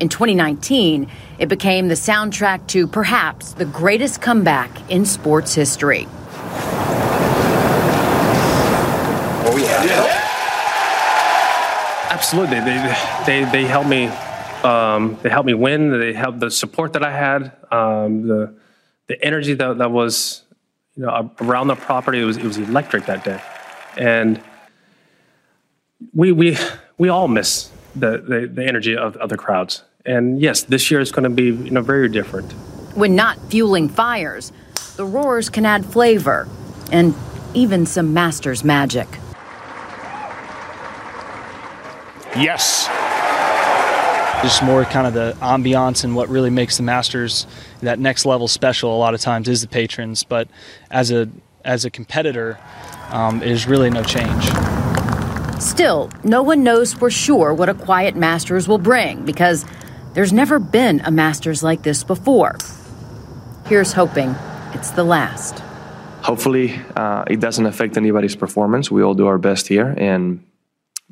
In 0.01 0.09
2019, 0.11 1.09
it 1.39 1.49
became 1.49 1.89
the 1.89 1.95
soundtrack 1.95 2.67
to 2.69 2.87
perhaps 2.87 3.53
the 3.55 3.65
greatest 3.65 4.21
comeback 4.21 4.71
in 4.91 5.07
sports 5.07 5.55
history. 5.55 6.07
Oh 9.45 9.57
yeah. 9.57 10.19
Absolutely, 12.33 12.61
they 12.61 12.97
they 13.27 13.53
they 13.53 13.65
helped 13.67 13.91
me. 13.91 14.07
Um, 14.65 15.19
they 15.21 15.29
helped 15.29 15.47
me 15.47 15.53
win. 15.53 16.01
They 16.01 16.15
helped 16.15 16.41
the 16.41 16.51
support 16.51 16.95
that 16.95 17.05
I 17.05 17.13
had, 17.13 17.53
um, 17.71 18.27
the 18.27 18.55
the 19.07 19.23
energy 19.23 19.53
that, 19.53 19.77
that 19.77 19.91
was, 19.91 20.43
you 20.95 21.05
know, 21.05 21.31
around 21.43 21.67
the 21.67 21.75
property. 21.75 22.23
It 22.23 22.25
was 22.25 22.39
it 22.39 22.45
was 22.45 22.57
electric 22.57 23.05
that 23.05 23.23
day, 23.23 23.39
and 23.99 24.43
we 26.15 26.33
we 26.33 26.57
we 26.97 27.11
all 27.11 27.29
miss 27.29 27.71
the 27.95 28.17
the, 28.17 28.51
the 28.51 28.65
energy 28.65 28.97
of 28.97 29.15
other 29.19 29.37
crowds. 29.37 29.83
And 30.07 30.41
yes, 30.41 30.63
this 30.63 30.91
year 30.91 31.01
is 31.01 31.13
going 31.13 31.25
to 31.25 31.29
be 31.29 31.45
you 31.45 31.71
know 31.71 31.83
very 31.83 32.09
different. 32.09 32.51
When 32.95 33.15
not 33.15 33.39
fueling 33.51 33.91
fires, 33.91 34.53
the 34.97 35.05
roars 35.05 35.51
can 35.51 35.67
add 35.67 35.85
flavor 35.85 36.49
and 36.91 37.15
even 37.53 37.85
some 37.85 38.15
master's 38.15 38.65
magic. 38.65 39.19
Yes. 42.37 42.89
Just 44.43 44.63
more 44.65 44.85
kind 44.85 45.07
of 45.07 45.15
the 45.15 45.37
ambiance 45.41 46.03
and 46.03 46.17
what 46.17 46.29
really 46.29 46.51
makes 46.51 46.77
the 46.77 46.83
Masters 46.83 47.47
that 47.81 47.99
next 48.01 48.27
level 48.27 48.49
special. 48.49 48.95
A 48.97 48.99
lot 48.99 49.15
of 49.15 49.21
times 49.21 49.49
is 49.49 49.61
the 49.61 49.69
patrons, 49.69 50.25
but 50.25 50.49
as 50.91 51.13
a 51.13 51.29
as 51.65 51.85
a 51.85 51.91
competitor, 51.91 52.59
um, 53.11 53.39
there's 53.39 53.69
really 53.69 53.89
no 53.89 54.03
change. 54.03 54.45
Still, 55.61 56.11
no 56.25 56.43
one 56.43 56.65
knows 56.65 56.93
for 56.93 57.09
sure 57.09 57.55
what 57.55 57.69
a 57.69 57.75
quiet 57.75 58.17
Masters 58.17 58.67
will 58.67 58.79
bring 58.79 59.25
because 59.25 59.65
there's 60.15 60.33
never 60.33 60.59
been 60.59 61.01
a 61.05 61.13
Masters 61.13 61.63
like 61.63 61.85
this 61.85 62.03
before. 62.03 62.57
Here's 63.67 63.93
hoping 63.93 64.35
it's 64.75 64.91
the 64.91 65.05
last. 65.05 65.63
hopefully 66.23 66.75
uh, 66.97 67.25
it 67.31 67.39
doesn't 67.39 67.67
affect 67.67 67.97
anybody's 67.97 68.35
performance. 68.35 68.91
We 68.91 69.03
all 69.05 69.15
do 69.15 69.27
our 69.29 69.39
best 69.39 69.69
here, 69.69 69.95
and 69.97 70.45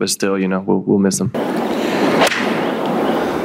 but 0.01 0.09
still, 0.09 0.39
you 0.39 0.49
know, 0.49 0.61
we'll, 0.61 0.79
we'll 0.79 0.99
miss 0.99 1.19
them. 1.19 1.31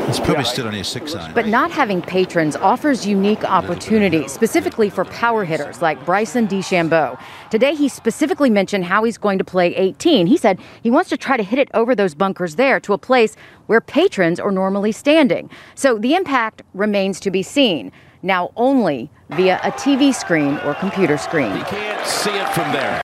He's 0.08 0.20
probably 0.22 0.46
stood 0.46 0.66
on 0.66 0.74
his 0.74 0.88
six 0.88 1.12
side. 1.12 1.36
But 1.36 1.48
not 1.48 1.70
having 1.70 2.02
patrons 2.02 2.56
offers 2.56 3.06
unique 3.06 3.44
opportunities, 3.44 4.32
specifically 4.32 4.90
for 4.90 5.04
power 5.06 5.44
hitters 5.44 5.82
like 5.82 6.04
Bryson 6.06 6.48
DeChambeau. 6.48 7.20
Today, 7.52 7.76
he 7.76 7.90
specifically 7.90 8.50
mentioned 8.50 8.86
how 8.86 9.04
he's 9.04 9.18
going 9.18 9.38
to 9.38 9.44
play 9.44 9.76
18. 9.76 10.28
He 10.28 10.38
said 10.38 10.60
he 10.82 10.90
wants 10.90 11.10
to 11.10 11.18
try 11.18 11.36
to 11.36 11.44
hit 11.44 11.60
it 11.60 11.70
over 11.74 11.94
those 11.94 12.16
bunkers 12.16 12.56
there 12.56 12.80
to 12.80 12.94
a 12.94 12.98
place 12.98 13.36
where 13.66 13.82
patrons 13.82 14.40
are 14.40 14.52
normally 14.52 14.94
standing. 14.94 15.50
So 15.74 15.98
the 15.98 16.16
impact 16.16 16.62
remains 16.74 17.20
to 17.22 17.32
be 17.32 17.44
seen, 17.44 17.92
now 18.24 18.54
only 18.56 19.10
via 19.32 19.60
a 19.64 19.72
TV 19.72 20.16
screen 20.16 20.58
or 20.60 20.76
computer 20.76 21.18
screen. 21.18 21.54
You 21.58 21.64
can't 21.66 22.08
see 22.08 22.32
it 22.32 22.48
from 22.50 22.72
there. 22.72 23.02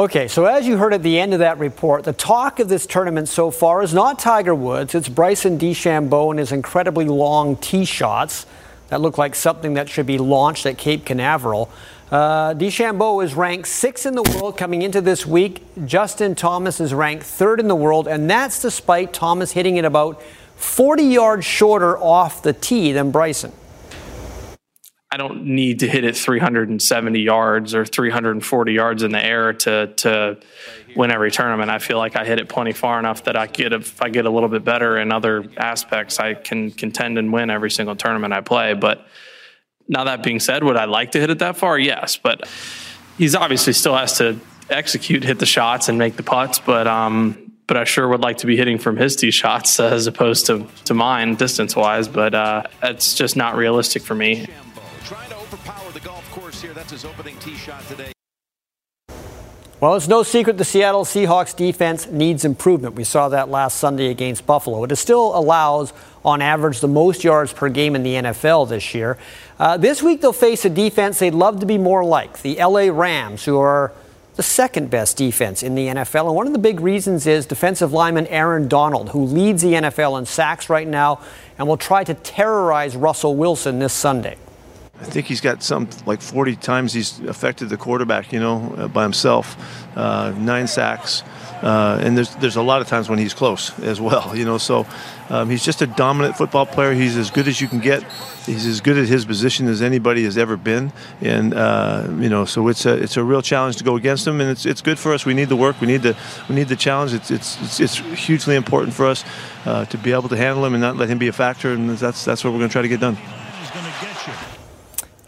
Okay, 0.00 0.28
so 0.28 0.46
as 0.46 0.66
you 0.66 0.78
heard 0.78 0.94
at 0.94 1.02
the 1.02 1.20
end 1.20 1.34
of 1.34 1.40
that 1.40 1.58
report, 1.58 2.04
the 2.04 2.14
talk 2.14 2.58
of 2.58 2.70
this 2.70 2.86
tournament 2.86 3.28
so 3.28 3.50
far 3.50 3.82
is 3.82 3.92
not 3.92 4.18
Tiger 4.18 4.54
Woods, 4.54 4.94
it's 4.94 5.10
Bryson 5.10 5.58
DeChambeau 5.58 6.30
and 6.30 6.38
his 6.38 6.52
incredibly 6.52 7.04
long 7.04 7.54
tee 7.56 7.84
shots 7.84 8.46
that 8.88 9.02
look 9.02 9.18
like 9.18 9.34
something 9.34 9.74
that 9.74 9.90
should 9.90 10.06
be 10.06 10.16
launched 10.16 10.64
at 10.64 10.78
Cape 10.78 11.04
Canaveral. 11.04 11.70
Uh, 12.10 12.54
DeChambeau 12.54 13.22
is 13.22 13.34
ranked 13.34 13.68
sixth 13.68 14.06
in 14.06 14.14
the 14.14 14.22
world 14.22 14.56
coming 14.56 14.80
into 14.80 15.02
this 15.02 15.26
week. 15.26 15.62
Justin 15.84 16.34
Thomas 16.34 16.80
is 16.80 16.94
ranked 16.94 17.24
third 17.24 17.60
in 17.60 17.68
the 17.68 17.76
world, 17.76 18.08
and 18.08 18.30
that's 18.30 18.62
despite 18.62 19.12
Thomas 19.12 19.52
hitting 19.52 19.76
it 19.76 19.84
about 19.84 20.22
40 20.56 21.02
yards 21.02 21.44
shorter 21.44 21.98
off 21.98 22.42
the 22.42 22.54
tee 22.54 22.92
than 22.92 23.10
Bryson. 23.10 23.52
I 25.12 25.16
don't 25.16 25.44
need 25.44 25.80
to 25.80 25.88
hit 25.88 26.04
it 26.04 26.16
370 26.16 27.18
yards 27.18 27.74
or 27.74 27.84
340 27.84 28.72
yards 28.72 29.02
in 29.02 29.10
the 29.10 29.24
air 29.24 29.52
to 29.52 29.88
to 29.88 30.38
win 30.94 31.10
every 31.10 31.32
tournament. 31.32 31.68
I 31.68 31.80
feel 31.80 31.98
like 31.98 32.14
I 32.14 32.24
hit 32.24 32.38
it 32.38 32.48
plenty 32.48 32.72
far 32.72 32.98
enough 33.00 33.24
that 33.24 33.36
I 33.36 33.48
get 33.48 33.72
if 33.72 34.00
I 34.00 34.08
get 34.08 34.26
a 34.26 34.30
little 34.30 34.48
bit 34.48 34.64
better 34.64 34.98
in 34.98 35.10
other 35.10 35.44
aspects, 35.56 36.20
I 36.20 36.34
can 36.34 36.70
contend 36.70 37.18
and 37.18 37.32
win 37.32 37.50
every 37.50 37.72
single 37.72 37.96
tournament 37.96 38.32
I 38.32 38.40
play. 38.40 38.74
But 38.74 39.04
now 39.88 40.04
that 40.04 40.22
being 40.22 40.38
said, 40.38 40.62
would 40.62 40.76
I 40.76 40.84
like 40.84 41.10
to 41.12 41.20
hit 41.20 41.30
it 41.30 41.40
that 41.40 41.56
far? 41.56 41.76
Yes, 41.76 42.16
but 42.16 42.48
he's 43.18 43.34
obviously 43.34 43.72
still 43.72 43.96
has 43.96 44.18
to 44.18 44.38
execute, 44.68 45.24
hit 45.24 45.40
the 45.40 45.46
shots, 45.46 45.88
and 45.88 45.98
make 45.98 46.14
the 46.14 46.22
putts. 46.22 46.60
But 46.60 46.86
um, 46.86 47.50
but 47.66 47.76
I 47.76 47.82
sure 47.82 48.06
would 48.06 48.20
like 48.20 48.38
to 48.38 48.46
be 48.46 48.56
hitting 48.56 48.78
from 48.78 48.96
his 48.96 49.16
tee 49.16 49.32
shots 49.32 49.80
as 49.80 50.06
opposed 50.06 50.46
to 50.46 50.68
to 50.84 50.94
mine 50.94 51.34
distance 51.34 51.74
wise. 51.74 52.06
But 52.06 52.32
uh, 52.32 52.62
that's 52.80 53.16
just 53.16 53.34
not 53.34 53.56
realistic 53.56 54.02
for 54.02 54.14
me. 54.14 54.46
Trying 55.10 55.30
to 55.30 55.38
overpower 55.38 55.90
the 55.90 55.98
golf 55.98 56.30
course 56.30 56.62
here. 56.62 56.72
That's 56.72 56.92
his 56.92 57.04
opening 57.04 57.36
tee 57.38 57.56
shot 57.56 57.82
today. 57.88 58.12
Well, 59.80 59.96
it's 59.96 60.06
no 60.06 60.22
secret 60.22 60.56
the 60.56 60.64
Seattle 60.64 61.04
Seahawks 61.04 61.56
defense 61.56 62.06
needs 62.06 62.44
improvement. 62.44 62.94
We 62.94 63.02
saw 63.02 63.28
that 63.30 63.48
last 63.48 63.78
Sunday 63.78 64.12
against 64.12 64.46
Buffalo. 64.46 64.84
It 64.84 64.94
still 64.94 65.36
allows, 65.36 65.92
on 66.24 66.40
average, 66.40 66.78
the 66.78 66.86
most 66.86 67.24
yards 67.24 67.52
per 67.52 67.68
game 67.68 67.96
in 67.96 68.04
the 68.04 68.14
NFL 68.14 68.68
this 68.68 68.94
year. 68.94 69.18
Uh, 69.58 69.76
this 69.76 70.00
week, 70.00 70.20
they'll 70.20 70.32
face 70.32 70.64
a 70.64 70.70
defense 70.70 71.18
they'd 71.18 71.34
love 71.34 71.58
to 71.58 71.66
be 71.66 71.76
more 71.76 72.04
like 72.04 72.42
the 72.42 72.54
LA 72.64 72.88
Rams, 72.96 73.44
who 73.44 73.58
are 73.58 73.92
the 74.36 74.44
second 74.44 74.90
best 74.90 75.16
defense 75.16 75.64
in 75.64 75.74
the 75.74 75.88
NFL. 75.88 76.26
And 76.26 76.36
one 76.36 76.46
of 76.46 76.52
the 76.52 76.60
big 76.60 76.78
reasons 76.78 77.26
is 77.26 77.46
defensive 77.46 77.92
lineman 77.92 78.28
Aaron 78.28 78.68
Donald, 78.68 79.08
who 79.08 79.24
leads 79.24 79.60
the 79.62 79.72
NFL 79.72 80.20
in 80.20 80.26
sacks 80.26 80.70
right 80.70 80.86
now 80.86 81.20
and 81.58 81.66
will 81.66 81.76
try 81.76 82.04
to 82.04 82.14
terrorize 82.14 82.94
Russell 82.94 83.34
Wilson 83.34 83.80
this 83.80 83.92
Sunday. 83.92 84.36
I 85.00 85.04
think 85.04 85.26
he's 85.26 85.40
got 85.40 85.62
some 85.62 85.88
like 86.04 86.20
40 86.20 86.56
times 86.56 86.92
he's 86.92 87.20
affected 87.20 87.70
the 87.70 87.78
quarterback, 87.78 88.32
you 88.32 88.40
know, 88.40 88.74
uh, 88.76 88.88
by 88.88 89.02
himself. 89.02 89.56
Uh, 89.96 90.32
nine 90.38 90.68
sacks, 90.68 91.22
uh, 91.62 91.98
and 92.00 92.16
there's 92.16 92.34
there's 92.36 92.56
a 92.56 92.62
lot 92.62 92.80
of 92.80 92.86
times 92.86 93.08
when 93.08 93.18
he's 93.18 93.34
close 93.34 93.76
as 93.80 94.00
well, 94.00 94.36
you 94.36 94.44
know. 94.44 94.56
So 94.56 94.86
um, 95.30 95.50
he's 95.50 95.64
just 95.64 95.82
a 95.82 95.86
dominant 95.86 96.36
football 96.36 96.64
player. 96.64 96.92
He's 96.92 97.16
as 97.16 97.30
good 97.30 97.48
as 97.48 97.60
you 97.60 97.66
can 97.66 97.80
get. 97.80 98.04
He's 98.46 98.66
as 98.66 98.80
good 98.80 98.98
at 98.98 99.08
his 99.08 99.24
position 99.24 99.66
as 99.66 99.82
anybody 99.82 100.24
has 100.24 100.38
ever 100.38 100.56
been, 100.56 100.92
and 101.20 101.54
uh, 101.54 102.06
you 102.18 102.28
know, 102.28 102.44
so 102.44 102.68
it's 102.68 102.86
a 102.86 102.94
it's 102.94 103.16
a 103.16 103.24
real 103.24 103.42
challenge 103.42 103.76
to 103.76 103.84
go 103.84 103.96
against 103.96 104.26
him, 104.26 104.40
and 104.40 104.50
it's 104.50 104.64
it's 104.64 104.80
good 104.80 104.98
for 104.98 105.12
us. 105.12 105.26
We 105.26 105.34
need 105.34 105.48
the 105.48 105.56
work. 105.56 105.80
We 105.80 105.86
need 105.86 106.02
the 106.02 106.16
we 106.48 106.54
need 106.54 106.68
the 106.68 106.76
challenge. 106.76 107.14
It's 107.14 107.30
it's 107.30 107.60
it's, 107.62 107.80
it's 107.80 107.96
hugely 108.26 108.54
important 108.54 108.94
for 108.94 109.06
us 109.06 109.24
uh, 109.64 109.86
to 109.86 109.98
be 109.98 110.12
able 110.12 110.28
to 110.28 110.36
handle 110.36 110.64
him 110.64 110.74
and 110.74 110.80
not 110.80 110.96
let 110.96 111.08
him 111.08 111.18
be 111.18 111.28
a 111.28 111.32
factor, 111.32 111.72
and 111.72 111.90
that's 111.90 112.24
that's 112.24 112.44
what 112.44 112.52
we're 112.52 112.60
going 112.60 112.68
to 112.68 112.72
try 112.72 112.82
to 112.82 112.88
get 112.88 113.00
done. 113.00 113.16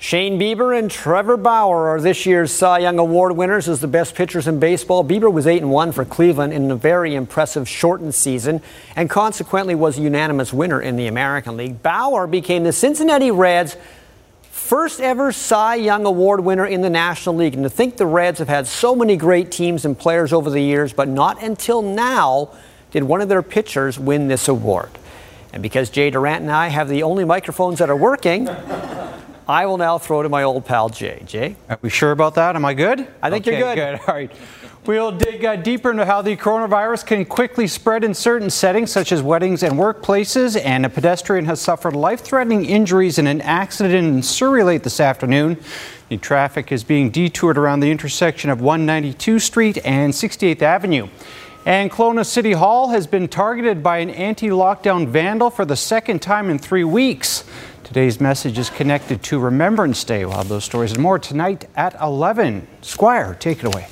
Shane 0.02 0.36
Bieber 0.36 0.76
and 0.76 0.90
Trevor 0.90 1.36
Bauer 1.36 1.86
are 1.86 2.00
this 2.00 2.26
year's 2.26 2.50
Cy 2.50 2.80
Young 2.80 2.98
Award 2.98 3.36
winners 3.36 3.68
as 3.68 3.78
the 3.78 3.86
best 3.86 4.16
pitchers 4.16 4.48
in 4.48 4.58
baseball. 4.58 5.04
Bieber 5.04 5.32
was 5.32 5.46
8 5.46 5.62
and 5.62 5.70
1 5.70 5.92
for 5.92 6.04
Cleveland 6.04 6.52
in 6.52 6.68
a 6.72 6.74
very 6.74 7.14
impressive 7.14 7.68
shortened 7.68 8.12
season 8.12 8.60
and 8.96 9.08
consequently 9.08 9.76
was 9.76 9.98
a 9.98 10.00
unanimous 10.00 10.52
winner 10.52 10.82
in 10.82 10.96
the 10.96 11.06
American 11.06 11.56
League. 11.56 11.84
Bauer 11.84 12.26
became 12.26 12.64
the 12.64 12.72
Cincinnati 12.72 13.30
Reds' 13.30 13.76
first 14.50 15.00
ever 15.00 15.30
Cy 15.30 15.76
Young 15.76 16.04
Award 16.04 16.40
winner 16.40 16.66
in 16.66 16.80
the 16.80 16.90
National 16.90 17.36
League. 17.36 17.54
And 17.54 17.62
to 17.62 17.70
think 17.70 17.96
the 17.96 18.04
Reds 18.04 18.40
have 18.40 18.48
had 18.48 18.66
so 18.66 18.96
many 18.96 19.16
great 19.16 19.52
teams 19.52 19.84
and 19.84 19.96
players 19.96 20.32
over 20.32 20.50
the 20.50 20.60
years, 20.60 20.92
but 20.92 21.06
not 21.06 21.40
until 21.44 21.80
now 21.80 22.50
did 22.90 23.04
one 23.04 23.20
of 23.20 23.28
their 23.28 23.40
pitchers 23.40 24.00
win 24.00 24.26
this 24.26 24.48
award. 24.48 24.90
And 25.52 25.62
because 25.62 25.90
Jay 25.90 26.10
Durant 26.10 26.42
and 26.42 26.50
I 26.50 26.68
have 26.70 26.88
the 26.88 27.04
only 27.04 27.24
microphones 27.24 27.78
that 27.78 27.88
are 27.88 27.94
working, 27.94 28.48
I 29.48 29.66
will 29.66 29.78
now 29.78 29.98
throw 29.98 30.22
to 30.22 30.28
my 30.28 30.42
old 30.42 30.64
pal 30.64 30.88
Jay. 30.88 31.22
Jay? 31.26 31.56
Are 31.68 31.78
we 31.82 31.90
sure 31.90 32.12
about 32.12 32.34
that? 32.36 32.54
Am 32.54 32.64
I 32.64 32.74
good? 32.74 33.06
I 33.20 33.30
think 33.30 33.46
okay, 33.46 33.58
you're 33.58 33.74
good. 33.74 33.98
good. 33.98 34.00
All 34.08 34.14
right. 34.14 34.30
We'll 34.84 35.12
dig 35.12 35.44
uh, 35.44 35.54
deeper 35.56 35.92
into 35.92 36.04
how 36.04 36.22
the 36.22 36.36
coronavirus 36.36 37.06
can 37.06 37.24
quickly 37.24 37.68
spread 37.68 38.02
in 38.02 38.14
certain 38.14 38.50
settings, 38.50 38.90
such 38.90 39.12
as 39.12 39.22
weddings 39.22 39.62
and 39.62 39.74
workplaces. 39.74 40.60
And 40.60 40.84
a 40.84 40.88
pedestrian 40.88 41.44
has 41.44 41.60
suffered 41.60 41.94
life 41.94 42.20
threatening 42.20 42.64
injuries 42.64 43.16
in 43.16 43.28
an 43.28 43.40
accident 43.42 43.94
in 43.94 44.22
Surrey 44.22 44.64
late 44.64 44.82
this 44.82 44.98
afternoon. 44.98 45.58
The 46.08 46.16
traffic 46.16 46.72
is 46.72 46.82
being 46.82 47.10
detoured 47.10 47.58
around 47.58 47.78
the 47.78 47.92
intersection 47.92 48.50
of 48.50 48.60
192 48.60 49.38
Street 49.38 49.78
and 49.84 50.12
68th 50.12 50.62
Avenue. 50.62 51.08
And 51.64 51.92
Kelowna 51.92 52.26
City 52.26 52.52
Hall 52.52 52.88
has 52.88 53.06
been 53.06 53.28
targeted 53.28 53.84
by 53.84 53.98
an 53.98 54.10
anti 54.10 54.48
lockdown 54.48 55.06
vandal 55.06 55.48
for 55.48 55.64
the 55.64 55.76
second 55.76 56.20
time 56.20 56.50
in 56.50 56.58
three 56.58 56.82
weeks. 56.82 57.44
Today's 57.92 58.22
message 58.22 58.56
is 58.56 58.70
connected 58.70 59.22
to 59.24 59.38
Remembrance 59.38 60.02
Day. 60.02 60.24
We'll 60.24 60.38
have 60.38 60.48
those 60.48 60.64
stories 60.64 60.92
and 60.92 61.02
more 61.02 61.18
tonight 61.18 61.68
at 61.76 61.94
11. 62.00 62.66
Squire, 62.80 63.36
take 63.38 63.58
it 63.58 63.66
away. 63.66 63.86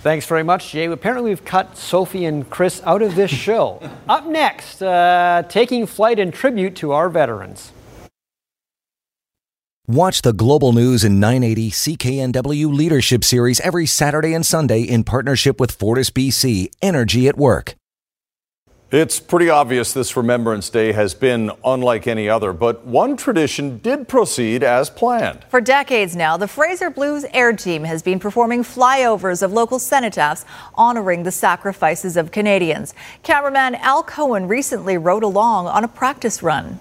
Thanks 0.00 0.24
very 0.24 0.42
much, 0.42 0.70
Jay. 0.70 0.86
Apparently, 0.86 1.32
we've 1.32 1.44
cut 1.44 1.76
Sophie 1.76 2.24
and 2.24 2.48
Chris 2.48 2.80
out 2.86 3.02
of 3.02 3.14
this 3.14 3.30
show. 3.30 3.86
Up 4.08 4.24
next, 4.24 4.80
uh, 4.80 5.42
taking 5.50 5.84
flight 5.84 6.18
in 6.18 6.32
tribute 6.32 6.76
to 6.76 6.92
our 6.92 7.10
veterans. 7.10 7.72
Watch 9.86 10.22
the 10.22 10.32
global 10.32 10.72
news 10.72 11.04
in 11.04 11.20
980 11.20 11.70
CKNW 11.72 12.72
Leadership 12.72 13.22
Series 13.22 13.60
every 13.60 13.84
Saturday 13.84 14.32
and 14.32 14.46
Sunday 14.46 14.80
in 14.80 15.04
partnership 15.04 15.60
with 15.60 15.72
Fortis 15.72 16.08
BC 16.08 16.70
Energy 16.80 17.28
at 17.28 17.36
Work. 17.36 17.74
It's 18.92 19.18
pretty 19.18 19.50
obvious 19.50 19.92
this 19.92 20.16
Remembrance 20.16 20.70
Day 20.70 20.92
has 20.92 21.12
been 21.12 21.50
unlike 21.64 22.06
any 22.06 22.28
other, 22.28 22.52
but 22.52 22.86
one 22.86 23.16
tradition 23.16 23.78
did 23.78 24.06
proceed 24.06 24.62
as 24.62 24.90
planned. 24.90 25.44
For 25.48 25.60
decades 25.60 26.14
now, 26.14 26.36
the 26.36 26.46
Fraser 26.46 26.88
Blues 26.88 27.26
Air 27.32 27.52
Team 27.52 27.82
has 27.82 28.00
been 28.00 28.20
performing 28.20 28.62
flyovers 28.62 29.42
of 29.42 29.52
local 29.52 29.80
cenotaphs 29.80 30.44
honoring 30.76 31.24
the 31.24 31.32
sacrifices 31.32 32.16
of 32.16 32.30
Canadians. 32.30 32.94
Cameraman 33.24 33.74
Al 33.74 34.04
Cohen 34.04 34.46
recently 34.46 34.96
rode 34.96 35.24
along 35.24 35.66
on 35.66 35.82
a 35.82 35.88
practice 35.88 36.40
run. 36.40 36.78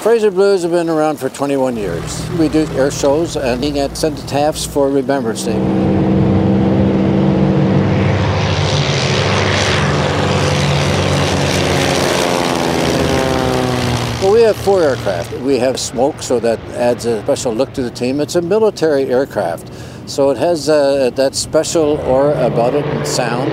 Fraser 0.00 0.30
Blues 0.30 0.62
have 0.62 0.70
been 0.70 0.88
around 0.88 1.18
for 1.18 1.28
21 1.28 1.76
years. 1.76 2.30
We 2.38 2.48
do 2.48 2.68
air 2.74 2.92
shows 2.92 3.36
and 3.36 3.64
at 3.64 3.90
cenotaphs 3.90 4.64
for 4.64 4.88
Remembrance 4.88 5.42
Day. 5.42 6.09
Well, 14.20 14.32
we 14.34 14.42
have 14.42 14.56
four 14.58 14.82
aircraft. 14.82 15.32
We 15.40 15.58
have 15.60 15.80
smoke, 15.80 16.20
so 16.20 16.38
that 16.40 16.60
adds 16.76 17.06
a 17.06 17.22
special 17.22 17.54
look 17.54 17.72
to 17.72 17.82
the 17.82 17.88
team. 17.90 18.20
It's 18.20 18.34
a 18.34 18.42
military 18.42 19.04
aircraft, 19.06 19.72
so 20.06 20.28
it 20.28 20.36
has 20.36 20.68
uh, 20.68 21.08
that 21.14 21.34
special 21.34 21.98
aura 22.00 22.46
about 22.46 22.74
it 22.74 22.84
and 22.84 23.06
sound. 23.08 23.48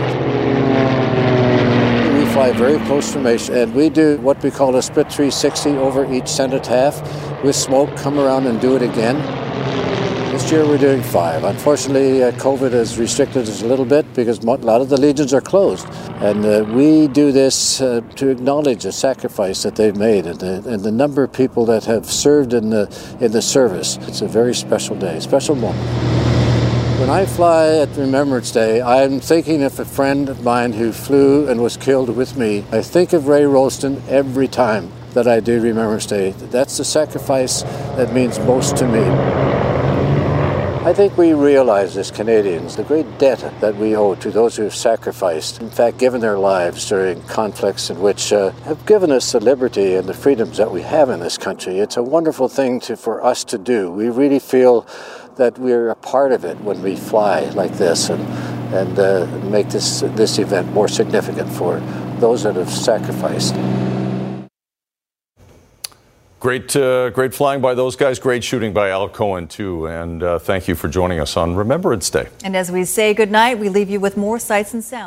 We 2.20 2.26
fly 2.34 2.51
very 2.51 2.80
close 2.86 3.13
formation, 3.13 3.55
and 3.55 3.74
we 3.74 3.88
do 3.88 4.18
what 4.18 4.43
we 4.43 4.51
call 4.51 4.76
a 4.76 4.82
split 4.82 5.07
360 5.07 5.70
over 5.78 6.13
each 6.13 6.28
cenotaph 6.28 7.01
with 7.45 7.55
smoke, 7.55 7.95
come 7.95 8.20
around 8.20 8.45
and 8.45 8.59
do 8.59 8.76
it 8.76 8.82
again. 8.82 9.15
This 10.34 10.51
year 10.51 10.68
we're 10.68 10.78
doing 10.78 11.01
five. 11.01 11.45
Unfortunately, 11.45 12.24
uh, 12.24 12.32
COVID 12.34 12.74
has 12.74 12.99
restricted 12.99 13.47
us 13.47 13.61
a 13.61 13.65
little 13.65 13.86
bit 13.86 14.05
because 14.13 14.39
a 14.39 14.45
lot 14.45 14.82
of 14.82 14.89
the 14.89 14.99
legions 14.99 15.34
are 15.34 15.39
closed. 15.39 15.88
And 16.20 16.43
uh, 16.43 16.65
we 16.74 17.07
do 17.07 17.32
this 17.32 17.80
uh, 17.80 18.01
to 18.15 18.30
acknowledge 18.30 18.84
the 18.84 18.91
sacrifice 18.91 19.61
that 19.61 19.76
they've 19.76 19.95
made 19.95 20.26
and 20.26 20.39
the, 20.39 20.68
and 20.68 20.84
the 20.84 20.91
number 20.91 21.24
of 21.24 21.32
people 21.32 21.65
that 21.65 21.86
have 21.86 22.07
served 22.07 22.53
in 22.53 22.72
the, 22.72 23.18
in 23.22 23.32
the 23.32 23.41
service. 23.41 23.97
It's 24.01 24.22
a 24.22 24.28
very 24.28 24.55
special 24.55 24.95
day, 24.95 25.20
special 25.20 25.53
moment. 25.53 25.86
When 26.99 27.11
I 27.11 27.28
fly 27.28 27.68
at 27.68 27.95
Remembrance 27.95 28.49
Day, 28.49 28.82
I'm 28.82 29.20
thinking 29.20 29.61
of 29.61 29.80
a 29.80 29.86
friend 29.86 30.28
of 30.30 30.43
mine 30.43 30.74
who 30.74 30.91
flew 30.91 31.47
and 31.47 31.61
was 31.61 31.78
killed 31.78 32.09
with 32.09 32.36
me. 32.36 32.65
I 32.72 32.82
think 32.82 33.13
of 33.13 33.28
Ray 33.28 33.45
Rolston 33.45 34.01
every 34.09 34.47
time 34.47 34.91
that 35.13 35.28
I 35.28 35.39
do 35.39 35.61
Remembrance 35.61 36.07
Day. 36.07 36.32
That's 36.32 36.78
the 36.78 36.84
sacrifice 36.84 37.61
that 37.61 38.11
means 38.11 38.39
most 38.39 38.76
to 38.78 38.88
me. 38.88 39.66
I 40.88 40.93
think 40.93 41.17
we 41.17 41.33
realize 41.33 41.97
as 41.97 42.11
Canadians 42.11 42.77
the 42.77 42.83
great 42.85 43.17
debt 43.17 43.39
that 43.59 43.75
we 43.75 43.97
owe 43.97 44.15
to 44.15 44.31
those 44.31 44.55
who 44.55 44.63
have 44.63 44.73
sacrificed, 44.73 45.59
in 45.59 45.69
fact, 45.69 45.97
given 45.97 46.21
their 46.21 46.39
lives 46.39 46.88
during 46.88 47.21
conflicts 47.23 47.89
in 47.89 47.99
which 47.99 48.31
uh, 48.31 48.51
have 48.63 48.85
given 48.85 49.11
us 49.11 49.33
the 49.33 49.41
liberty 49.41 49.95
and 49.95 50.07
the 50.07 50.13
freedoms 50.13 50.55
that 50.55 50.71
we 50.71 50.83
have 50.83 51.09
in 51.09 51.19
this 51.19 51.38
country. 51.38 51.79
It's 51.79 51.97
a 51.97 52.03
wonderful 52.03 52.47
thing 52.47 52.79
to, 52.79 52.95
for 52.95 53.21
us 53.21 53.43
to 53.43 53.57
do. 53.57 53.91
We 53.91 54.07
really 54.07 54.39
feel 54.39 54.88
that 55.35 55.59
we're 55.59 55.89
a 55.89 55.95
part 55.95 56.31
of 56.31 56.45
it 56.45 56.57
when 56.61 56.81
we 56.81 56.95
fly 56.95 57.41
like 57.49 57.73
this 57.73 58.07
and, 58.07 58.21
and 58.73 58.97
uh, 58.97 59.25
make 59.49 59.67
this, 59.67 59.99
this 60.15 60.39
event 60.39 60.71
more 60.71 60.88
significant 60.88 61.51
for 61.51 61.81
those 62.21 62.43
that 62.43 62.55
have 62.55 62.71
sacrificed. 62.71 63.55
Great, 66.39 66.75
uh, 66.75 67.09
great 67.09 67.33
flying 67.33 67.61
by 67.61 67.73
those 67.73 67.95
guys. 67.95 68.19
Great 68.19 68.43
shooting 68.43 68.71
by 68.71 68.89
Al 68.89 69.09
Cohen, 69.09 69.47
too. 69.47 69.88
And 69.88 70.21
uh, 70.21 70.38
thank 70.38 70.67
you 70.67 70.75
for 70.75 70.88
joining 70.88 71.19
us 71.19 71.35
on 71.35 71.55
Remembrance 71.55 72.11
Day. 72.11 72.27
And 72.43 72.55
as 72.55 72.71
we 72.71 72.85
say 72.85 73.15
goodnight, 73.15 73.57
we 73.57 73.69
leave 73.69 73.89
you 73.89 73.99
with 73.99 74.17
more 74.17 74.38
sights 74.38 74.73
and 74.73 74.83
sounds. 74.83 75.05